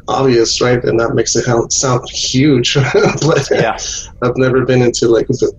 obvious, 0.07 0.61
right? 0.61 0.83
And 0.83 0.99
that 0.99 1.13
makes 1.13 1.35
it 1.35 1.45
sound, 1.45 1.71
sound 1.71 2.09
huge. 2.09 2.73
but 3.21 3.47
yeah. 3.51 3.77
I've 4.21 4.37
never 4.37 4.65
been 4.65 4.81
into 4.81 5.07
like 5.07 5.27
the, 5.27 5.51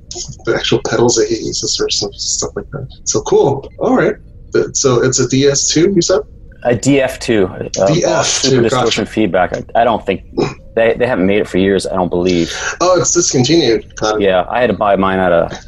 the 0.45 0.55
actual 0.55 0.81
pedals 0.89 1.17
that 1.17 1.29
he 1.29 1.37
uses 1.37 1.81
or 1.81 1.89
some 1.91 2.13
stuff 2.13 2.51
like 2.57 2.71
that. 2.71 2.89
So 3.05 3.23
cool. 3.23 3.71
All 3.79 3.97
right. 3.97 4.17
So 4.75 5.03
it's 5.03 5.19
a 5.19 5.27
DS2, 5.27 5.95
you 5.95 6.03
said? 6.03 6.21
A 6.65 6.75
DF2. 6.75 7.79
Uh, 7.79 7.87
DF2, 7.89 8.25
Super 8.25 8.63
Distortion 8.63 9.07
Feedback. 9.07 9.53
I, 9.53 9.65
I 9.75 9.85
don't 9.85 10.05
think. 10.05 10.25
They, 10.75 10.95
they 10.95 11.07
haven't 11.07 11.27
made 11.27 11.41
it 11.41 11.49
for 11.49 11.59
years, 11.59 11.87
I 11.87 11.95
don't 11.95 12.09
believe. 12.09 12.51
Oh, 12.81 12.99
it's 12.99 13.13
discontinued. 13.13 13.85
It. 13.85 14.21
Yeah, 14.21 14.47
I 14.49 14.61
had 14.61 14.69
to 14.69 14.77
buy 14.77 14.97
mine 14.97 15.19
at 15.19 15.33
a. 15.33 15.61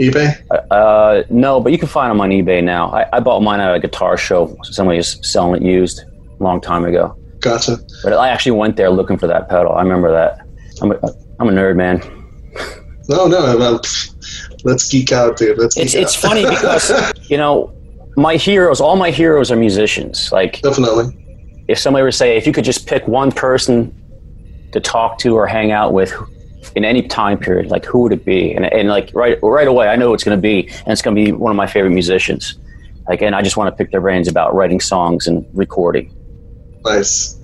eBay. 0.00 0.40
Uh, 0.70 1.24
no, 1.28 1.60
but 1.60 1.72
you 1.72 1.78
can 1.78 1.88
find 1.88 2.10
them 2.10 2.20
on 2.20 2.30
eBay 2.30 2.62
now. 2.62 2.88
I, 2.90 3.06
I 3.16 3.20
bought 3.20 3.40
mine 3.40 3.60
at 3.60 3.74
a 3.74 3.80
guitar 3.80 4.16
show. 4.16 4.56
Somebody 4.62 4.98
was 4.98 5.18
selling 5.28 5.62
it 5.62 5.66
used 5.66 6.02
a 6.38 6.42
long 6.42 6.60
time 6.60 6.84
ago. 6.84 7.16
Gotcha. 7.40 7.78
But 8.02 8.12
I 8.12 8.28
actually 8.28 8.52
went 8.52 8.76
there 8.76 8.90
looking 8.90 9.18
for 9.18 9.26
that 9.26 9.48
pedal. 9.48 9.72
I 9.72 9.82
remember 9.82 10.10
that. 10.12 10.46
I'm 10.80 10.92
a, 10.92 10.98
I'm 11.40 11.48
a 11.48 11.52
nerd, 11.52 11.76
man. 11.76 12.00
No, 13.08 13.26
no. 13.26 13.56
Well, 13.56 13.80
let's 14.64 14.88
geek 14.88 15.12
out, 15.12 15.36
dude. 15.36 15.58
Let's. 15.58 15.76
It's 15.76 15.94
it's 15.94 16.14
funny 16.14 16.42
because 16.42 16.92
you 17.30 17.36
know 17.36 17.72
my 18.16 18.36
heroes. 18.36 18.80
All 18.80 18.96
my 18.96 19.10
heroes 19.10 19.50
are 19.50 19.56
musicians. 19.56 20.30
Like 20.30 20.60
definitely. 20.60 21.16
if 21.68 21.78
somebody 21.78 22.02
were 22.02 22.10
to 22.10 22.16
say, 22.16 22.36
if 22.36 22.46
you 22.46 22.52
could 22.52 22.64
just 22.64 22.86
pick 22.86 23.08
one 23.08 23.32
person 23.32 23.94
to 24.72 24.80
talk 24.80 25.18
to 25.20 25.34
or 25.34 25.46
hang 25.46 25.72
out 25.72 25.92
with 25.92 26.12
in 26.76 26.84
any 26.84 27.02
time 27.02 27.38
period, 27.38 27.70
like 27.70 27.84
who 27.84 28.00
would 28.00 28.12
it 28.12 28.24
be? 28.24 28.52
And, 28.52 28.64
and 28.72 28.88
like 28.88 29.10
right 29.14 29.38
right 29.42 29.68
away, 29.68 29.88
I 29.88 29.96
know 29.96 30.12
it's 30.14 30.24
going 30.24 30.36
to 30.36 30.40
be, 30.42 30.68
and 30.68 30.88
it's 30.88 31.02
going 31.02 31.16
to 31.16 31.24
be 31.24 31.32
one 31.32 31.50
of 31.50 31.56
my 31.56 31.66
favorite 31.66 31.90
musicians. 31.90 32.58
Like, 33.08 33.22
and 33.22 33.34
I 33.34 33.42
just 33.42 33.56
want 33.56 33.72
to 33.72 33.76
pick 33.76 33.90
their 33.90 34.00
brains 34.02 34.28
about 34.28 34.54
writing 34.54 34.80
songs 34.80 35.26
and 35.26 35.46
recording. 35.54 36.14
Nice. 36.84 37.40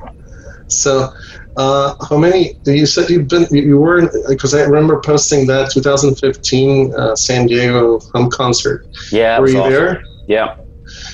So, 0.67 1.13
uh, 1.57 1.95
how 2.09 2.17
many? 2.19 2.59
You 2.67 2.87
said 2.87 3.09
you've 3.09 3.29
been. 3.29 3.47
You 3.51 3.79
were 3.79 4.11
because 4.29 4.55
I 4.55 4.63
remember 4.63 5.01
posting 5.01 5.47
that 5.47 5.71
2015 5.71 6.95
uh, 6.95 7.17
San 7.17 7.47
Diego 7.47 8.01
home 8.13 8.31
concert. 8.31 8.87
Yeah, 9.11 9.39
were 9.39 9.49
you 9.49 9.59
awesome. 9.59 9.73
there? 9.73 10.05
Yeah, 10.27 10.57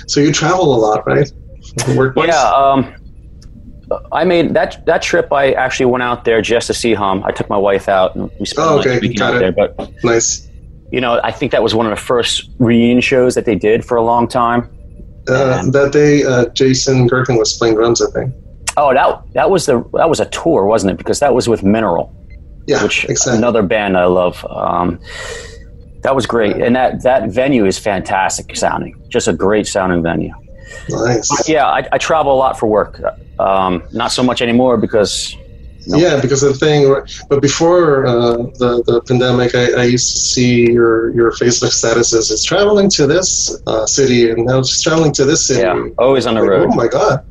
So 0.07 0.21
you 0.21 0.33
travel 0.33 0.75
a 0.75 0.79
lot, 0.79 1.07
right? 1.07 1.31
Work-wise? 1.97 2.29
yeah. 2.29 2.51
Um, 2.53 2.95
I 4.13 4.25
made 4.25 4.55
that 4.55 4.85
that 4.87 5.03
trip. 5.03 5.33
I 5.33 5.53
actually 5.53 5.87
went 5.87 6.03
out 6.03 6.25
there 6.25 6.41
just 6.43 6.67
to 6.69 6.75
see 6.75 6.95
Hum. 6.95 7.23
I 7.25 7.33
took 7.33 7.49
my 7.49 7.57
wife 7.57 7.89
out, 7.89 8.15
and 8.15 8.31
we 8.39 8.47
spent 8.47 8.69
Oh, 8.69 8.79
okay, 8.79 8.99
weekend 9.01 9.23
out 9.23 9.35
it. 9.37 9.39
there. 9.41 9.53
But 9.53 9.91
Nice. 10.05 10.49
you 10.93 11.01
know, 11.01 11.21
I 11.25 11.33
think 11.33 11.53
that 11.53 11.63
was 11.63 11.75
one 11.75 11.87
of 11.87 11.91
the 11.91 11.97
first 12.05 12.49
reunion 12.59 13.01
shows 13.01 13.35
that 13.35 13.45
they 13.47 13.55
did 13.57 13.85
for 13.85 13.97
a 13.97 14.03
long 14.03 14.29
time. 14.29 14.69
Uh, 15.29 15.69
that 15.71 15.93
day, 15.93 16.25
uh, 16.25 16.47
Jason 16.51 17.09
Gerken 17.09 17.39
was 17.39 17.57
playing 17.57 17.75
drums. 17.75 18.01
I 18.01 18.11
think. 18.13 18.35
Oh, 18.77 18.95
that 18.95 19.23
that 19.35 19.51
was 19.51 19.67
the 19.67 19.83
that 19.95 20.09
was 20.09 20.21
a 20.21 20.27
tour, 20.27 20.65
wasn't 20.67 20.93
it? 20.93 20.97
Because 20.99 21.19
that 21.21 21.35
was 21.35 21.49
with 21.49 21.63
Mineral, 21.63 22.15
Yeah, 22.67 22.83
which 22.83 23.05
exactly. 23.07 23.39
another 23.39 23.63
band 23.63 23.97
I 23.99 24.05
love. 24.07 24.45
Um, 24.49 25.01
that 26.03 26.15
was 26.15 26.27
great, 26.27 26.57
and 26.57 26.75
that 26.77 27.03
that 27.03 27.29
venue 27.31 27.67
is 27.67 27.79
fantastic 27.79 28.57
sounding. 28.57 28.95
Just 29.09 29.27
a 29.29 29.33
great 29.33 29.67
sounding 29.67 30.03
venue. 30.03 30.33
Nice. 30.89 31.49
Yeah, 31.49 31.67
I, 31.67 31.87
I 31.93 31.99
travel 31.99 32.33
a 32.35 32.39
lot 32.39 32.59
for 32.59 32.67
work. 32.67 33.01
Um, 33.39 33.83
not 33.93 34.13
so 34.13 34.23
much 34.23 34.43
anymore 34.43 34.77
because. 34.77 35.37
Yeah, 35.87 36.21
because 36.21 36.43
the 36.43 36.53
thing, 36.53 36.95
but 37.31 37.41
before 37.41 38.05
uh, 38.07 38.37
the 38.61 38.83
the 38.87 39.01
pandemic, 39.09 39.55
I, 39.55 39.73
I 39.81 39.85
used 39.85 40.13
to 40.13 40.19
see 40.21 40.71
your 40.71 41.11
your 41.15 41.33
Facebook 41.33 41.73
statuses. 41.73 42.31
It's 42.31 42.45
traveling 42.45 42.91
to 42.91 43.07
this 43.07 43.59
uh, 43.67 43.87
city, 43.87 44.31
and 44.31 44.45
now 44.45 44.59
it's 44.59 44.83
traveling 44.83 45.13
to 45.15 45.25
this 45.25 45.47
city. 45.47 45.61
yeah, 45.63 45.89
always 45.99 46.27
on 46.27 46.35
the 46.35 46.43
Like, 46.43 46.51
road. 46.51 46.69
oh 46.71 46.75
my 46.77 46.87
god, 46.87 47.25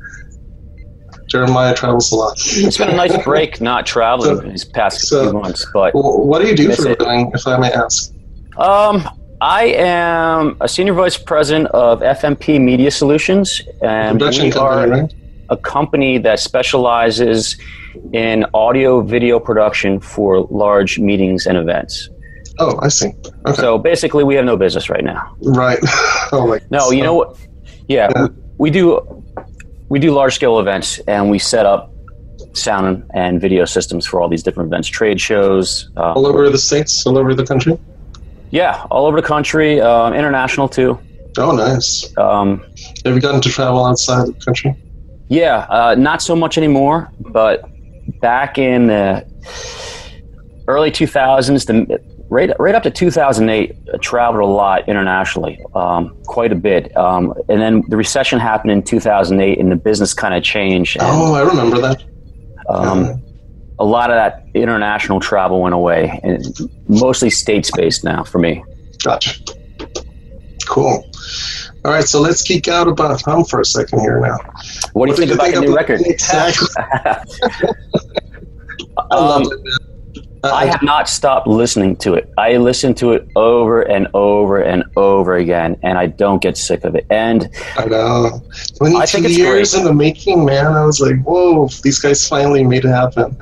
Jeremiah 1.28 1.74
travels 1.74 2.10
a 2.10 2.16
lot. 2.16 2.34
It's 2.44 2.76
been 2.76 2.88
a 2.90 2.96
nice 2.96 3.16
break 3.24 3.60
not 3.60 3.86
traveling 3.86 4.48
these 4.48 4.64
past 4.64 5.00
so- 5.02 5.30
few 5.30 5.40
months, 5.40 5.64
but 5.72 5.94
what 5.94 6.42
do 6.42 6.48
you 6.48 6.56
do 6.56 6.72
for 6.74 6.88
a 6.90 6.96
living, 6.96 7.30
if 7.32 7.46
I 7.46 7.56
may 7.56 7.70
ask? 7.72 8.12
Um, 8.56 9.08
I 9.40 9.64
am 9.64 10.56
a 10.60 10.68
senior 10.68 10.92
vice 10.92 11.16
president 11.16 11.68
of 11.68 12.00
FMP 12.00 12.60
Media 12.60 12.90
Solutions, 12.90 13.62
and 13.80 14.20
we 14.20 14.52
are 14.52 14.86
right? 14.86 15.14
a 15.48 15.56
company 15.56 16.18
that 16.18 16.40
specializes 16.40 17.56
in 18.12 18.44
audio 18.52 19.00
video 19.00 19.40
production 19.40 19.98
for 19.98 20.42
large 20.50 20.98
meetings 20.98 21.46
and 21.46 21.56
events. 21.56 22.10
Oh, 22.58 22.78
I 22.82 22.88
see. 22.88 23.14
Okay, 23.46 23.54
So 23.54 23.78
basically, 23.78 24.24
we 24.24 24.34
have 24.34 24.44
no 24.44 24.58
business 24.58 24.90
right 24.90 25.04
now. 25.04 25.34
right. 25.40 25.78
oh 26.32 26.46
my. 26.46 26.60
No, 26.70 26.90
you 26.90 27.02
know 27.02 27.14
what? 27.14 27.38
Yeah, 27.88 28.10
Yeah. 28.14 28.26
We, 28.58 28.68
we 28.68 28.70
do 28.70 29.24
we 29.88 29.98
do 29.98 30.12
large 30.12 30.34
scale 30.34 30.60
events, 30.60 30.98
and 31.08 31.30
we 31.30 31.38
set 31.38 31.64
up 31.64 31.90
sound 32.52 33.08
and 33.14 33.40
video 33.40 33.64
systems 33.64 34.06
for 34.06 34.20
all 34.20 34.28
these 34.28 34.42
different 34.42 34.68
events, 34.68 34.88
trade 34.88 35.18
shows. 35.18 35.88
Uh, 35.96 36.12
all 36.12 36.26
over 36.26 36.50
the 36.50 36.58
states, 36.58 37.06
all 37.06 37.16
over 37.16 37.34
the 37.34 37.46
country. 37.46 37.78
Yeah, 38.50 38.84
all 38.90 39.06
over 39.06 39.20
the 39.20 39.26
country, 39.26 39.80
um, 39.80 40.12
international 40.14 40.68
too. 40.68 40.98
Oh, 41.38 41.52
nice. 41.52 42.12
Um, 42.18 42.64
Have 43.04 43.14
you 43.14 43.20
gotten 43.20 43.40
to 43.40 43.48
travel 43.48 43.84
outside 43.84 44.26
the 44.26 44.32
country? 44.44 44.74
Yeah, 45.28 45.58
uh, 45.70 45.94
not 45.96 46.22
so 46.22 46.34
much 46.34 46.58
anymore, 46.58 47.10
but 47.20 47.62
back 48.20 48.58
in 48.58 48.88
the 48.88 49.24
early 50.66 50.90
2000s, 50.90 51.66
the, 51.66 52.00
right, 52.28 52.50
right 52.58 52.74
up 52.74 52.82
to 52.82 52.90
2008, 52.90 53.76
I 53.94 53.96
traveled 53.98 54.42
a 54.42 54.46
lot 54.46 54.88
internationally, 54.88 55.64
um, 55.76 56.16
quite 56.26 56.50
a 56.50 56.56
bit. 56.56 56.94
Um, 56.96 57.32
and 57.48 57.60
then 57.60 57.82
the 57.88 57.96
recession 57.96 58.40
happened 58.40 58.72
in 58.72 58.82
2008, 58.82 59.58
and 59.60 59.70
the 59.70 59.76
business 59.76 60.12
kind 60.14 60.34
of 60.34 60.42
changed. 60.42 60.96
And, 60.96 61.06
Oh, 61.08 61.34
I 61.34 61.42
remember 61.42 61.78
that. 61.80 62.02
um, 62.68 63.22
a 63.80 63.84
lot 63.84 64.10
of 64.10 64.16
that 64.16 64.46
international 64.54 65.18
travel 65.20 65.60
went 65.62 65.74
away, 65.74 66.20
and 66.22 66.44
mostly 66.88 67.30
states 67.30 67.70
based 67.74 68.04
now 68.04 68.22
for 68.22 68.38
me. 68.38 68.62
Gotcha. 69.02 69.40
Cool. 70.66 71.02
All 71.84 71.90
right, 71.90 72.04
so 72.04 72.20
let's 72.20 72.42
geek 72.42 72.68
out 72.68 72.86
about 72.86 73.22
home 73.22 73.44
for 73.44 73.58
a 73.60 73.64
second 73.64 74.00
here 74.00 74.20
now. 74.20 74.36
What 74.92 75.06
do 75.06 75.12
you 75.12 75.16
think 75.16 75.32
about 75.32 75.52
the 75.54 75.60
new 75.62 75.74
record? 75.74 76.02
Exactly. 76.02 76.68
I 76.78 77.24
Um, 79.10 79.42
love 79.42 79.52
it, 79.52 79.64
man. 79.64 79.78
Uh, 80.42 80.52
I 80.54 80.66
have 80.66 80.82
not 80.82 81.08
stopped 81.08 81.46
listening 81.46 81.96
to 81.96 82.14
it. 82.14 82.32
I 82.38 82.56
listen 82.56 82.94
to 82.94 83.12
it 83.12 83.28
over 83.36 83.82
and 83.82 84.08
over 84.14 84.60
and 84.60 84.84
over 84.96 85.36
again, 85.36 85.76
and 85.82 85.98
I 85.98 86.06
don't 86.06 86.40
get 86.40 86.56
sick 86.56 86.84
of 86.84 86.94
it. 86.94 87.06
And 87.10 87.50
I 87.76 87.84
know. 87.84 88.42
22 88.76 88.98
I 88.98 89.06
think 89.06 89.26
it's 89.26 89.36
years 89.36 89.72
great. 89.72 89.80
in 89.80 89.86
the 89.86 89.92
making, 89.92 90.44
man. 90.44 90.66
I 90.66 90.84
was 90.84 91.00
like, 91.00 91.20
whoa, 91.22 91.68
these 91.82 91.98
guys 91.98 92.26
finally 92.26 92.64
made 92.64 92.84
it 92.84 92.88
happen. 92.88 93.36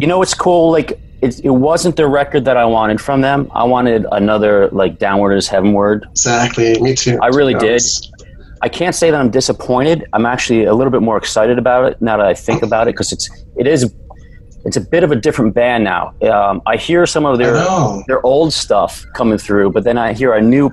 you 0.00 0.06
know 0.06 0.18
what's 0.18 0.34
cool? 0.34 0.70
Like 0.70 0.98
it, 1.20 1.44
it 1.44 1.50
wasn't 1.50 1.96
the 1.96 2.06
record 2.06 2.44
that 2.46 2.56
I 2.56 2.64
wanted 2.64 3.00
from 3.00 3.20
them. 3.20 3.50
I 3.54 3.64
wanted 3.64 4.06
another 4.12 4.68
like 4.70 4.98
Downward 4.98 5.34
is 5.34 5.48
Heavenward. 5.48 6.06
exactly. 6.10 6.80
Me 6.80 6.94
too. 6.94 7.18
I 7.20 7.26
really 7.28 7.54
did. 7.54 7.82
I 8.62 8.68
can't 8.68 8.94
say 8.94 9.10
that 9.10 9.18
I'm 9.20 9.30
disappointed. 9.30 10.06
I'm 10.12 10.26
actually 10.26 10.64
a 10.64 10.74
little 10.74 10.90
bit 10.90 11.02
more 11.02 11.16
excited 11.16 11.58
about 11.58 11.90
it 11.90 12.00
now 12.00 12.16
that 12.16 12.26
I 12.26 12.34
think 12.34 12.62
about 12.68 12.88
it 12.88 12.94
because 12.94 13.12
it's 13.12 13.28
it 13.56 13.66
is 13.66 13.92
it's 14.64 14.76
a 14.76 14.80
bit 14.80 15.02
of 15.04 15.10
a 15.10 15.16
different 15.16 15.54
band 15.54 15.84
now. 15.84 16.14
Um, 16.22 16.60
I 16.66 16.76
hear 16.76 17.06
some 17.06 17.24
of 17.26 17.38
their 17.38 17.54
their 18.06 18.24
old 18.26 18.52
stuff 18.52 19.04
coming 19.14 19.38
through, 19.38 19.70
but 19.72 19.84
then 19.84 19.96
I 19.98 20.12
hear 20.12 20.34
a 20.34 20.40
new, 20.42 20.70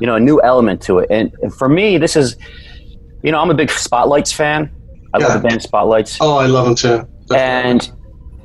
you 0.00 0.06
know, 0.06 0.16
a 0.16 0.20
new 0.20 0.40
element 0.42 0.80
to 0.82 0.98
it. 0.98 1.08
And, 1.10 1.32
and 1.42 1.54
for 1.54 1.68
me, 1.68 1.96
this 1.98 2.16
is, 2.16 2.36
you 3.22 3.30
know, 3.32 3.40
I'm 3.40 3.50
a 3.50 3.54
big 3.54 3.70
Spotlights 3.70 4.32
fan. 4.32 4.70
I 5.14 5.18
Yeah. 5.20 5.26
love 5.28 5.42
the 5.42 5.48
band 5.48 5.62
Spotlights, 5.62 6.18
Oh, 6.20 6.36
I 6.38 6.46
love 6.46 6.64
them 6.66 6.74
too. 6.74 7.06
Definitely. 7.28 7.70
and 7.70 7.92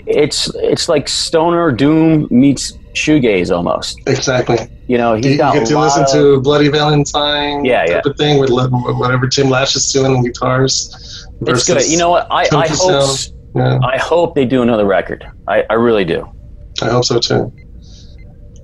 it's 0.05 0.49
it's 0.55 0.87
like 0.87 1.07
stoner 1.09 1.71
doom 1.71 2.27
meets 2.29 2.73
shoegaze 2.93 3.55
almost. 3.55 3.99
Exactly. 4.07 4.57
You 4.87 4.97
know, 4.97 5.15
he's 5.15 5.25
You, 5.25 5.31
you 5.31 5.37
get 5.37 5.67
to 5.67 5.79
listen 5.79 6.03
of- 6.03 6.11
to 6.11 6.41
Bloody 6.41 6.69
Valentine, 6.69 7.65
Yeah, 7.65 7.85
yeah. 7.87 7.95
type 7.95 8.05
of 8.05 8.17
thing 8.17 8.39
with 8.39 8.49
whatever 8.51 9.27
Tim 9.27 9.49
Lash 9.49 9.75
is 9.75 9.91
doing 9.91 10.15
on 10.15 10.23
guitars. 10.23 11.27
It's 11.41 11.65
good. 11.67 11.85
You 11.87 11.97
know 11.97 12.09
what? 12.09 12.27
I, 12.31 12.47
I 12.55 12.67
hope 12.67 13.03
sound. 13.27 13.38
Yeah, 13.55 13.79
I 13.83 13.97
hope 13.97 14.35
they 14.35 14.45
do 14.45 14.61
another 14.61 14.85
record. 14.85 15.25
I, 15.47 15.63
I 15.69 15.73
really 15.75 16.05
do. 16.05 16.27
I 16.81 16.89
hope 16.89 17.05
so 17.05 17.19
too. 17.19 17.51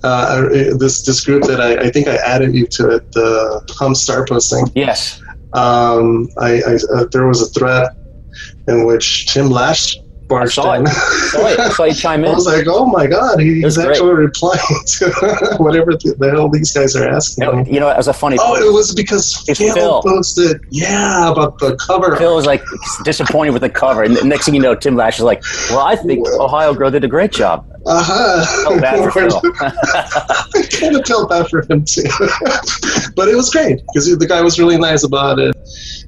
Uh, 0.03 0.43
I- 0.51 0.77
this 0.77 1.03
this 1.03 1.23
group 1.25 1.43
that 1.43 1.59
I, 1.59 1.85
I 1.85 1.89
think 1.89 2.07
I 2.07 2.15
added 2.17 2.53
you 2.55 2.67
to 2.67 2.89
it, 2.91 3.11
the 3.13 3.61
Hum 3.77 3.95
Star 3.95 4.25
posting. 4.25 4.65
Yes. 4.75 5.21
Um, 5.53 6.27
I, 6.37 6.61
I 6.61 6.77
uh, 6.93 7.05
there 7.11 7.27
was 7.27 7.41
a 7.41 7.47
thread 7.57 7.89
in 8.67 8.85
which 8.85 9.27
Tim 9.33 9.49
Lash 9.49 9.97
barged 10.27 10.53
saw 10.53 10.73
it. 10.73 10.79
in. 10.79 10.87
I 10.87 11.69
saw 11.75 11.83
you 11.85 11.93
chime 11.93 12.25
I 12.25 12.33
was 12.33 12.45
like, 12.45 12.65
oh 12.67 12.85
my 12.85 13.07
god, 13.07 13.39
he, 13.39 13.63
was 13.63 13.75
he's 13.75 13.83
great. 13.85 13.95
actually 13.95 14.13
replying 14.13 14.59
to 14.97 15.55
whatever 15.59 15.91
the, 15.91 16.15
the 16.17 16.31
hell 16.31 16.49
these 16.49 16.73
guys 16.73 16.95
are 16.95 17.07
asking. 17.07 17.43
You 17.45 17.51
know, 17.51 17.63
me. 17.63 17.73
you 17.73 17.79
know, 17.79 17.89
as 17.89 18.07
a 18.07 18.13
funny 18.13 18.37
Oh, 18.39 18.55
it 18.55 18.71
was 18.73 18.93
because 18.93 19.43
It's 19.47 19.59
Phil, 19.59 19.73
Phil. 19.73 20.01
posted, 20.03 20.61
yeah, 20.69 21.31
about 21.31 21.59
the 21.59 21.75
cover. 21.77 22.15
Phil 22.15 22.35
was 22.35 22.45
like 22.45 22.63
disappointed 23.03 23.51
with 23.51 23.61
the 23.61 23.69
cover, 23.69 24.03
and 24.03 24.15
the 24.15 24.23
next 24.23 24.45
thing 24.45 24.55
you 24.55 24.61
know, 24.61 24.75
Tim 24.75 24.95
Lash 24.95 25.17
is 25.17 25.23
like, 25.23 25.43
"Well, 25.69 25.79
I 25.81 25.95
think 25.95 26.27
Ohio 26.39 26.73
Girl 26.73 26.89
did 26.91 27.03
a 27.03 27.07
great 27.07 27.31
job." 27.31 27.65
Uh-huh. 27.87 28.63
Felt 28.63 28.81
bad 28.81 29.03
for 29.03 29.11
Phil. 29.29 29.41
I 29.61 30.63
kind 30.71 30.95
of 30.95 31.05
felt 31.05 31.29
bad 31.29 31.47
for 31.49 31.61
him 31.69 31.85
too, 31.85 32.01
but 33.15 33.27
it 33.27 33.35
was 33.35 33.49
great 33.51 33.79
because 33.93 34.05
the 34.17 34.25
guy 34.27 34.41
was 34.41 34.57
really 34.57 34.77
nice 34.77 35.03
about 35.03 35.37
it. 35.39 35.55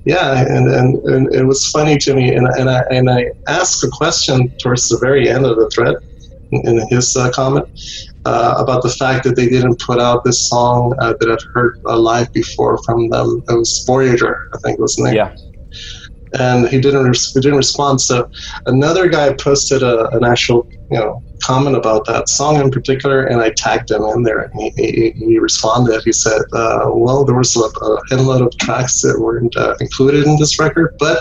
Yeah, 0.05 0.39
and, 0.47 0.67
and, 0.73 0.95
and 1.05 1.35
it 1.35 1.43
was 1.45 1.67
funny 1.69 1.97
to 1.99 2.15
me, 2.15 2.33
and, 2.33 2.47
and 2.47 2.69
I 2.69 2.81
and 2.89 3.09
I 3.09 3.25
asked 3.47 3.83
a 3.83 3.89
question 3.91 4.06
towards 4.59 4.87
the 4.89 4.97
very 4.99 5.29
end 5.29 5.45
of 5.45 5.57
the 5.57 5.69
thread 5.69 5.95
in 6.51 6.87
his 6.89 7.15
uh, 7.15 7.29
comment 7.31 7.65
uh, 8.25 8.55
about 8.57 8.81
the 8.83 8.89
fact 8.89 9.23
that 9.25 9.35
they 9.35 9.47
didn't 9.47 9.79
put 9.79 9.99
out 9.99 10.23
this 10.23 10.47
song 10.47 10.95
uh, 10.99 11.13
that 11.19 11.29
I've 11.29 11.45
heard 11.53 11.77
live 11.83 12.31
before 12.33 12.77
from 12.83 13.09
them. 13.09 13.43
It 13.49 13.53
was 13.53 13.83
Voyager, 13.85 14.37
I 14.53 14.57
think 14.59 14.79
was 14.79 14.95
the 14.95 15.05
name. 15.05 15.15
yeah. 15.15 15.35
And 16.39 16.67
he 16.69 16.79
didn't 16.79 17.03
res- 17.03 17.33
he 17.33 17.39
didn't 17.39 17.57
respond. 17.57 18.01
So 18.01 18.29
another 18.65 19.07
guy 19.07 19.33
posted 19.33 19.83
a, 19.83 20.09
an 20.09 20.23
actual 20.23 20.67
you 20.91 20.97
know 20.99 21.21
comment 21.43 21.75
about 21.75 22.05
that 22.05 22.27
song 22.29 22.55
in 22.59 22.71
particular, 22.71 23.23
and 23.25 23.41
I 23.41 23.51
tagged 23.51 23.91
him 23.91 24.03
in 24.03 24.23
there, 24.23 24.39
and 24.41 24.53
he, 24.61 24.69
he, 24.75 25.11
he 25.11 25.39
responded. 25.39 26.01
He 26.03 26.11
said, 26.13 26.41
uh, 26.53 26.85
"Well, 26.93 27.25
there 27.25 27.35
was 27.35 27.55
a, 27.55 27.59
a 27.61 28.01
headload 28.09 28.45
of 28.45 28.57
tracks 28.57 29.01
that 29.01 29.19
weren't 29.19 29.55
uh, 29.57 29.75
included 29.79 30.25
in 30.25 30.37
this 30.37 30.59
record, 30.59 30.95
but 30.99 31.19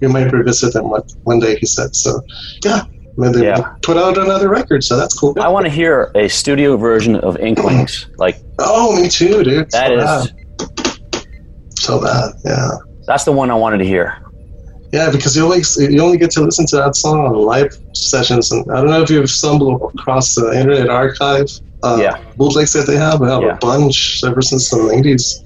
we 0.00 0.08
might 0.08 0.32
revisit 0.32 0.72
them 0.74 0.90
one, 0.90 1.02
one 1.24 1.38
day." 1.40 1.56
He 1.56 1.66
said, 1.66 1.94
"So 1.94 2.20
yeah." 2.64 2.82
They 3.18 3.44
Yeah. 3.44 3.74
put 3.82 3.98
out 3.98 4.16
another 4.16 4.48
record, 4.48 4.82
so 4.82 4.96
that's 4.96 5.12
cool. 5.12 5.34
I 5.38 5.46
want 5.48 5.66
to 5.66 5.70
hear 5.70 6.10
a 6.14 6.28
studio 6.28 6.78
version 6.78 7.14
of 7.16 7.36
Inklings. 7.36 8.06
Like 8.16 8.38
Oh, 8.58 8.98
me 8.98 9.06
too, 9.10 9.44
dude. 9.44 9.70
that 9.72 9.88
so 9.88 9.98
is, 9.98 10.30
bad. 10.30 11.26
so 11.74 12.00
bad. 12.00 12.32
Yeah. 12.42 12.68
that's 13.06 13.24
the 13.24 13.32
one 13.32 13.50
I 13.50 13.54
wanted 13.54 13.78
to 13.78 13.84
hear. 13.84 14.21
Yeah, 14.92 15.10
because 15.10 15.34
you 15.34 15.44
only 15.44 15.62
you 15.78 16.00
only 16.02 16.18
get 16.18 16.30
to 16.32 16.42
listen 16.42 16.66
to 16.66 16.76
that 16.76 16.94
song 16.96 17.24
on 17.26 17.32
live 17.34 17.76
sessions, 17.94 18.52
and 18.52 18.70
I 18.70 18.76
don't 18.76 18.90
know 18.90 19.00
if 19.02 19.08
you've 19.10 19.30
stumbled 19.30 19.92
across 19.94 20.34
the 20.34 20.52
Internet 20.58 20.88
Archive. 20.90 21.48
Uh, 21.82 21.98
Yeah. 22.00 22.18
bootlegs 22.36 22.72
that 22.74 22.86
they 22.86 22.96
have. 22.96 23.20
They 23.20 23.26
have 23.28 23.42
Yeah. 23.42 23.54
a 23.54 23.56
bunch 23.56 24.22
ever 24.24 24.40
since 24.42 24.70
the 24.70 24.76
nineties. 24.92 25.42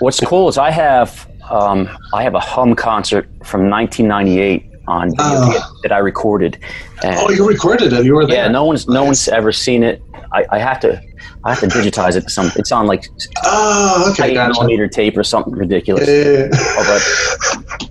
What's 0.00 0.20
cool 0.20 0.48
is 0.48 0.58
I 0.58 0.70
have 0.70 1.26
um, 1.50 1.88
I 2.12 2.22
have 2.24 2.34
a 2.34 2.40
Hum 2.40 2.74
concert 2.74 3.26
from 3.44 3.70
1998 3.70 4.64
on 4.86 5.12
Ah. 5.18 5.70
that 5.82 5.92
I 5.92 5.98
recorded. 5.98 6.58
And 7.02 7.16
Oh, 7.20 7.30
you 7.30 7.46
recorded 7.48 7.92
it. 7.94 8.04
You 8.04 8.14
were 8.16 8.26
there. 8.26 8.36
yeah, 8.36 8.48
no 8.48 8.64
one's 8.64 8.86
no 8.88 9.04
one's 9.04 9.28
ever 9.28 9.52
seen 9.52 9.82
it. 9.82 10.02
I, 10.32 10.44
I 10.50 10.58
have 10.58 10.80
to 10.80 11.00
I 11.44 11.50
have 11.54 11.60
to 11.60 11.66
digitize 11.66 12.16
it 12.16 12.22
to 12.22 12.30
some. 12.30 12.50
It's 12.56 12.70
on 12.72 12.86
like 12.86 13.08
Oh, 13.44 14.10
okay, 14.12 14.30
eight 14.30 14.34
gotcha. 14.34 14.52
millimeter 14.54 14.88
tape 14.88 15.16
or 15.16 15.24
something 15.24 15.52
ridiculous. 15.54 16.06
Yeah, 16.08 16.48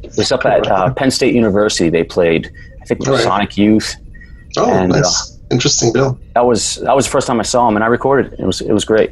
It's 0.03 0.31
up 0.31 0.45
at 0.45 0.67
uh, 0.67 0.93
Penn 0.93 1.11
State 1.11 1.33
University. 1.35 1.89
They 1.89 2.03
played. 2.03 2.51
I 2.81 2.85
think 2.85 3.05
Right. 3.07 3.19
Sonic 3.21 3.57
Youth. 3.57 3.95
Oh, 4.57 4.71
And, 4.71 4.91
uh, 4.93 4.97
nice. 4.99 5.37
Interesting, 5.51 5.93
Bill. 5.93 6.19
That 6.33 6.45
was 6.45 6.75
that 6.77 6.95
was 6.95 7.05
the 7.05 7.11
first 7.11 7.25
time 7.27 7.39
I 7.39 7.43
saw 7.43 7.67
him, 7.69 7.75
and 7.75 7.83
I 7.83 7.87
recorded. 7.87 8.33
it. 8.33 8.39
It 8.41 8.45
was 8.45 8.59
it 8.61 8.73
was 8.73 8.83
great. 8.85 9.11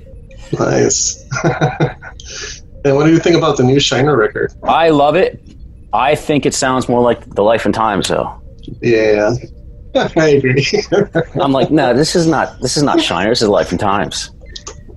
Nice. 0.60 1.24
and 2.86 2.96
what 2.96 3.06
do 3.06 3.12
you 3.12 3.20
think 3.20 3.36
about 3.38 3.58
the 3.58 3.64
new 3.64 3.80
Shiner 3.80 4.16
record? 4.18 4.54
I 4.64 4.90
love 4.90 5.16
it. 5.16 5.42
I 5.94 6.14
think 6.16 6.46
it 6.46 6.54
sounds 6.54 6.90
more 6.90 7.02
like 7.02 7.26
the 7.36 7.42
Life 7.44 7.66
and 7.66 7.74
Times, 7.74 8.10
though. 8.10 8.34
Yeah, 8.82 9.34
I 9.96 10.28
agree. 10.30 10.66
I'm 11.41 11.52
like, 11.52 11.72
no, 11.72 11.93
this 11.93 12.16
is 12.16 12.28
not 12.28 12.60
this 12.62 12.78
is 12.78 12.84
not 12.84 13.02
Shiner. 13.02 13.30
This 13.30 13.41
is 13.41 13.50
Life 13.50 13.72
and 13.72 13.80
Times. 13.80 14.32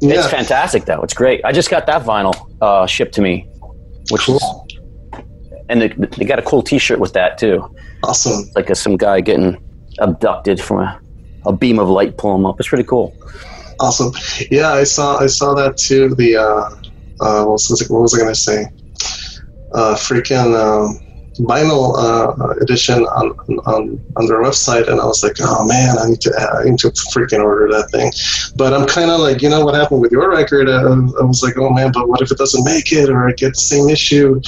It's 0.00 0.30
fantastic, 0.30 0.84
though. 0.84 1.02
It's 1.02 1.14
great. 1.14 1.44
I 1.44 1.52
just 1.52 1.70
got 1.70 1.86
that 1.86 2.04
vinyl 2.04 2.34
uh, 2.60 2.86
shipped 2.86 3.14
to 3.14 3.22
me, 3.22 3.48
which 4.10 4.28
is, 4.28 4.38
cool. 4.38 4.66
and 5.68 5.82
they, 5.82 5.88
they 5.88 6.24
got 6.24 6.38
a 6.38 6.42
cool 6.42 6.62
T-shirt 6.62 7.00
with 7.00 7.14
that 7.14 7.36
too. 7.38 7.74
Awesome. 8.04 8.44
It's 8.46 8.54
like 8.54 8.70
a, 8.70 8.74
some 8.74 8.96
guy 8.96 9.20
getting 9.20 9.56
abducted 9.98 10.60
from 10.60 10.78
a, 10.80 11.00
a 11.46 11.52
beam 11.52 11.78
of 11.78 11.88
light 11.88 12.16
pulling 12.16 12.40
him 12.40 12.46
up. 12.46 12.60
It's 12.60 12.68
pretty 12.68 12.84
cool. 12.84 13.14
Awesome. 13.80 14.12
Yeah, 14.50 14.72
I 14.72 14.84
saw 14.84 15.18
I 15.18 15.26
saw 15.26 15.54
that 15.54 15.76
too. 15.76 16.14
The 16.14 16.36
uh, 16.36 16.70
uh, 17.20 17.44
what 17.44 17.52
was 17.52 17.80
it, 17.80 17.90
what 17.90 18.02
was 18.02 18.14
I 18.14 18.18
gonna 18.18 18.34
say? 18.34 18.64
Uh, 19.72 19.94
freaking 19.94 20.54
um, 20.56 20.98
vinyl 21.38 21.94
uh, 21.96 22.54
edition 22.60 23.04
on, 23.06 23.30
on 23.66 24.04
on 24.16 24.26
their 24.26 24.42
website, 24.42 24.88
and 24.88 25.00
I 25.00 25.04
was 25.04 25.22
like, 25.22 25.36
oh 25.40 25.66
man, 25.66 25.98
I 25.98 26.08
need 26.08 26.20
to 26.22 26.60
I 26.64 26.64
need 26.64 26.78
to 26.80 26.88
freaking 27.12 27.42
order 27.42 27.68
that 27.72 27.90
thing. 27.90 28.12
But 28.56 28.74
I'm 28.74 28.86
kind 28.86 29.10
of 29.10 29.20
like, 29.20 29.42
you 29.42 29.48
know, 29.48 29.64
what 29.64 29.74
happened 29.74 30.00
with 30.00 30.12
your 30.12 30.30
record? 30.30 30.68
Uh, 30.68 30.96
I 31.20 31.24
was 31.24 31.42
like, 31.42 31.56
oh 31.58 31.70
man, 31.70 31.92
but 31.92 32.08
what 32.08 32.20
if 32.20 32.30
it 32.30 32.38
doesn't 32.38 32.64
make 32.64 32.92
it, 32.92 33.08
or 33.08 33.28
I 33.28 33.32
get 33.32 33.54
the 33.54 33.60
same 33.60 33.88
issue, 33.88 34.40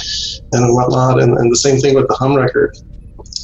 and 0.51 0.73
whatnot, 0.73 1.21
and, 1.21 1.37
and 1.37 1.51
the 1.51 1.57
same 1.57 1.79
thing 1.79 1.95
with 1.95 2.07
the 2.07 2.15
Hum 2.15 2.35
record. 2.35 2.77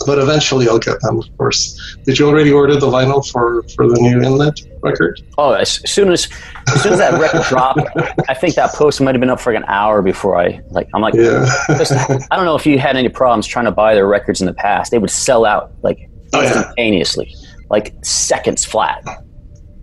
But 0.05 0.19
eventually, 0.19 0.67
I'll 0.69 0.79
get 0.79 0.99
them, 1.01 1.19
of 1.19 1.37
course. 1.37 1.97
Did 2.05 2.19
you 2.19 2.27
already 2.27 2.51
order 2.51 2.75
the 2.75 2.87
vinyl 2.87 3.25
for 3.31 3.63
for 3.75 3.87
the 3.87 3.95
new 3.99 4.21
Inlet 4.21 4.59
record? 4.81 5.19
Oh, 5.37 5.51
as 5.53 5.69
soon 5.89 6.11
as 6.11 6.27
as 6.67 6.83
soon 6.83 6.93
as 6.93 6.99
that 6.99 7.19
record 7.19 7.43
dropped, 7.43 7.81
I 8.29 8.33
think 8.33 8.55
that 8.55 8.73
post 8.73 9.01
might 9.01 9.15
have 9.15 9.19
been 9.19 9.29
up 9.29 9.39
for 9.39 9.51
like 9.53 9.61
an 9.63 9.69
hour 9.69 10.01
before 10.01 10.39
I 10.39 10.61
like. 10.69 10.87
I'm 10.93 11.01
like, 11.01 11.13
Yeah. 11.15 11.45
I 11.69 12.35
don't 12.35 12.45
know 12.45 12.55
if 12.55 12.65
you 12.65 12.77
had 12.79 12.95
any 12.95 13.09
problems 13.09 13.47
trying 13.47 13.65
to 13.65 13.71
buy 13.71 13.95
their 13.95 14.07
records 14.07 14.39
in 14.41 14.47
the 14.47 14.53
past. 14.53 14.91
They 14.91 14.97
would 14.99 15.09
sell 15.09 15.45
out 15.45 15.71
like 15.83 15.97
Oh, 16.33 16.41
yeah. 16.41 16.47
instantaneously, 16.47 17.33
like 17.69 17.93
seconds 18.03 18.65
flat. 18.65 19.03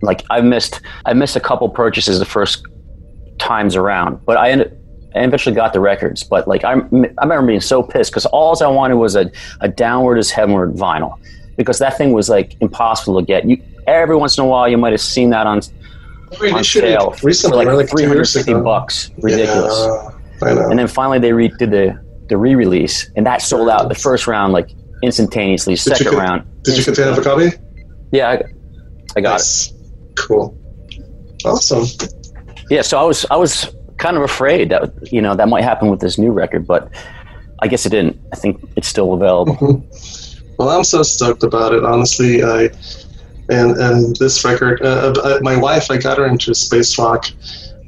Like 0.01 0.23
I 0.29 0.41
missed, 0.41 0.79
I 1.05 1.13
missed 1.13 1.35
a 1.35 1.39
couple 1.39 1.67
purchases 1.69 2.19
the 2.19 2.25
first 2.25 2.63
times 3.39 3.75
around, 3.75 4.23
but 4.25 4.37
I 4.37 4.51
ended. 4.51 4.79
I 5.15 5.23
eventually 5.23 5.55
got 5.55 5.73
the 5.73 5.79
records, 5.79 6.23
but 6.23 6.47
like 6.47 6.63
I'm, 6.63 6.81
I 7.17 7.23
remember 7.23 7.47
being 7.47 7.61
so 7.61 7.81
pissed 7.81 8.11
because 8.11 8.25
all 8.27 8.61
I 8.61 8.67
wanted 8.67 8.95
was 8.95 9.15
a, 9.15 9.31
a 9.61 9.67
downward 9.69 10.17
is 10.17 10.29
heavenward 10.31 10.73
vinyl 10.73 11.17
because 11.57 11.79
that 11.79 11.97
thing 11.97 12.11
was 12.11 12.29
like 12.29 12.55
impossible 12.61 13.19
to 13.19 13.25
get. 13.25 13.45
You 13.47 13.61
every 13.87 14.15
once 14.15 14.37
in 14.37 14.43
a 14.43 14.47
while 14.47 14.67
you 14.67 14.77
might 14.77 14.91
have 14.93 15.01
seen 15.01 15.29
that 15.29 15.47
on 15.47 15.61
We 16.41 16.51
on 16.51 16.63
sale 16.63 17.15
recently, 17.23 17.65
for 17.65 17.73
like 17.75 17.87
like 17.87 17.89
350 17.89 18.53
bucks. 18.55 19.11
Ridiculous. 19.21 19.73
Yeah, 20.41 20.47
I 20.49 20.53
know. 20.53 20.69
And 20.69 20.79
then 20.79 20.87
finally 20.87 21.19
they 21.19 21.31
re- 21.33 21.47
did 21.59 21.71
the, 21.71 21.97
the 22.27 22.35
re-release, 22.37 23.09
and 23.15 23.25
that 23.25 23.41
sold 23.41 23.69
out 23.69 23.87
the 23.87 23.95
first 23.95 24.27
round 24.27 24.51
like 24.53 24.69
instantaneously. 25.03 25.73
you 25.73 25.77
Second 25.77 26.11
get- 26.11 26.13
round, 26.17 26.63
Did 26.63 26.77
you 26.77 26.83
get 26.83 26.95
to 26.95 27.03
have 27.05 27.17
a 27.17 27.21
copy? 27.21 27.51
yeah, 28.11 28.29
I, 28.31 28.41
I 29.15 29.21
got 29.21 29.33
Nice. 29.33 29.71
Cool. 30.17 30.57
Awesome. 31.45 31.85
Yeah, 32.69 32.81
so 32.81 32.97
I 32.99 33.03
was 33.03 33.25
I 33.29 33.35
was 33.35 33.74
kind 33.97 34.17
of 34.17 34.23
afraid 34.23 34.69
that 34.69 35.11
you 35.11 35.21
know 35.21 35.35
that 35.35 35.47
might 35.47 35.63
happen 35.63 35.89
with 35.89 35.99
this 35.99 36.17
new 36.17 36.31
record, 36.31 36.67
but 36.67 36.91
I 37.59 37.67
guess 37.67 37.85
it 37.85 37.89
didn't. 37.89 38.19
I 38.33 38.35
think 38.35 38.61
it's 38.75 38.87
still 38.87 39.13
available. 39.13 39.83
Well, 40.57 40.69
I'm 40.69 40.85
so 40.85 41.03
stoked 41.03 41.43
about 41.43 41.73
it. 41.73 41.83
Honestly, 41.83 42.41
I 42.41 42.69
and 43.49 43.77
and 43.77 44.15
this 44.15 44.43
record. 44.45 44.81
Uh, 44.81 45.13
uh, 45.23 45.39
my 45.41 45.57
wife, 45.57 45.91
I 45.91 45.97
got 45.97 46.17
her 46.17 46.25
into 46.25 46.53
space 46.55 46.97
rock. 46.97 47.25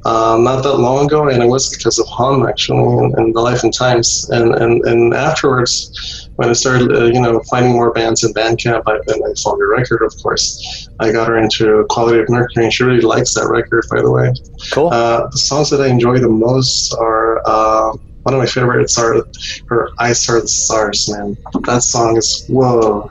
Um, 0.04 0.44
not 0.44 0.62
that 0.62 0.76
long 0.76 1.06
ago, 1.06 1.28
and 1.28 1.42
it 1.42 1.46
was 1.46 1.74
because 1.74 1.98
of 1.98 2.06
Hum 2.06 2.46
actually, 2.46 2.78
and, 2.78 3.14
and 3.14 3.34
the 3.34 3.40
Life 3.40 3.62
and 3.62 3.74
Times, 3.74 4.28
and 4.30 4.54
and 4.54 4.84
and 4.84 5.14
afterwards, 5.14 6.27
when 6.38 6.48
I 6.48 6.52
started, 6.52 6.92
uh, 6.92 7.06
you 7.06 7.20
know, 7.20 7.40
finding 7.50 7.72
more 7.72 7.90
bands 7.90 8.22
in 8.22 8.32
Bandcamp, 8.32 8.84
I, 8.86 8.92
and 8.94 9.24
I 9.24 9.34
found 9.42 9.58
your 9.58 9.76
record, 9.76 10.02
of 10.04 10.14
course. 10.22 10.88
I 11.00 11.10
got 11.10 11.26
her 11.26 11.36
into 11.36 11.84
Quality 11.90 12.20
of 12.20 12.28
Mercury, 12.28 12.62
and 12.62 12.72
she 12.72 12.84
really 12.84 13.00
likes 13.00 13.34
that 13.34 13.48
record, 13.48 13.84
by 13.90 14.00
the 14.00 14.08
way. 14.08 14.32
Cool. 14.72 14.88
Uh, 14.92 15.26
the 15.26 15.36
songs 15.36 15.68
that 15.70 15.80
I 15.80 15.88
enjoy 15.88 16.20
the 16.20 16.28
most 16.28 16.94
are 16.94 17.42
uh, 17.44 17.90
one 18.22 18.34
of 18.34 18.38
my 18.38 18.46
favorites 18.46 18.96
are 18.96 19.24
her 19.66 19.88
"Ice 19.98 20.30
Are 20.30 20.40
the 20.40 20.46
Stars." 20.46 21.08
Man, 21.08 21.36
that 21.66 21.82
song 21.82 22.16
is 22.16 22.46
whoa. 22.48 23.10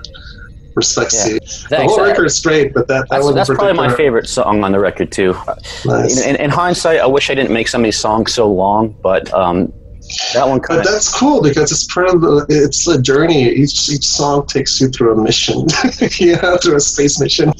Respect 0.75 1.11
Yeah. 1.13 1.39
The 1.69 1.83
whole 1.83 2.05
record 2.05 2.25
is 2.25 2.39
great, 2.39 2.73
but 2.73 2.87
that, 2.87 3.09
that 3.09 3.09
That's, 3.09 3.25
one 3.25 3.35
that's 3.35 3.49
probably 3.49 3.73
my 3.73 3.93
favorite 3.93 4.29
song 4.29 4.63
on 4.63 4.71
the 4.71 4.79
record 4.79 5.11
too. 5.11 5.35
Nice. 5.85 6.21
In, 6.21 6.35
in, 6.35 6.41
in 6.43 6.49
hindsight, 6.51 6.99
I 6.99 7.07
wish 7.07 7.31
I 7.31 7.33
didn't 7.33 7.51
make 7.51 7.67
some 7.67 7.81
of 7.81 7.85
these 7.85 7.97
songs 7.97 8.31
so 8.31 8.49
long, 8.49 8.95
but 9.01 9.33
um, 9.33 9.73
that 10.33 10.47
one 10.47 10.59
kind 10.59 10.81
But 10.83 10.89
that's 10.89 11.13
cool 11.17 11.41
because 11.41 11.71
it's 11.71 11.85
part 11.93 12.09
of 12.09 12.21
the, 12.21 12.45
it's 12.49 12.87
a 12.87 13.01
journey. 13.01 13.49
Each 13.49 13.89
each 13.89 14.05
song 14.05 14.45
takes 14.47 14.79
you 14.79 14.89
through 14.89 15.13
a 15.13 15.21
mission, 15.21 15.65
you 16.19 16.35
know, 16.41 16.57
through 16.57 16.75
a 16.75 16.79
space 16.79 17.19
mission. 17.19 17.51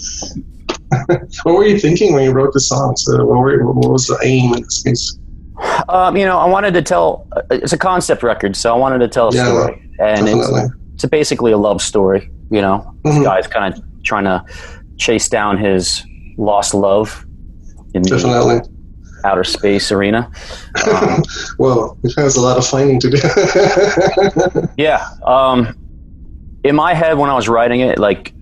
what 1.07 1.53
were 1.55 1.65
you 1.65 1.79
thinking 1.79 2.13
when 2.13 2.23
you 2.23 2.31
wrote 2.31 2.53
the 2.53 2.59
song 2.59 2.95
Uh, 3.09 3.25
what, 3.25 3.37
were, 3.39 3.65
what 3.73 3.91
was 3.91 4.07
the 4.07 4.17
aim 4.23 4.53
in 4.53 4.61
this 4.61 4.81
case? 4.83 5.19
Um, 5.89 6.15
you 6.15 6.25
know, 6.25 6.37
I 6.37 6.45
wanted 6.45 6.73
to 6.75 6.81
tell. 6.81 7.27
It's 7.49 7.73
a 7.73 7.77
concept 7.77 8.23
record, 8.23 8.55
so 8.55 8.73
I 8.73 8.77
wanted 8.77 8.99
to 8.99 9.07
tell 9.07 9.29
a 9.29 9.35
Yeah, 9.35 9.45
story, 9.45 9.81
and 9.99 10.27
it's, 10.27 10.37
definitely. 10.37 10.69
it's 10.95 11.05
basically 11.05 11.51
a 11.51 11.57
love 11.57 11.81
story. 11.81 12.29
You 12.49 12.61
know, 12.61 12.93
this 13.03 13.15
Mhm. 13.15 13.23
guy's 13.23 13.47
kind 13.47 13.73
of 13.73 13.81
trying 14.03 14.23
to 14.25 14.43
chase 14.97 15.27
down 15.27 15.57
his 15.57 16.03
lost 16.37 16.73
love 16.73 17.25
in 17.93 18.03
the 18.03 18.09
Definitely. 18.11 18.61
Outer 19.27 19.43
space 19.43 19.91
arena. 19.91 20.31
Um, 20.91 21.23
Well, 21.59 21.97
it 22.03 22.13
has 22.17 22.35
a 22.35 22.41
lot 22.41 22.57
of 22.57 22.65
finding 22.65 22.99
to 22.99 23.09
do. 23.09 24.67
yeah. 24.77 25.09
Um, 25.25 25.75
in 26.63 26.75
my 26.75 26.93
head, 26.93 27.17
when 27.17 27.29
I 27.29 27.33
was 27.33 27.47
writing 27.49 27.81
it, 27.81 27.97
like 27.97 28.33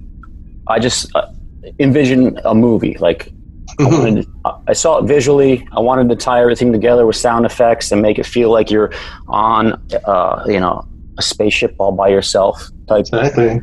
I 0.67 0.79
just 0.79 1.13
uh, 1.15 1.31
envisioned 1.79 2.39
a 2.43 2.53
movie. 2.53 2.97
Like 2.99 3.31
I, 3.79 3.83
wanted, 3.83 4.27
I 4.67 4.73
saw 4.73 4.99
it 4.99 5.05
visually. 5.05 5.67
I 5.71 5.79
wanted 5.79 6.09
to 6.09 6.15
tie 6.15 6.41
everything 6.41 6.71
together 6.71 7.05
with 7.05 7.15
sound 7.15 7.45
effects 7.45 7.91
and 7.91 8.01
make 8.01 8.19
it 8.19 8.25
feel 8.25 8.51
like 8.51 8.69
you're 8.69 8.91
on, 9.27 9.81
uh, 10.05 10.43
you 10.47 10.59
know, 10.59 10.88
a 11.17 11.21
spaceship 11.21 11.75
all 11.77 11.91
by 11.91 12.09
yourself. 12.09 12.69
Type. 12.88 13.01
exactly. 13.01 13.61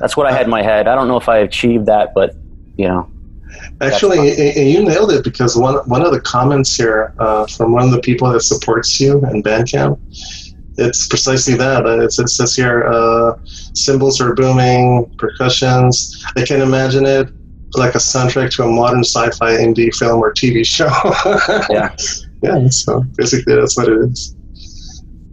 That's 0.00 0.16
what 0.16 0.26
I 0.26 0.32
had 0.32 0.42
in 0.44 0.50
my 0.50 0.62
head. 0.62 0.88
I 0.88 0.94
don't 0.94 1.08
know 1.08 1.16
if 1.16 1.28
I 1.28 1.38
achieved 1.38 1.86
that, 1.86 2.14
but 2.14 2.34
you 2.76 2.86
know, 2.86 3.10
Actually, 3.80 4.30
and 4.56 4.70
you 4.70 4.82
nailed 4.82 5.12
it 5.12 5.24
because 5.24 5.56
one 5.56 5.76
one 5.88 6.02
of 6.02 6.12
the 6.12 6.20
comments 6.20 6.76
here 6.76 7.12
uh, 7.18 7.46
from 7.46 7.72
one 7.72 7.84
of 7.84 7.90
the 7.90 8.00
people 8.00 8.30
that 8.30 8.40
supports 8.40 8.98
you 9.00 9.18
in 9.26 9.42
Bandcamp, 9.42 9.98
it's 10.78 11.06
precisely 11.08 11.54
that. 11.54 11.86
Uh, 11.86 12.00
it's, 12.00 12.18
it 12.18 12.28
says 12.28 12.54
here, 12.54 12.84
uh, 12.84 13.34
cymbals 13.74 14.20
are 14.20 14.34
booming, 14.34 15.10
percussions. 15.18 16.24
I 16.36 16.44
can 16.44 16.60
imagine 16.60 17.06
it 17.06 17.28
like 17.74 17.94
a 17.94 17.98
soundtrack 17.98 18.50
to 18.56 18.64
a 18.64 18.68
modern 18.68 19.04
sci-fi 19.04 19.52
indie 19.52 19.94
film 19.94 20.20
or 20.20 20.32
TV 20.32 20.66
show. 20.66 20.88
Yeah. 21.70 21.94
yeah. 22.42 22.68
So 22.68 23.02
basically, 23.16 23.54
that's 23.54 23.76
what 23.76 23.88
it 23.88 23.98
is. 23.98 24.36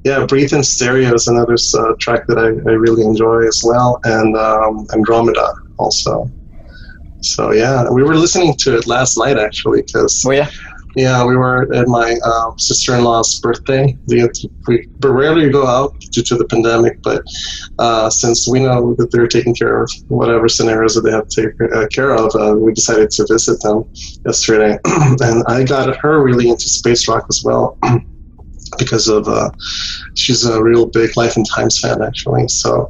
Yeah, 0.03 0.25
Breathe 0.25 0.51
in 0.51 0.63
Stereo 0.63 1.13
is 1.13 1.27
another 1.27 1.53
uh, 1.53 1.93
track 1.99 2.27
that 2.27 2.37
I, 2.37 2.47
I 2.69 2.73
really 2.73 3.03
enjoy 3.03 3.47
as 3.47 3.61
well, 3.63 3.99
and 4.03 4.35
um, 4.35 4.85
Andromeda 4.93 5.53
also. 5.77 6.29
So 7.23 7.51
yeah, 7.51 7.89
we 7.89 8.03
were 8.03 8.15
listening 8.15 8.55
to 8.59 8.77
it 8.77 8.87
last 8.87 9.17
night 9.17 9.37
actually 9.37 9.81
because 9.81 10.23
oh 10.25 10.31
yeah, 10.31 10.49
yeah, 10.95 11.25
we 11.25 11.35
were 11.35 11.73
at 11.73 11.87
my 11.87 12.15
um, 12.23 12.53
sister-in-law's 12.59 13.39
birthday. 13.39 13.97
We, 14.07 14.27
we 14.67 14.85
rarely 15.03 15.49
go 15.49 15.65
out 15.65 15.93
due 16.11 16.21
to 16.23 16.35
the 16.35 16.45
pandemic, 16.45 16.99
but 17.03 17.23
uh, 17.79 18.09
since 18.09 18.47
we 18.47 18.59
know 18.59 18.93
that 18.95 19.11
they're 19.11 19.27
taking 19.27 19.55
care 19.55 19.81
of 19.81 19.91
whatever 20.07 20.47
scenarios 20.47 20.93
that 20.95 21.01
they 21.01 21.11
have 21.11 21.27
to 21.29 21.41
take 21.41 21.71
uh, 21.73 21.87
care 21.87 22.13
of, 22.13 22.35
uh, 22.35 22.55
we 22.55 22.73
decided 22.73 23.09
to 23.11 23.25
visit 23.27 23.59
them 23.61 23.83
yesterday. 24.25 24.77
and 24.85 25.43
I 25.47 25.63
got 25.63 25.95
her 25.97 26.21
really 26.21 26.49
into 26.49 26.69
space 26.69 27.07
rock 27.07 27.25
as 27.29 27.41
well. 27.43 27.77
Because 28.77 29.07
of, 29.07 29.27
uh, 29.27 29.49
she's 30.15 30.45
a 30.45 30.61
real 30.61 30.87
big 30.87 31.15
Life 31.17 31.35
and 31.35 31.45
Times 31.49 31.79
fan, 31.79 32.01
actually. 32.01 32.47
So 32.47 32.89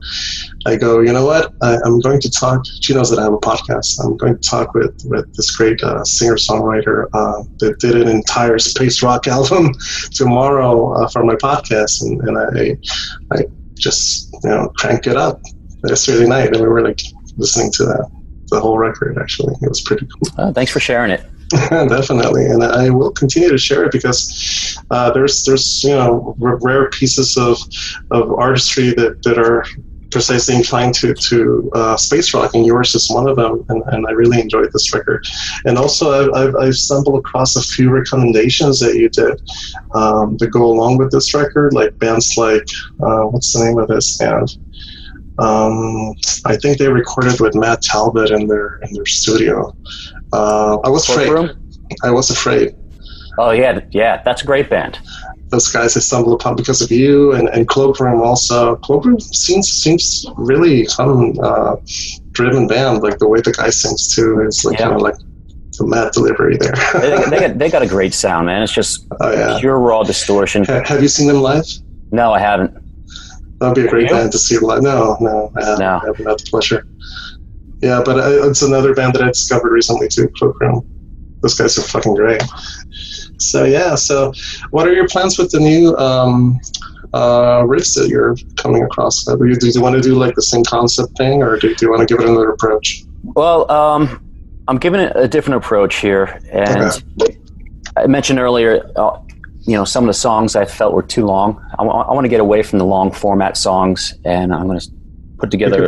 I 0.66 0.76
go, 0.76 1.00
you 1.00 1.12
know 1.12 1.26
what? 1.26 1.54
I, 1.62 1.78
I'm 1.86 2.00
going 2.00 2.22
to 2.22 2.30
talk. 2.30 2.64
She 2.82 2.94
knows 2.94 3.10
that 3.10 3.20
I 3.20 3.24
have 3.24 3.34
a 3.34 3.38
podcast. 3.38 4.04
I'm 4.04 4.18
going 4.18 4.36
to 4.36 4.50
talk 4.50 4.74
with, 4.74 4.96
with 5.06 5.26
this 5.36 5.52
great 5.52 5.82
uh, 5.84 6.04
singer 6.04 6.36
songwriter 6.36 7.06
uh, 7.14 7.44
that 7.60 7.80
did 7.80 7.96
an 7.96 8.08
entire 8.08 8.60
space 8.60 9.04
rock 9.04 9.28
album 9.34 9.74
tomorrow 10.12 10.94
uh, 10.94 11.08
for 11.10 11.24
my 11.24 11.36
podcast, 11.36 12.02
and, 12.02 12.22
and 12.22 12.38
I 12.38 12.78
I 13.36 13.46
just 13.78 14.30
you 14.44 14.50
know 14.50 14.72
cranked 14.78 15.08
it 15.08 15.18
up 15.18 15.42
yesterday 15.88 16.28
night, 16.28 16.54
and 16.54 16.62
we 16.62 16.68
were 16.68 16.82
like 16.82 17.02
listening 17.38 17.72
to 17.74 17.86
that 17.86 18.10
the 18.50 18.60
whole 18.60 18.78
record. 18.78 19.18
Actually, 19.18 19.56
it 19.62 19.70
was 19.70 19.82
pretty 19.82 20.08
cool. 20.08 20.34
oh, 20.38 20.54
thanks 20.54 20.72
for 20.72 20.80
sharing 20.80 21.12
it. 21.12 21.26
Definitely, 21.70 22.46
and 22.46 22.64
I 22.64 22.90
will 22.90 23.12
continue 23.12 23.50
to 23.50 23.58
share 23.60 23.84
it 23.86 23.92
because 23.92 24.76
uh, 24.90 25.12
there's 25.12 25.44
there's 25.44 25.84
you 25.84 25.92
know 25.92 26.36
rare 26.40 26.90
pieces 26.90 27.38
of 27.38 27.60
of 28.10 28.32
artistry 28.32 28.90
that, 28.94 29.22
that 29.24 29.38
are 29.38 29.64
precisely 30.12 30.56
inclined 30.56 30.96
to 30.96 31.14
to 31.14 31.70
uh, 31.76 31.96
space 31.98 32.34
rock, 32.34 32.56
and 32.56 32.66
yours 32.66 32.96
is 32.96 33.08
one 33.10 33.28
of 33.28 33.36
them. 33.36 33.64
And, 33.70 33.84
and 33.88 34.08
I 34.08 34.12
really 34.12 34.42
enjoyed 34.42 34.70
this 34.74 34.94
record. 34.96 35.24
And 35.66 35.78
also, 35.78 36.34
I've, 36.34 36.56
I've 36.56 36.76
stumbled 36.76 37.20
across 37.20 37.56
a 37.56 37.62
few 37.62 37.92
recommendations 37.92 38.80
that 38.80 38.96
you 38.96 39.10
did 39.10 39.40
um, 39.94 40.38
that 40.38 40.50
go 40.52 40.66
along 40.66 40.98
with 40.98 41.12
this 41.12 41.36
record, 41.36 41.74
like 41.74 41.98
bands 42.00 42.34
like 42.36 42.66
uh, 43.04 43.24
what's 43.26 43.52
the 43.54 43.64
name 43.64 43.78
of 43.78 43.88
this 43.90 44.18
band? 44.18 44.58
Um, 45.40 46.14
I 46.46 46.58
think 46.58 46.78
they 46.78 46.90
recorded 46.90 47.40
with 47.40 47.56
Matt 47.56 47.82
Talbott 47.82 48.32
in 48.32 48.48
their 48.48 48.78
in 48.84 48.94
their 48.94 49.06
studio. 49.06 49.76
Uh, 50.34 50.78
I 50.84 50.90
was 50.90 51.08
afraid. 51.08 51.30
I 52.04 52.12
was 52.12 52.30
afraid. 52.30 52.76
Oh 53.38 53.52
yeah, 53.52 53.80
yeah, 53.92 54.22
that's 54.24 54.42
a 54.44 54.46
great 54.46 54.70
band. 54.70 55.00
Those 55.50 55.68
guys 55.72 55.96
I 55.96 56.00
stumbled 56.00 56.40
upon 56.40 56.56
because 56.56 56.82
of 56.82 56.92
you 56.92 57.34
and, 57.34 57.48
and 57.50 57.68
Cloakroom 57.68 58.22
also. 58.22 58.76
Cloakroom 58.78 59.20
seems 59.20 59.70
seems 59.70 60.26
really 60.36 60.86
fun, 60.88 61.38
uh, 61.44 61.76
driven 62.32 62.68
band. 62.68 63.04
Like 63.04 63.20
the 63.20 63.28
way 63.28 63.42
the 63.42 63.52
guy 63.52 63.70
sings 63.70 64.14
too 64.16 64.42
is 64.48 64.64
like 64.66 64.80
Yeah. 64.80 64.88
you 64.88 64.92
know 64.94 64.98
like 65.00 65.16
the 65.78 65.86
mad 65.88 66.12
delivery 66.12 66.58
there. 66.58 66.74
They, 66.94 67.30
they, 67.30 67.40
got, 67.48 67.58
they 67.60 67.70
got 67.70 67.82
a 67.82 67.88
great 67.88 68.14
sound, 68.14 68.46
man. 68.48 68.62
It's 68.64 68.74
just 68.74 69.08
oh 69.20 69.32
yeah. 69.32 69.58
pure 69.60 69.80
raw 69.80 70.04
distortion. 70.04 70.64
Ha- 70.66 70.84
Have 70.86 71.02
you 71.02 71.08
seen 71.08 71.28
them 71.28 71.42
live? 71.42 71.66
No, 72.12 72.34
I 72.34 72.40
haven't. 72.40 72.78
That'd 73.60 73.76
be 73.76 73.88
a 73.88 73.90
great 73.90 74.10
band 74.10 74.32
to 74.34 74.38
see 74.38 74.58
live. 74.60 74.82
No, 74.84 75.18
no, 75.22 75.52
I 75.56 75.64
haven't, 75.64 75.80
No. 75.80 76.00
I 76.04 76.06
haven't 76.08 76.26
had 76.26 76.40
the 76.40 76.48
pleasure. 76.50 76.86
Yeah, 77.84 78.02
but 78.04 78.18
uh, 78.18 78.48
it's 78.50 78.62
another 78.62 78.96
band 78.96 79.14
that 79.16 79.24
I 79.24 79.28
discovered 79.28 79.70
recently 79.70 80.08
too, 80.08 80.30
Cloakroom. 80.40 80.86
Those 81.42 81.56
guys 81.56 81.78
are 81.78 81.82
fucking 81.82 82.16
great. 82.16 82.42
So 83.40 83.66
yeah, 83.66 83.96
so 83.96 84.32
what 84.70 84.88
are 84.88 84.94
your 84.94 85.06
plans 85.10 85.38
with 85.38 85.52
the 85.52 85.60
new 85.60 85.94
um, 85.98 86.62
uh, 87.14 87.64
riffs 87.64 87.94
that 87.96 88.08
you're 88.08 88.38
coming 88.56 88.84
across? 88.84 89.28
Uh, 89.28 89.36
Do 89.36 89.48
you, 89.48 89.56
do 89.58 89.68
you 89.68 89.82
want 89.82 89.98
to 89.98 90.02
do 90.02 90.16
like 90.16 90.34
the 90.36 90.42
same 90.42 90.64
concept 90.64 91.18
thing, 91.18 91.44
or 91.44 91.60
do, 91.60 91.76
do 91.76 91.86
you 91.86 91.92
want 91.92 92.00
to 92.00 92.06
give 92.06 92.24
it 92.24 92.30
another 92.30 92.52
approach? 92.52 93.04
Well, 93.22 93.70
um, 93.70 94.24
I'm 94.70 94.78
giving 94.78 95.02
it 95.02 95.12
a 95.16 95.28
different 95.28 95.58
approach 95.62 95.98
here, 95.98 96.40
and 96.54 97.04
I 97.98 98.08
mentioned 98.08 98.40
earlier, 98.40 98.90
uh, 98.96 99.20
you 99.68 99.76
know, 99.76 99.84
some 99.84 100.06
of 100.06 100.08
the 100.08 100.14
songs 100.14 100.56
I 100.56 100.64
felt 100.64 100.94
were 100.94 101.04
too 101.04 101.26
long. 101.26 101.62
I 101.78 101.84
want 101.84 102.24
to 102.24 102.30
get 102.30 102.40
away 102.40 102.64
from 102.64 102.80
the 102.80 102.86
long 102.86 103.12
format 103.12 103.58
songs, 103.58 104.14
and 104.24 104.54
I'm 104.54 104.68
going 104.68 104.80
to 104.80 104.90
put 105.38 105.52
together 105.52 105.86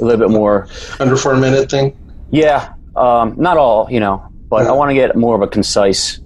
a 0.00 0.04
little 0.04 0.28
bit 0.28 0.32
more. 0.32 0.68
under 1.00 1.16
four 1.16 1.36
minute 1.36 1.70
thing. 1.70 1.96
Yeah, 2.30 2.72
um, 2.96 3.34
not 3.36 3.58
all, 3.58 3.88
you 3.90 4.00
know, 4.00 4.26
but 4.48 4.62
Yeah. 4.64 4.70
I 4.70 4.72
want 4.72 4.90
to 4.90 4.94
get 4.94 5.14
more 5.16 5.34
of 5.34 5.42
a 5.42 5.48
concise 5.48 6.20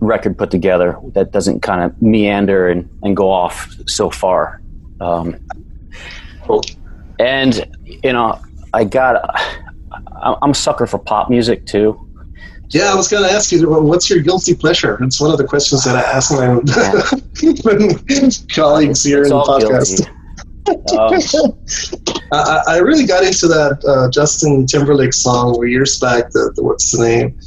record 0.00 0.36
put 0.36 0.50
together 0.50 0.98
that 1.14 1.32
doesn't 1.32 1.60
kind 1.60 1.82
of 1.82 2.00
meander 2.02 2.68
and, 2.68 2.88
and 3.02 3.16
go 3.16 3.30
off 3.30 3.74
so 3.86 4.10
far. 4.10 4.60
Um, 5.00 5.36
Cool. 6.44 6.62
and 7.18 7.66
you 7.84 8.12
know, 8.12 8.38
I 8.72 8.84
got. 8.84 9.22
I'm 10.22 10.50
a 10.50 10.54
sucker 10.54 10.86
for 10.86 10.98
pop 10.98 11.30
music 11.30 11.66
too. 11.66 12.00
Yeah, 12.70 12.92
I 12.92 12.94
was 12.94 13.08
going 13.08 13.22
to 13.22 13.30
ask 13.30 13.52
you, 13.52 13.68
what's 13.70 14.10
your 14.10 14.20
guilty 14.20 14.54
pleasure? 14.54 14.98
It's 15.02 15.20
one 15.20 15.30
of 15.30 15.38
the 15.38 15.44
questions 15.44 15.84
that 15.84 15.94
I 15.94 16.00
ask 16.02 16.32
my 16.32 16.46
colleagues 18.54 19.04
here 19.04 19.22
in 19.22 19.28
the 19.28 19.40
podcast. 19.40 19.98
guilty. 19.98 20.10
Um, 20.68 21.52
I, 22.32 22.62
I 22.68 22.78
really 22.78 23.06
got 23.06 23.22
into 23.24 23.46
that 23.48 23.82
uh, 23.86 24.10
Justin 24.10 24.66
Timberlake 24.66 25.12
song 25.14 25.64
years 25.66 25.98
back. 25.98 26.30
The, 26.30 26.52
the 26.56 26.62
what's 26.64 26.90
the 26.96 27.04
name? 27.06 27.38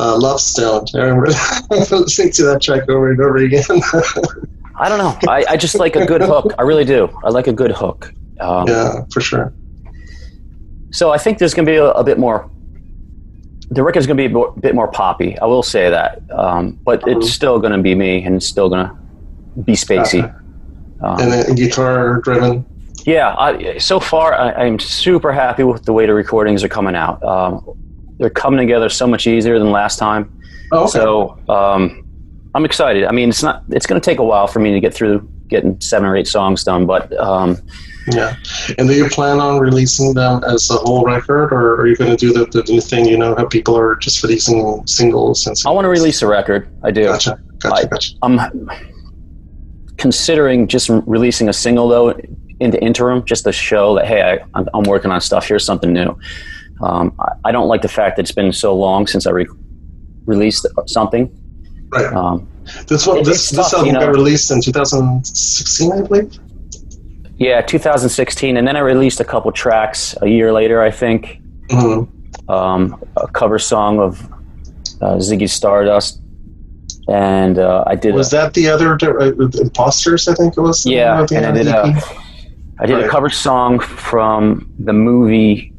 Uh, 0.00 0.18
LoveStoned. 0.18 0.88
I 0.94 1.04
remember 1.04 1.26
listening 1.96 2.32
to 2.32 2.44
that 2.46 2.60
track 2.62 2.88
over 2.88 3.12
and 3.12 3.20
over 3.20 3.36
again. 3.36 3.62
I 4.76 4.88
don't 4.88 4.98
know. 4.98 5.16
I, 5.30 5.44
I 5.50 5.56
just 5.56 5.76
like 5.76 5.94
a 5.94 6.04
good 6.04 6.20
hook. 6.20 6.52
I 6.58 6.62
really 6.62 6.84
do. 6.84 7.08
I 7.24 7.28
like 7.30 7.46
a 7.46 7.52
good 7.52 7.70
hook. 7.70 8.12
Um, 8.40 8.66
yeah, 8.66 9.04
for 9.12 9.20
sure. 9.20 9.54
So 10.90 11.12
I 11.12 11.18
think 11.18 11.38
there's 11.38 11.54
going 11.54 11.66
to 11.66 11.70
be 11.70 11.76
a, 11.76 11.90
a 11.90 12.02
bit 12.02 12.18
more. 12.18 12.50
The 13.70 13.82
record's 13.84 14.06
going 14.08 14.16
to 14.16 14.28
be 14.28 14.34
a 14.34 14.60
bit 14.60 14.74
more 14.74 14.88
poppy. 14.88 15.38
I 15.38 15.46
will 15.46 15.62
say 15.62 15.90
that, 15.90 16.22
um, 16.32 16.78
but 16.84 17.02
Mhm. 17.02 17.16
it's 17.16 17.30
still 17.32 17.58
going 17.60 17.72
to 17.72 17.78
be 17.82 17.94
me, 17.94 18.22
and 18.24 18.34
it's 18.36 18.46
still 18.46 18.68
going 18.68 18.86
to 18.86 18.94
be 19.62 19.72
spacey. 19.72 20.24
Okay. 20.24 20.34
Um, 21.04 21.20
And 21.20 21.32
then 21.32 21.54
guitar 21.54 22.18
driven. 22.20 22.64
yeah. 23.04 23.34
I, 23.36 23.78
so 23.78 24.00
far, 24.00 24.32
I, 24.34 24.52
I'm 24.64 24.78
super 24.78 25.32
happy 25.32 25.62
with 25.64 25.84
the 25.84 25.92
way 25.92 26.06
the 26.06 26.14
recordings 26.14 26.64
are 26.64 26.68
coming 26.68 26.94
out. 26.96 27.22
Um, 27.22 27.62
they're 28.18 28.30
coming 28.30 28.58
together 28.58 28.88
so 28.88 29.06
much 29.06 29.26
easier 29.26 29.58
than 29.58 29.70
last 29.70 29.98
time. 29.98 30.30
Oh, 30.72 30.84
okay. 30.84 30.90
So 30.92 31.38
um, 31.48 32.06
I'm 32.54 32.64
excited. 32.64 33.04
I 33.04 33.12
mean, 33.12 33.28
it's 33.28 33.42
not. 33.42 33.64
It's 33.70 33.86
going 33.86 34.00
to 34.00 34.04
take 34.04 34.18
a 34.18 34.24
while 34.24 34.46
for 34.46 34.60
me 34.60 34.72
to 34.72 34.80
get 34.80 34.94
through 34.94 35.28
getting 35.48 35.78
seven 35.80 36.08
or 36.08 36.16
eight 36.16 36.26
songs 36.26 36.64
done, 36.64 36.86
but 36.86 37.12
um, 37.20 37.58
yeah. 38.12 38.36
And 38.78 38.88
do 38.88 38.94
you 38.94 39.08
plan 39.08 39.40
on 39.40 39.58
releasing 39.58 40.14
them 40.14 40.42
as 40.44 40.70
a 40.70 40.74
whole 40.76 41.04
record, 41.04 41.52
or 41.52 41.74
are 41.80 41.86
you 41.86 41.96
going 41.96 42.10
to 42.10 42.16
do 42.16 42.32
the, 42.32 42.46
the 42.46 42.62
new 42.72 42.80
thing? 42.80 43.04
You 43.06 43.18
know, 43.18 43.34
how 43.34 43.46
people 43.46 43.76
are 43.76 43.96
just 43.96 44.22
releasing 44.22 44.86
singles 44.86 45.46
and. 45.46 45.56
I 45.66 45.70
want 45.70 45.84
to 45.84 45.88
release 45.90 46.22
a 46.22 46.26
record. 46.26 46.68
I 46.82 46.90
do. 46.92 47.04
Gotcha. 47.04 47.38
Gotcha. 47.58 47.74
I- 47.76 47.84
gotcha. 47.86 48.14
I'm 48.22 48.38
considering 50.04 50.68
just 50.68 50.90
releasing 51.06 51.48
a 51.48 51.52
single 51.54 51.88
though 51.88 52.10
in 52.60 52.70
the 52.70 52.78
interim, 52.82 53.24
just 53.24 53.44
to 53.44 53.52
show 53.52 53.94
that 53.94 54.06
hey, 54.06 54.20
I, 54.20 54.32
I'm, 54.52 54.68
I'm 54.74 54.82
working 54.82 55.10
on 55.10 55.18
stuff. 55.22 55.48
Here's 55.48 55.64
something 55.64 55.94
new. 55.94 56.14
Um, 56.82 57.14
I, 57.18 57.32
I, 57.46 57.52
don't 57.52 57.68
like 57.68 57.80
the 57.80 57.88
fact 57.88 58.16
that 58.16 58.24
it's 58.24 58.32
been 58.32 58.52
so 58.52 58.76
long 58.76 59.06
since 59.06 59.26
I 59.26 59.30
re- 59.30 59.46
released 60.26 60.66
something. 60.84 61.24
Right. 61.88 62.12
Um, 62.12 62.46
this 62.86 63.06
one, 63.06 63.22
this, 63.22 63.48
this 63.48 63.72
album 63.72 63.86
you 63.86 63.92
know, 63.94 64.00
got 64.00 64.10
released 64.10 64.50
in 64.50 64.60
2016, 64.60 65.92
I 65.92 66.02
believe. 66.02 66.38
Yeah, 67.38 67.62
2016, 67.62 68.58
and 68.58 68.68
then 68.68 68.76
I 68.76 68.80
released 68.80 69.20
a 69.20 69.24
couple 69.24 69.50
tracks 69.52 70.14
a 70.20 70.26
year 70.26 70.52
later, 70.52 70.82
I 70.82 70.90
think. 70.90 71.40
Mm-hmm. 71.70 72.50
Um, 72.50 73.02
a 73.16 73.26
cover 73.28 73.58
song 73.58 74.00
of 74.00 74.20
uh, 75.00 75.16
Ziggy 75.16 75.48
Stardust, 75.48 76.20
and 77.08 77.58
uh, 77.58 77.84
I 77.86 77.94
did. 77.94 78.14
Was 78.14 78.32
a, 78.32 78.36
that 78.36 78.54
the 78.54 78.68
other 78.68 78.94
uh, 78.94 79.32
imposters? 79.60 80.28
I 80.28 80.34
think 80.34 80.56
it 80.56 80.60
was. 80.60 80.84
Yeah, 80.86 81.26
and 81.32 81.46
I 81.46 81.52
did 81.52 81.66
a. 81.66 82.00
I 82.80 82.86
did 82.86 82.94
right. 82.94 83.04
a 83.04 83.08
cover 83.08 83.30
song 83.30 83.78
from 83.78 84.72
the 84.80 84.92
movie 84.92 85.72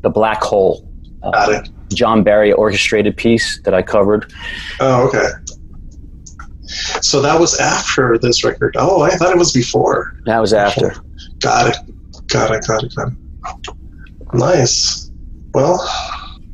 The 0.00 0.08
Black 0.08 0.42
Hole. 0.42 0.88
Uh, 1.22 1.30
Got 1.32 1.52
it. 1.66 1.70
John 1.92 2.22
Barry 2.22 2.52
orchestrated 2.52 3.16
piece 3.16 3.60
that 3.62 3.74
I 3.74 3.82
covered. 3.82 4.32
Oh, 4.80 5.06
okay. 5.08 5.28
So 7.02 7.20
that 7.20 7.38
was 7.38 7.58
after 7.58 8.16
this 8.16 8.44
record. 8.44 8.76
Oh, 8.78 9.02
I 9.02 9.10
thought 9.10 9.32
it 9.32 9.38
was 9.38 9.52
before. 9.52 10.18
That 10.24 10.38
was 10.38 10.52
after. 10.54 10.94
Got 11.40 11.68
it. 11.68 11.76
Got 12.28 12.52
it. 12.52 12.66
Got 12.66 12.84
it. 12.84 12.94
Got 12.94 13.12
it. 13.12 13.74
Nice. 14.32 15.10
Well, 15.52 15.80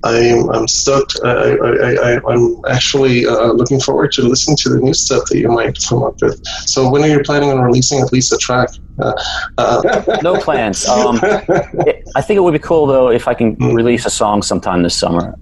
I'm 0.05 0.49
I'm 0.51 0.69
stoked. 0.69 1.19
I, 1.25 1.57
I, 1.57 1.93
I, 1.95 2.21
I'm 2.29 2.61
actually 2.69 3.27
uh, 3.27 3.53
looking 3.53 3.81
forward 3.81 4.13
to 4.13 4.23
listening 4.23 4.57
to 4.59 4.69
the 4.69 4.79
new 4.79 4.95
stuff 4.95 5.29
that 5.29 5.39
you 5.39 5.49
might 5.49 5.79
come 5.89 6.03
up 6.03 6.21
with. 6.21 6.41
So 6.67 6.89
when 6.89 7.03
are 7.03 7.09
you 7.09 7.23
planning 7.23 7.51
on 7.51 7.61
releasing 7.61 8.01
at 8.01 8.13
least 8.13 8.33
a 8.33 8.37
track? 8.37 8.71
Uh, 8.99 9.13
uh. 9.59 10.19
no 10.23 10.37
plans. 10.37 10.87
Um, 10.87 11.19
it, 11.23 12.09
I 12.17 12.23
think 12.23 12.37
it 12.37 12.41
would 12.41 12.53
be 12.53 12.59
cool 12.59 12.87
though 12.87 13.11
if 13.11 13.29
I 13.29 13.35
can 13.35 13.57
mm. 13.57 13.75
release 13.75 14.07
a 14.07 14.11
song 14.11 14.43
sometime 14.43 14.83
this 14.83 14.97
summer. 14.97 15.35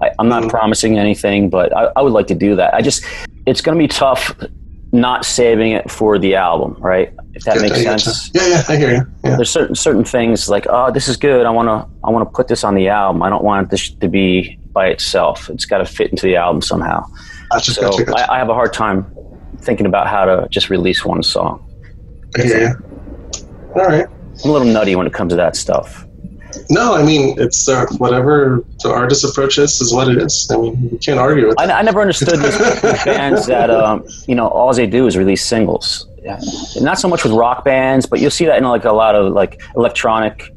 I, 0.00 0.10
am 0.18 0.28
not 0.28 0.44
mm. 0.44 0.50
promising 0.50 0.98
anything, 0.98 1.50
but 1.50 1.76
I, 1.76 1.90
I 1.96 2.02
would 2.02 2.12
like 2.12 2.28
to 2.28 2.34
do 2.34 2.56
that. 2.56 2.74
I 2.74 2.82
just 2.82 3.04
it's 3.46 3.60
going 3.60 3.76
to 3.76 3.82
be 3.82 3.88
tough 3.88 4.34
not 4.92 5.24
saving 5.24 5.72
it 5.72 5.90
for 5.90 6.18
the 6.18 6.34
album, 6.34 6.76
right? 6.80 7.12
If 7.34 7.44
that 7.44 7.60
makes 7.60 7.82
sense. 7.82 8.30
Yeah, 8.34 8.46
yeah, 8.46 8.64
I 8.68 8.76
hear 8.76 8.90
you. 8.90 9.06
Yeah. 9.24 9.36
There's 9.36 9.50
certain 9.50 9.74
certain 9.74 10.04
things 10.04 10.48
like, 10.48 10.66
oh, 10.68 10.90
this 10.90 11.08
is 11.08 11.16
good. 11.16 11.46
I 11.46 11.50
want 11.50 11.68
to 11.68 12.06
I 12.06 12.10
want 12.10 12.28
to 12.28 12.34
put 12.34 12.48
this 12.48 12.64
on 12.64 12.74
the 12.74 12.88
album. 12.88 13.22
I 13.22 13.30
don't 13.30 13.44
want 13.44 13.70
this 13.70 13.90
to 13.90 14.08
be 14.08 14.58
by 14.72 14.88
itself. 14.88 15.50
It's 15.50 15.64
got 15.64 15.78
to 15.78 15.86
fit 15.86 16.10
into 16.10 16.26
the 16.26 16.36
album 16.36 16.62
somehow. 16.62 17.04
Gotcha, 17.50 17.72
so 17.72 17.82
gotcha, 17.82 18.04
gotcha. 18.04 18.30
I, 18.30 18.36
I, 18.36 18.38
have 18.38 18.48
a 18.48 18.54
hard 18.54 18.72
time 18.72 19.14
thinking 19.60 19.86
about 19.86 20.06
how 20.06 20.24
to 20.24 20.48
just 20.50 20.70
release 20.70 21.04
one 21.04 21.22
song. 21.22 21.64
I 22.38 22.42
hear 22.42 22.60
you. 22.60 23.42
All 23.74 23.86
right. 23.86 24.06
I'm 24.44 24.50
a 24.50 24.52
little 24.52 24.68
nutty 24.68 24.94
when 24.96 25.06
it 25.06 25.12
comes 25.12 25.32
to 25.32 25.36
that 25.36 25.56
stuff. 25.56 26.06
No, 26.70 26.94
I 26.94 27.02
mean 27.04 27.38
it's 27.38 27.68
uh, 27.68 27.86
whatever 27.98 28.64
the 28.82 28.90
artist 28.90 29.24
approach 29.24 29.58
is 29.58 29.80
is 29.80 29.92
what 29.92 30.08
it 30.08 30.18
is. 30.18 30.50
I 30.50 30.56
mean 30.56 30.88
you 30.90 30.98
can't 30.98 31.18
argue 31.18 31.48
with. 31.48 31.60
I, 31.60 31.70
I 31.70 31.82
never 31.82 32.00
understood 32.00 32.40
these 32.40 32.58
bands 33.04 33.46
that 33.54 33.70
um, 33.70 34.06
you 34.26 34.34
know 34.34 34.48
all 34.48 34.72
they 34.72 34.86
do 34.86 35.06
is 35.06 35.16
release 35.16 35.44
singles. 35.44 36.08
Yeah. 36.22 36.40
Not 36.80 36.98
so 36.98 37.08
much 37.08 37.24
with 37.24 37.32
rock 37.32 37.64
bands, 37.64 38.06
but 38.06 38.20
you'll 38.20 38.30
see 38.30 38.44
that 38.46 38.58
in 38.58 38.64
like 38.64 38.84
a 38.84 38.92
lot 38.92 39.14
of 39.14 39.32
like 39.32 39.62
electronic 39.76 40.54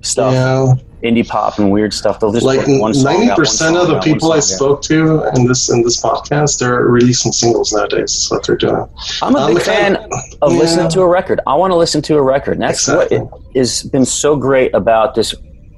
stuff. 0.00 0.32
Yeah 0.32 0.74
indie 1.04 1.26
pop 1.26 1.58
and 1.58 1.70
weird 1.70 1.92
stuff. 1.92 2.18
They'll 2.18 2.32
just 2.32 2.44
like 2.44 2.66
ninety 2.66 3.34
percent 3.34 3.76
of 3.76 3.88
the 3.88 4.00
people 4.00 4.32
I 4.32 4.40
spoke 4.40 4.82
to 4.82 5.30
in 5.36 5.46
this 5.46 5.70
in 5.70 5.82
this 5.82 6.00
podcast, 6.00 6.58
they're 6.58 6.84
releasing 6.84 7.30
singles 7.30 7.72
nowadays. 7.72 8.12
That's 8.12 8.30
what 8.30 8.46
they're 8.46 8.56
doing. 8.56 8.88
I'm 9.22 9.36
a 9.36 9.46
big 9.46 9.62
fan 9.62 9.96
of, 9.96 10.10
of 10.42 10.52
yeah. 10.52 10.58
listening 10.58 10.88
to 10.90 11.02
a 11.02 11.06
record. 11.06 11.40
I 11.46 11.54
want 11.54 11.72
to 11.72 11.76
listen 11.76 12.02
to 12.02 12.16
a 12.16 12.22
record. 12.22 12.54
And 12.54 12.62
that's 12.62 12.88
exactly. 12.88 13.18
what 13.18 13.42
has 13.54 13.82
been 13.82 14.04
so 14.04 14.34
great 14.36 14.74
about 14.74 15.14
this 15.14 15.34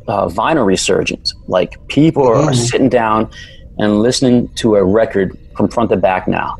uh, 0.09 0.29
vinyl 0.29 0.65
resurgence. 0.65 1.35
Like 1.49 1.77
people 1.89 2.25
mm-hmm. 2.25 2.49
are 2.49 2.55
sitting 2.55 2.89
down 2.89 3.31
and 3.79 4.01
listening 4.01 4.49
to 4.57 4.77
a 4.77 4.85
record 4.85 5.37
from 5.57 5.69
front 5.69 5.91
to 5.91 5.97
back 5.97 6.29
now. 6.29 6.57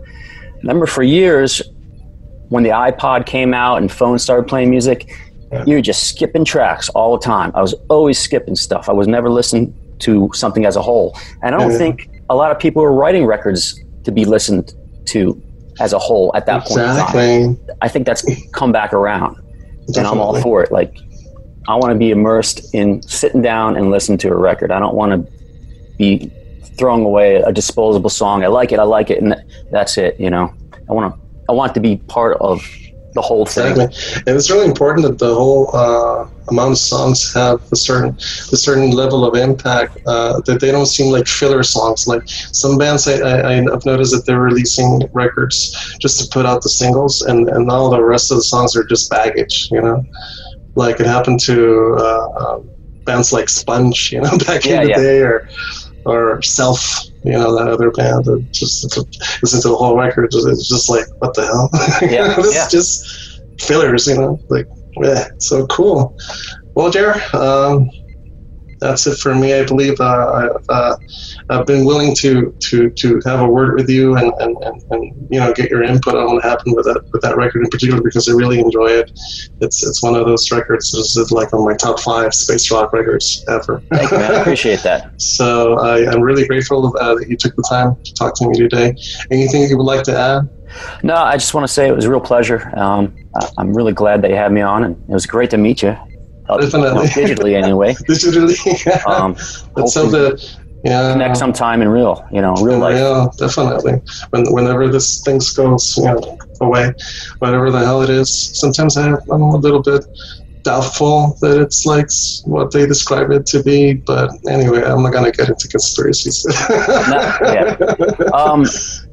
Remember, 0.57 0.87
for 0.87 1.03
years 1.03 1.63
when 2.49 2.63
the 2.63 2.71
iPod 2.71 3.27
came 3.27 3.55
out 3.55 3.77
and 3.79 3.91
phones 3.91 4.23
started 4.23 4.49
playing 4.49 4.71
music 4.71 5.13
you're 5.67 5.81
just 5.81 6.09
skipping 6.09 6.45
tracks 6.45 6.89
all 6.91 7.17
the 7.17 7.25
time. 7.25 7.53
I 7.55 7.63
was 7.63 7.75
always 7.89 8.19
skipping 8.19 8.57
stuff. 8.57 8.89
I 8.89 8.93
was 8.93 9.07
never 9.07 9.31
listening 9.31 9.75
to 10.01 10.31
something 10.35 10.65
as 10.65 10.77
a 10.77 10.83
whole. 10.83 11.17
And 11.43 11.55
I 11.55 11.59
don't 11.59 11.73
yeah. 11.73 11.79
think 11.79 12.11
a 12.29 12.37
lot 12.37 12.51
of 12.51 12.59
people 12.59 12.83
were 12.83 12.93
writing 12.93 13.25
records 13.25 13.81
to 14.05 14.13
be 14.13 14.25
listened 14.25 14.75
to 15.07 15.41
as 15.81 15.93
a 15.93 15.99
whole 15.99 16.31
at 16.35 16.47
that 16.47 16.67
exactly. 16.67 17.21
point 17.21 17.59
in 17.61 17.67
time. 17.67 17.77
I 17.83 17.89
think 17.89 18.07
that's 18.07 18.25
come 18.53 18.73
back 18.73 18.93
around. 18.93 19.35
Definitely. 19.35 19.99
And 19.99 20.07
I'm 20.07 20.19
all 20.19 20.41
for 20.41 20.63
it. 20.63 20.73
Like 20.73 20.97
I 21.69 21.75
want 21.75 21.93
to 21.93 21.99
be 21.99 22.11
immersed 22.11 22.75
in 22.75 23.03
sitting 23.03 23.43
down 23.43 23.77
and 23.77 23.91
listening 23.91 24.19
to 24.19 24.29
a 24.29 24.37
record. 24.37 24.71
I 24.71 24.79
don't 24.79 24.95
want 24.95 25.13
to 25.13 25.33
be 25.97 26.31
throwing 26.77 27.05
away 27.05 27.37
a 27.37 27.53
disposable 27.53 28.11
song. 28.11 28.45
I 28.45 28.49
like 28.49 28.73
it, 28.73 28.79
I 28.79 28.85
like 28.85 29.11
it, 29.11 29.23
and 29.23 29.35
that's 29.71 29.97
it, 29.99 30.19
you 30.21 30.31
know. 30.31 30.53
I 30.89 30.93
want 30.93 31.15
to 31.15 31.21
I 31.49 31.53
want 31.53 31.75
to 31.75 31.81
be 31.81 31.97
part 31.97 32.37
of 32.41 32.65
the 33.17 33.23
whole 33.23 33.47
thing. 33.47 33.73
Exactly. 33.73 34.23
And 34.27 34.37
it's 34.37 34.51
really 34.51 34.67
important 34.67 35.07
that 35.09 35.19
the 35.19 35.35
whole 35.35 35.75
uh, 35.75 36.29
amount 36.49 36.73
of 36.73 36.79
songs 36.79 37.35
have 37.35 37.61
a 37.73 37.77
certain 37.77 38.11
a 38.53 38.59
certain 38.67 38.91
level 38.91 39.25
of 39.25 39.35
impact. 39.35 39.99
Uh, 40.07 40.41
that 40.47 40.61
they 40.61 40.71
don't 40.71 40.87
seem 40.87 41.11
like 41.11 41.27
filler 41.27 41.65
songs. 41.65 42.07
Like 42.07 42.23
some 42.63 42.79
bands, 42.79 43.09
I, 43.09 43.15
I, 43.51 43.55
have 43.55 43.85
noticed 43.85 44.13
that 44.15 44.25
they're 44.27 44.41
releasing 44.41 45.09
records 45.13 45.59
just 45.99 46.21
to 46.21 46.25
put 46.33 46.47
out 46.47 46.63
the 46.63 46.69
singles, 46.69 47.23
and 47.23 47.49
and 47.49 47.69
all 47.71 47.91
the 47.91 48.05
rest 48.05 48.31
of 48.31 48.37
the 48.37 48.45
songs 48.45 48.77
are 48.77 48.85
just 48.85 49.11
baggage. 49.11 49.69
You 49.73 49.83
know, 49.83 50.05
like 50.77 51.01
it 51.01 51.07
happened 51.07 51.41
to 51.41 51.97
uh, 51.99 52.29
um, 52.41 52.71
bands 53.05 53.33
like 53.33 53.49
Sponge, 53.49 54.13
you 54.13 54.21
know, 54.21 54.37
back 54.47 54.65
yeah, 54.65 54.83
in 54.83 54.83
the 54.83 54.89
yeah. 54.91 54.97
day, 54.97 55.19
or 55.21 55.49
or 56.07 56.41
Self, 56.43 57.03
you 57.25 57.33
know, 57.33 57.57
that 57.57 57.69
other 57.69 57.91
band 57.91 58.25
that 58.27 58.47
just 58.53 58.85
listen 59.43 59.61
to 59.63 59.69
the 59.69 59.77
whole 59.77 59.97
record. 59.97 60.31
It's 60.33 60.69
just 60.69 60.89
like, 60.89 61.05
what 61.19 61.35
the 61.35 61.45
hell? 61.47 61.69
Yeah, 62.11 62.35
this 62.35 62.55
yeah. 62.55 62.65
is 62.65 62.71
just 62.71 63.41
fillers, 63.61 64.07
you 64.07 64.15
know, 64.15 64.41
like, 64.49 64.67
yeah, 65.03 65.29
so 65.39 65.67
cool. 65.67 66.17
Well, 66.75 66.91
Jer, 66.91 67.21
um, 67.33 67.91
that's 68.79 69.07
it 69.07 69.19
for 69.19 69.35
me. 69.35 69.55
I 69.55 69.65
believe 69.65 70.01
uh, 70.01 70.51
I've, 70.57 70.65
uh, 70.69 70.97
I've 71.51 71.67
been 71.67 71.85
willing 71.85 72.15
to, 72.17 72.55
to, 72.59 72.91
to 72.91 73.21
have 73.25 73.41
a 73.41 73.49
word 73.49 73.75
with 73.75 73.89
you 73.89 74.17
and, 74.17 74.33
and, 74.39 74.57
and, 74.63 74.83
and, 74.91 75.27
you 75.31 75.41
know 75.41 75.53
get 75.53 75.71
your 75.71 75.83
input 75.83 76.15
on 76.15 76.35
what 76.35 76.45
happened 76.45 76.77
with 76.77 76.85
that 76.87 77.03
with 77.13 77.23
that 77.23 77.37
record 77.37 77.63
in 77.63 77.71
particular 77.71 78.01
because 78.03 78.29
I 78.29 78.33
really 78.33 78.61
enjoy 78.61 78.87
it. 78.87 79.11
It's 79.61 79.87
it's 79.87 80.03
one 80.03 80.15
of 80.15 80.27
those 80.27 80.51
records 80.53 80.93
that's 80.93 81.33
like 81.33 81.53
on 81.53 81.65
my 81.65 81.75
top 81.75 82.01
five 82.01 82.35
space 82.35 82.71
rock 82.71 82.93
records 82.93 83.45
ever. 83.49 83.83
Thank 83.93 84.11
you, 84.11 84.19
man. 84.19 84.35
I 84.35 84.41
appreciate 84.41 84.81
that. 84.81 85.21
so 85.21 85.79
I, 85.79 86.13
am 86.13 86.21
really 86.21 86.47
grateful 86.47 86.97
uh, 86.99 87.15
that 87.15 87.29
you 87.29 87.37
took 87.37 87.57
the 87.57 87.65
time 87.69 87.97
to 88.05 88.15
talk 88.15 88.37
to 88.37 88.49
me 88.49 88.57
today. 88.57 88.95
Anything 89.31 89.69
you 89.69 89.77
would 89.77 89.85
like 89.85 90.05
to 90.05 90.17
add? 90.17 90.49
No, 91.03 91.15
I 91.15 91.37
just 91.37 91.55
want 91.55 91.67
to 91.67 91.73
say 91.73 91.89
it 91.89 91.95
was 91.95 92.05
a 92.05 92.11
real 92.11 92.21
pleasure. 92.21 92.73
Um, 92.77 93.17
I'm 93.59 93.73
really 93.73 93.93
glad 93.93 94.23
that 94.23 94.31
you 94.31 94.37
had 94.37 94.53
me 94.53 94.61
on, 94.61 94.85
and 94.85 94.97
it 95.09 95.13
was 95.13 95.27
great 95.27 95.51
to 95.51 95.57
meet 95.57 95.83
you. 95.83 95.97
Definitely. 96.49 97.07
Digitally 97.09 97.63
anyway. 97.63 97.95
digitally, 98.09 98.85
yeah. 98.87 99.03
Um, 99.07 99.33
Let's 99.75 99.95
hope 99.95 100.11
that 100.13 100.57
yeah. 100.85 101.13
connect 101.13 101.37
sometime 101.37 101.83
in 101.83 101.89
real, 101.89 102.27
you 102.33 102.41
know, 102.41 102.55
real 102.55 102.79
life. 102.79 102.97
Yeah, 102.97 103.27
definitely. 103.37 104.01
When, 104.31 104.53
whenever 104.53 104.89
this 104.89 105.23
thing 105.23 105.41
goes, 105.57 105.97
you 105.97 106.05
know, 106.05 106.39
away, 106.61 106.93
whatever 107.39 107.71
the 107.71 107.81
hell 107.81 108.03
it 108.03 108.11
is, 108.11 108.31
sometimes 108.59 108.97
I, 108.97 109.15
I'm 109.31 109.43
a 109.43 109.57
little 109.57 109.83
bit 109.83 110.05
doubtful 110.63 111.39
that 111.41 111.61
it's 111.61 111.87
like 111.87 112.09
what 112.45 112.73
they 112.73 112.87
describe 112.87 113.31
it 113.31 113.47
to 113.47 113.63
be. 113.63 113.95
But 113.95 114.31
anyway, 114.49 114.83
I'm 114.83 115.03
not 115.03 115.13
gonna 115.13 115.33
get 115.33 115.49
into 115.49 115.69
conspiracies. 115.69 116.45
no, 116.71 117.39
yeah. 117.43 117.77
Um, 118.35 118.67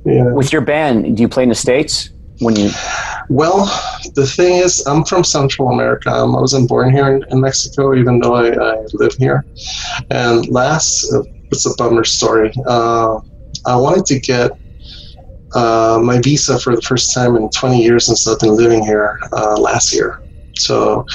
yeah. 0.06 0.32
With 0.32 0.52
your 0.52 0.62
band, 0.62 1.16
do 1.16 1.22
you 1.22 1.30
play 1.30 1.44
in 1.44 1.50
the 1.50 1.56
states? 1.56 2.10
When 2.44 2.56
you? 2.56 2.70
Well, 3.30 3.66
the 4.16 4.26
thing 4.26 4.58
is, 4.58 4.86
I'm 4.86 5.06
from 5.06 5.24
Central 5.24 5.70
America. 5.70 6.12
Um, 6.12 6.36
I 6.36 6.42
wasn't 6.42 6.70
born 6.70 6.92
here 6.92 7.16
in, 7.16 7.24
in 7.30 7.40
Mexico, 7.40 7.96
even 7.96 8.20
though 8.20 8.36
I, 8.36 8.50
I, 8.50 8.86
live 8.94 9.14
here. 9.14 9.46
And 10.12 10.48
last, 10.50 11.12
uh, 11.14 11.24
it's 11.52 11.66
a 11.66 11.74
bummer 11.76 12.04
story. 12.04 12.52
Uh, 12.68 13.20
I 13.66 13.76
wanted 13.76 14.06
to 14.08 14.20
get 14.20 14.52
uh, 15.56 16.00
my 16.04 16.20
visa 16.20 16.60
for 16.60 16.76
the 16.76 16.82
first 16.82 17.14
time 17.14 17.36
in 17.36 17.50
20 17.50 17.82
years 17.82 18.06
since 18.06 18.28
I've 18.28 18.40
been 18.40 18.56
living 18.56 18.84
here 18.84 19.20
uh, 19.32 19.58
last 19.58 19.94
year. 19.94 20.20
So 20.56 21.06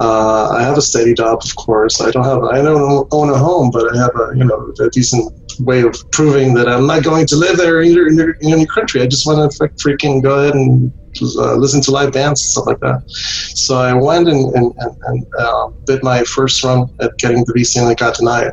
uh, 0.00 0.50
I 0.50 0.62
have 0.62 0.78
a 0.78 0.82
steady 0.82 1.14
job, 1.14 1.40
of 1.44 1.56
course. 1.56 2.00
I 2.00 2.10
don't 2.10 2.24
have 2.24 2.44
I 2.44 2.62
don't 2.62 3.08
own 3.10 3.30
a 3.30 3.36
home, 3.36 3.70
but 3.72 3.92
I 3.92 3.98
have 3.98 4.14
a 4.14 4.36
you 4.36 4.44
know 4.44 4.72
a 4.80 4.88
decent 4.90 5.43
way 5.60 5.82
of 5.82 5.96
proving 6.12 6.54
that 6.54 6.68
I'm 6.68 6.86
not 6.86 7.02
going 7.02 7.26
to 7.26 7.36
live 7.36 7.56
there 7.56 7.82
either 7.82 8.06
in 8.06 8.16
your, 8.16 8.32
in 8.40 8.48
your 8.50 8.66
country. 8.66 9.02
I 9.02 9.06
just 9.06 9.26
want 9.26 9.50
to 9.50 9.70
freaking 9.82 10.22
go 10.22 10.40
ahead 10.40 10.54
and 10.54 10.92
uh, 11.20 11.54
listen 11.54 11.80
to 11.82 11.90
live 11.90 12.12
bands 12.12 12.40
and 12.40 12.48
stuff 12.50 12.66
like 12.66 12.80
that. 12.80 13.02
So 13.08 13.76
I 13.78 13.94
went 13.94 14.28
and, 14.28 14.52
and, 14.54 14.72
and, 14.78 14.96
and 15.06 15.26
uh, 15.38 15.68
did 15.86 16.02
my 16.02 16.24
first 16.24 16.62
run 16.64 16.86
at 17.00 17.12
getting 17.18 17.44
the 17.44 17.52
VC 17.52 17.80
and 17.80 17.88
I 17.88 17.94
got 17.94 18.16
denied. 18.16 18.52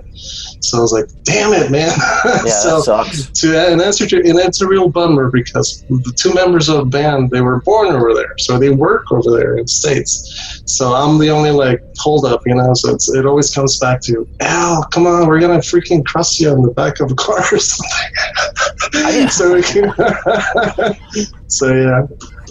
So 0.61 0.77
I 0.77 0.81
was 0.81 0.93
like, 0.93 1.05
damn 1.25 1.53
it, 1.53 1.71
man. 1.71 1.91
Yeah, 2.25 2.41
so 2.45 2.77
that 2.77 2.83
sucks. 2.83 3.31
to 3.41 3.71
and 3.71 3.81
answer 3.81 4.05
to, 4.07 4.17
and 4.17 4.37
it's 4.39 4.61
a 4.61 4.67
real 4.67 4.89
bummer 4.89 5.31
because 5.31 5.83
the 5.89 6.13
two 6.19 6.33
members 6.33 6.69
of 6.69 6.77
the 6.77 6.85
band 6.85 7.31
they 7.31 7.41
were 7.41 7.61
born 7.61 7.87
over 7.87 8.13
there, 8.13 8.33
so 8.37 8.59
they 8.59 8.69
work 8.69 9.11
over 9.11 9.31
there 9.31 9.57
in 9.57 9.63
the 9.63 9.67
states. 9.67 10.61
So 10.65 10.93
I'm 10.93 11.17
the 11.17 11.29
only 11.29 11.51
like 11.51 11.81
hold 11.97 12.25
up, 12.25 12.41
you 12.45 12.55
know. 12.55 12.73
So 12.75 12.93
it's, 12.93 13.09
it 13.13 13.25
always 13.25 13.51
comes 13.51 13.79
back 13.79 14.01
to 14.03 14.27
Al, 14.39 14.83
come 14.93 15.07
on, 15.07 15.27
we're 15.27 15.39
gonna 15.39 15.59
freaking 15.59 16.05
cross 16.05 16.39
you 16.39 16.51
on 16.51 16.61
the 16.61 16.71
back 16.71 16.90
of 16.99 17.11
a 17.11 17.15
car 17.15 17.39
or 17.51 17.59
something. 17.59 19.27
so 19.29 19.61
so 21.47 21.73
yeah, 21.73 22.01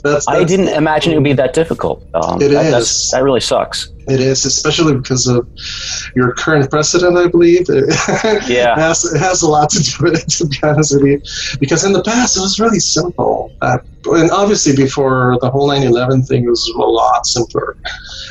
that's, 0.03 0.27
I 0.29 0.45
didn't 0.45 0.69
imagine 0.69 1.13
it 1.13 1.17
would 1.17 1.25
be 1.25 1.33
that 1.35 1.53
difficult. 1.55 2.05
Um, 2.15 2.41
It 2.41 2.49
that, 2.51 2.73
is. 2.81 3.09
That 3.13 3.23
really 3.23 3.41
sucks. 3.41 3.91
It 4.09 4.21
is, 4.21 4.45
especially 4.45 4.95
because 4.97 5.27
of 5.27 5.47
your 6.17 6.33
current 6.33 6.71
president, 6.71 7.17
I 7.19 7.29
believe. 7.29 7.67
It 7.69 8.49
Yeah. 8.49 8.75
has, 8.77 9.05
it 9.05 9.19
has 9.19 9.43
a 9.43 9.49
lot 9.49 9.71
to 9.71 9.83
do 9.83 9.93
with 10.05 10.15
it, 10.23 10.29
to 10.39 10.47
be 10.47 10.57
honest 10.63 10.95
with 10.95 11.05
you. 11.05 11.21
Because 11.61 11.85
in 11.85 11.93
the 11.93 12.03
past, 12.03 12.37
it 12.37 12.41
was 12.41 12.59
really 12.59 12.81
simple. 12.81 13.53
Uh, 13.61 13.79
and 14.07 14.31
obviously, 14.31 14.75
before 14.75 15.37
the 15.43 15.51
whole 15.51 15.69
9 15.69 15.83
11 15.83 16.23
thing, 16.25 16.47
was 16.47 16.67
a 16.75 16.79
lot 16.81 17.27
simpler. 17.27 17.77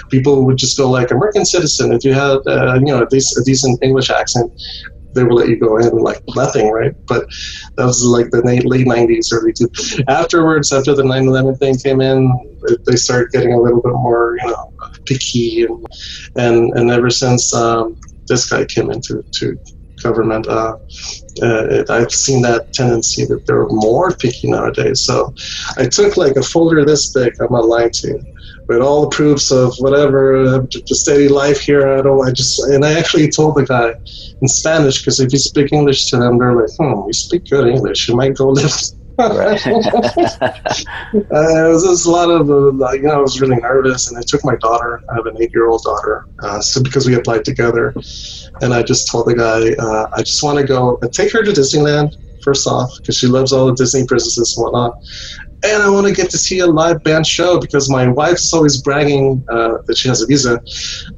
People 0.10 0.44
would 0.46 0.58
just 0.58 0.76
go 0.78 0.90
like 0.90 1.12
American 1.12 1.46
citizen. 1.46 1.94
If 1.94 2.04
you 2.04 2.14
had, 2.14 2.40
uh, 2.48 2.74
you 2.76 2.86
know, 2.88 3.02
a, 3.04 3.06
dec- 3.08 3.38
a 3.40 3.44
decent 3.44 3.78
English 3.84 4.10
accent, 4.10 4.52
they 5.14 5.24
will 5.24 5.36
let 5.36 5.50
you 5.50 5.60
go 5.60 5.78
in 5.78 5.90
like 5.98 6.22
nothing, 6.36 6.70
right? 6.70 6.94
But 7.08 7.26
that 7.78 7.86
was 7.86 8.04
like 8.04 8.30
the 8.32 8.42
late, 8.42 8.66
late 8.66 8.86
90s, 8.86 9.34
early 9.34 9.54
two. 9.54 9.70
Afterwards, 10.08 10.72
after 10.72 10.94
the 10.94 11.04
9 11.04 11.28
11 11.28 11.56
thing 11.56 11.78
came 11.78 12.02
in, 12.02 12.32
they 12.86 12.96
started 12.96 13.30
getting 13.32 13.54
a 13.54 13.62
little 13.62 13.82
bit 13.82 13.94
more, 13.94 14.38
you 14.42 14.48
know, 14.50 14.72
picky. 15.06 15.64
And, 15.64 15.86
and, 16.36 16.78
and 16.78 16.92
ever 16.92 17.10
since 17.10 17.54
um, 17.54 17.98
this 18.28 18.50
guy 18.50 18.66
came 18.66 18.92
into 18.92 19.24
to 19.40 19.58
government, 20.04 20.48
uh, 20.48 20.76
uh, 21.42 21.68
it, 21.70 21.90
I've 21.90 22.12
seen 22.12 22.42
that 22.44 22.72
tendency 22.74 23.26
that 23.26 23.46
they're 23.46 23.68
more 23.68 24.16
picky 24.16 24.50
nowadays. 24.50 25.04
So 25.04 25.34
I 25.78 25.88
took 25.88 26.18
like 26.18 26.36
a 26.36 26.44
folder 26.44 26.86
this 26.86 27.12
big, 27.12 27.34
I'm 27.40 27.48
not 27.52 27.66
lying 27.66 27.92
to 27.94 28.08
you. 28.08 28.24
With 28.70 28.82
all 28.82 29.02
the 29.02 29.10
proofs 29.10 29.52
of 29.52 29.74
whatever, 29.80 30.36
uh, 30.36 30.60
the 30.72 30.96
steady 30.96 31.28
life 31.28 31.60
here, 31.60 31.98
I 31.98 32.02
don't. 32.04 32.26
I 32.26 32.32
just 32.32 32.60
and 32.60 32.86
I 32.86 32.94
actually 32.94 33.30
told 33.30 33.56
the 33.56 33.66
guy, 33.66 33.96
in 34.42 34.48
Spanish 34.48 35.02
because 35.02 35.20
if 35.20 35.34
you 35.34 35.40
speak 35.40 35.74
English 35.74 36.06
to 36.12 36.18
them, 36.18 36.38
they're 36.38 36.56
like, 36.56 36.70
"Hmm, 36.78 37.08
you 37.08 37.14
speak 37.14 37.50
good 37.50 37.68
English. 37.68 38.08
You 38.08 38.16
might 38.16 38.38
go 38.38 38.50
live." 38.50 38.72
Right. 39.20 39.68
uh, 39.68 39.82
it 41.14 41.70
was 41.70 41.84
just 41.84 42.06
a 42.06 42.10
lot 42.10 42.30
of, 42.30 42.50
uh, 42.50 42.92
you 42.94 43.02
know, 43.02 43.16
I 43.16 43.18
was 43.18 43.42
really 43.42 43.58
nervous, 43.58 44.08
and 44.08 44.18
I 44.18 44.22
took 44.26 44.46
my 44.46 44.56
daughter. 44.56 45.02
I 45.10 45.16
have 45.16 45.26
an 45.26 45.36
eight-year-old 45.42 45.82
daughter, 45.84 46.26
uh, 46.42 46.62
so 46.62 46.82
because 46.82 47.06
we 47.06 47.16
applied 47.16 47.44
together, 47.44 47.94
and 48.62 48.74
I 48.74 48.82
just 48.82 49.12
told 49.12 49.26
the 49.28 49.36
guy, 49.36 49.74
uh, 49.84 50.08
I 50.14 50.22
just 50.22 50.42
want 50.42 50.58
to 50.60 50.64
go 50.64 51.00
uh, 51.04 51.10
take 51.12 51.34
her 51.34 51.44
to 51.44 51.52
Disneyland 51.52 52.14
first 52.44 52.66
off 52.66 52.92
because 53.02 53.18
she 53.18 53.28
loves 53.28 53.52
all 53.52 53.66
the 53.66 53.76
Disney 53.76 54.06
princesses 54.06 54.56
and 54.56 54.64
whatnot. 54.64 54.94
And 55.64 55.84
I 55.84 55.90
want 55.90 56.08
to 56.08 56.14
get 56.14 56.30
to 56.32 56.38
see 56.38 56.60
a 56.60 56.68
live 56.68 57.04
band 57.04 57.28
show 57.28 57.60
because 57.60 57.90
my 57.90 58.08
wife's 58.08 58.54
always 58.54 58.82
bragging 58.82 59.44
uh, 59.50 59.80
that 59.86 59.98
she 59.98 60.08
has 60.08 60.22
a 60.22 60.28
visa, 60.28 60.62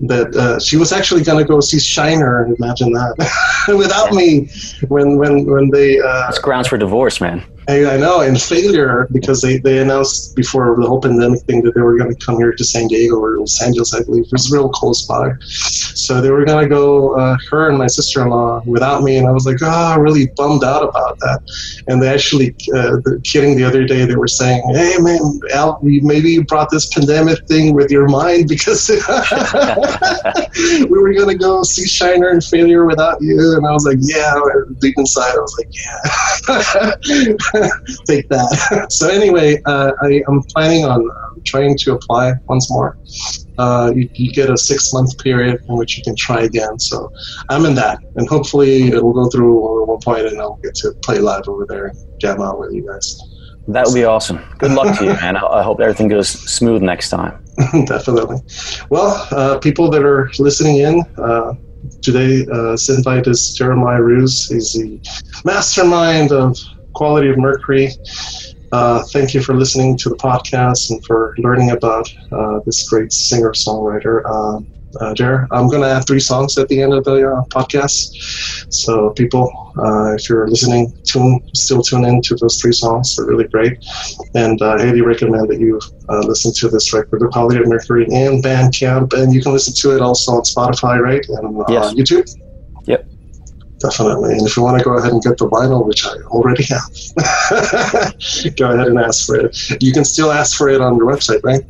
that 0.02 0.36
uh, 0.36 0.60
she 0.60 0.78
was 0.78 0.92
actually 0.92 1.24
going 1.24 1.38
to 1.38 1.48
go 1.48 1.60
see 1.60 1.80
Shiner. 1.80 2.46
Imagine 2.58 2.92
that 2.94 3.66
without 3.78 4.14
me 4.14 4.50
when 4.88 5.18
when 5.18 5.46
when 5.46 5.70
they 5.70 6.00
uh, 6.00 6.26
That's 6.26 6.40
grounds 6.40 6.68
for 6.68 6.78
divorce, 6.78 7.22
man. 7.22 7.44
I, 7.68 7.94
I 7.94 7.98
know, 7.98 8.22
and 8.22 8.42
failure 8.42 9.08
because 9.12 9.42
they, 9.42 9.58
they 9.58 9.80
announced 9.80 10.36
before 10.36 10.76
the 10.80 10.88
whole 10.88 11.00
pandemic 11.00 11.42
thing 11.44 11.62
that 11.64 11.76
they 11.76 11.82
were 11.82 11.98
going 11.98 12.14
to 12.14 12.26
come 12.26 12.38
here 12.38 12.54
to 12.54 12.64
San 12.64 12.88
Diego 12.88 13.16
or 13.18 13.38
Los 13.38 13.62
Angeles, 13.62 13.94
I 13.94 14.04
believe. 14.04 14.26
Was 14.32 14.52
real 14.52 14.70
close 14.70 15.06
by. 15.06 15.32
So 15.42 16.22
they 16.22 16.32
were 16.32 16.44
going 16.44 16.64
to 16.64 16.70
go, 16.70 17.16
uh, 17.20 17.38
her 17.50 17.70
and 17.70 17.78
my 17.78 17.88
sister 17.88 18.22
in 18.24 18.30
law, 18.30 18.62
without 18.66 19.04
me. 19.04 19.18
And 19.18 19.28
I 19.28 19.32
was 19.32 19.46
like, 19.46 19.58
oh, 19.62 20.00
really 20.00 20.28
bummed 20.36 20.64
out 20.64 20.84
about 20.84 21.20
that. 21.20 21.42
And 21.88 22.02
they 22.02 22.08
actually, 22.10 22.56
uh, 22.76 22.98
the- 23.04 23.22
kidding 23.24 23.56
the 23.56 23.64
other 23.64 23.86
day, 23.86 24.06
they 24.06 24.16
were 24.16 24.28
saying, 24.28 24.64
hey, 24.74 24.96
man, 25.00 25.20
Al, 25.54 25.80
maybe 25.82 26.32
you 26.32 26.44
brought 26.46 26.70
this 26.72 26.88
pandemic 26.94 27.46
thing 27.48 27.76
with 27.76 27.92
your 27.92 28.08
mind 28.08 28.48
because 28.48 28.90
we 30.90 30.90
were 30.90 31.14
going 31.14 31.30
to 31.30 31.38
go 31.38 31.62
see 31.64 31.86
Shiner 31.86 32.30
and 32.30 32.44
Failure 32.44 32.86
without 32.86 33.22
you. 33.22 33.56
And 33.56 33.68
I 33.68 33.72
was 33.72 33.86
like, 33.86 33.98
yeah, 34.02 34.34
deep 34.80 34.96
inside, 34.98 35.36
I 35.36 35.40
was 35.40 35.56
like, 35.60 35.70
yeah. 35.72 37.38
take 38.06 38.30
that. 38.30 38.88
so 38.90 39.10
anyway, 39.10 39.62
uh, 39.66 39.92
I 40.02 40.24
am 40.28 40.42
planning 40.44 40.86
on 40.86 41.02
um, 41.02 41.42
trying 41.44 41.78
to 41.80 41.94
apply 41.94 42.34
once 42.48 42.70
more. 42.72 42.98
Uh, 43.58 43.92
you, 43.96 44.10
you 44.14 44.32
get 44.32 44.50
a 44.50 44.58
six 44.58 44.94
month 44.94 45.18
period 45.20 45.60
in 45.68 45.78
which 45.78 45.98
you 45.98 46.04
can 46.04 46.16
try 46.16 46.42
again. 46.42 46.80
So 46.80 47.12
I'm 47.50 47.66
in 47.66 47.76
that, 47.76 48.00
and 48.16 48.28
hopefully 48.28 48.90
it 48.90 49.04
will 49.04 49.14
go 49.14 49.30
through 49.30 49.84
at 49.84 49.88
one 49.88 50.00
point, 50.00 50.28
and 50.28 50.40
I'll 50.40 50.60
get 50.64 50.76
to 50.76 50.92
play 51.04 51.20
live 51.20 51.48
over 51.48 51.66
there 51.68 51.88
and 51.88 51.98
jam 52.20 52.42
out 52.42 52.60
with 52.60 52.74
you 52.74 52.86
guys. 52.88 53.20
That 53.68 53.86
would 53.86 53.94
be 53.94 54.06
awesome. 54.06 54.40
Good 54.58 54.72
luck 54.72 54.98
to 54.98 55.06
you, 55.06 55.14
man. 55.14 55.38
I 55.38 55.62
hope 55.62 55.80
everything 55.80 56.08
goes 56.08 56.30
smooth 56.30 56.82
next 56.82 57.10
time. 57.10 57.44
Definitely. 57.86 58.38
Well, 58.90 59.28
uh, 59.32 59.60
people 59.60 59.90
that 59.92 60.04
are 60.04 60.32
listening 60.40 60.78
in. 60.78 61.04
Uh, 61.18 61.54
Today, 62.02 62.44
uh, 62.44 62.76
Synvite 62.78 63.28
is 63.28 63.54
Jeremiah 63.56 64.02
Ruse. 64.02 64.48
He's 64.48 64.74
the 64.74 65.00
mastermind 65.46 66.32
of 66.32 66.58
Quality 67.02 67.30
of 67.30 67.38
Mercury. 67.40 67.90
Uh, 68.72 69.02
thank 69.12 69.34
you 69.34 69.42
for 69.42 69.56
listening 69.56 69.98
to 69.98 70.08
the 70.08 70.16
podcast 70.18 70.92
and 70.92 71.04
for 71.04 71.34
learning 71.40 71.72
about 71.72 72.08
uh, 72.32 72.60
this 72.64 72.88
great 72.88 73.12
singer 73.12 73.54
songwriter. 73.54 74.22
Uh, 74.24 74.60
uh, 75.00 75.12
Jer, 75.16 75.48
I'm 75.50 75.68
going 75.68 75.82
to 75.82 75.88
add 75.88 76.06
three 76.06 76.20
songs 76.20 76.60
at 76.60 76.68
the 76.68 76.80
end 76.80 76.94
of 76.94 77.04
the 77.06 77.28
uh, 77.28 77.42
podcast. 77.52 78.12
So, 78.70 79.10
people, 79.18 79.52
uh, 79.80 80.14
if 80.14 80.30
you're 80.30 80.48
listening, 80.48 80.94
tune 81.04 81.40
still 81.56 81.82
tune 81.82 82.06
in 82.06 82.22
to 82.22 82.36
those 82.36 82.60
three 82.62 82.72
songs. 82.74 83.16
They're 83.16 83.26
really 83.26 83.48
great. 83.48 83.84
And 84.36 84.62
uh, 84.62 84.74
I 84.74 84.86
highly 84.86 85.02
recommend 85.02 85.50
that 85.50 85.60
you 85.60 85.80
uh, 86.08 86.20
listen 86.20 86.54
to 86.58 86.70
this 86.70 86.94
record, 86.94 87.22
The 87.22 87.30
Quality 87.30 87.62
of 87.62 87.68
Mercury, 87.68 88.06
and 88.12 88.44
Bandcamp. 88.44 89.14
And 89.14 89.34
you 89.34 89.42
can 89.42 89.54
listen 89.54 89.74
to 89.78 89.96
it 89.96 90.02
also 90.02 90.34
on 90.34 90.42
Spotify, 90.44 91.00
right? 91.00 91.26
And 91.30 91.62
uh, 91.62 91.66
Yes. 91.68 91.94
YouTube. 91.96 92.30
Definitely. 93.82 94.34
And 94.34 94.46
if 94.48 94.56
you 94.56 94.64
want 94.64 94.78
to 94.78 94.84
go 94.84 94.98
ahead 94.98 95.12
and 95.12 95.22
get 95.24 95.38
the 95.38 95.48
vinyl, 95.50 95.86
which 95.88 96.06
I 96.06 96.12
already 96.28 96.64
have, 96.66 96.84
go 98.58 98.72
ahead 98.72 98.88
and 98.88 99.00
ask 99.00 99.26
for 99.26 99.36
it. 99.38 99.58
You 99.82 99.92
can 99.92 100.06
still 100.06 100.32
ask 100.32 100.56
for 100.58 100.70
it 100.70 100.82
on 100.82 100.98
your 100.98 101.08
website, 101.08 101.42
right? 101.44 101.62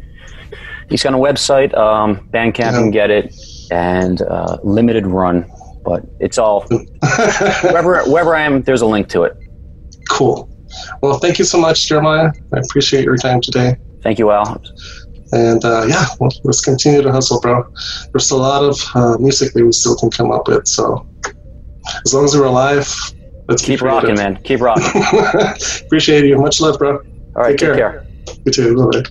He's 0.90 1.04
got 1.04 1.14
a 1.14 1.18
website, 1.18 1.76
um, 1.78 2.28
Bandcamp, 2.34 2.58
Yeah. 2.60 2.72
can 2.74 2.92
get 2.92 3.10
it, 3.12 3.34
and 3.72 4.22
uh, 4.24 4.58
limited 4.64 5.08
run. 5.08 5.50
But 5.86 6.04
it's 6.20 6.38
all 6.38 6.66
wherever 7.64 8.04
wherever 8.04 8.36
I 8.36 8.42
am. 8.42 8.62
There's 8.64 8.82
a 8.82 8.86
link 8.86 9.08
to 9.10 9.24
it. 9.24 9.36
cool. 10.10 10.50
Well, 11.02 11.18
thank 11.20 11.40
you 11.40 11.46
so 11.46 11.58
much, 11.60 11.88
Jeremiah. 11.88 12.32
I 12.54 12.60
appreciate 12.60 13.04
your 13.04 13.18
time 13.18 13.42
today. 13.42 13.76
Thank 14.04 14.20
you, 14.20 14.32
Al. 14.32 14.62
And 15.34 15.64
uh, 15.66 15.86
yeah, 15.88 16.06
well, 16.20 16.32
let's 16.44 16.62
continue 16.62 17.02
to 17.02 17.12
hustle, 17.12 17.40
bro. 17.42 17.64
There's 18.14 18.32
a 18.32 18.38
lot 18.38 18.64
of 18.64 18.80
uh, 18.96 19.18
music 19.18 19.54
that 19.54 19.66
we 19.66 19.72
still 19.72 19.96
can 19.96 20.10
come 20.12 20.32
up 20.32 20.48
with. 20.48 20.68
So 20.68 21.06
as 22.06 22.14
long 22.14 22.26
as 22.26 22.36
we're 22.36 22.46
alive, 22.46 22.88
let's 23.48 23.64
Keep 23.64 23.80
be 23.80 23.86
rocking, 23.86 24.16
creative. 24.16 24.24
man. 24.24 24.40
Keep 24.44 24.62
rocking. 24.62 25.02
Appreciate 25.86 26.26
you. 26.26 26.38
Much 26.38 26.60
love, 26.62 26.78
bro. 26.78 26.92
All 27.36 27.44
right, 27.44 27.52
Take 27.52 27.60
take 27.60 27.74
care. 27.74 27.76
care. 27.76 28.06
You 28.46 28.52
too. 28.52 28.76
Bye. 28.92 29.04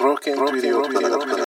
Rock 0.00 0.26
and 0.26 1.44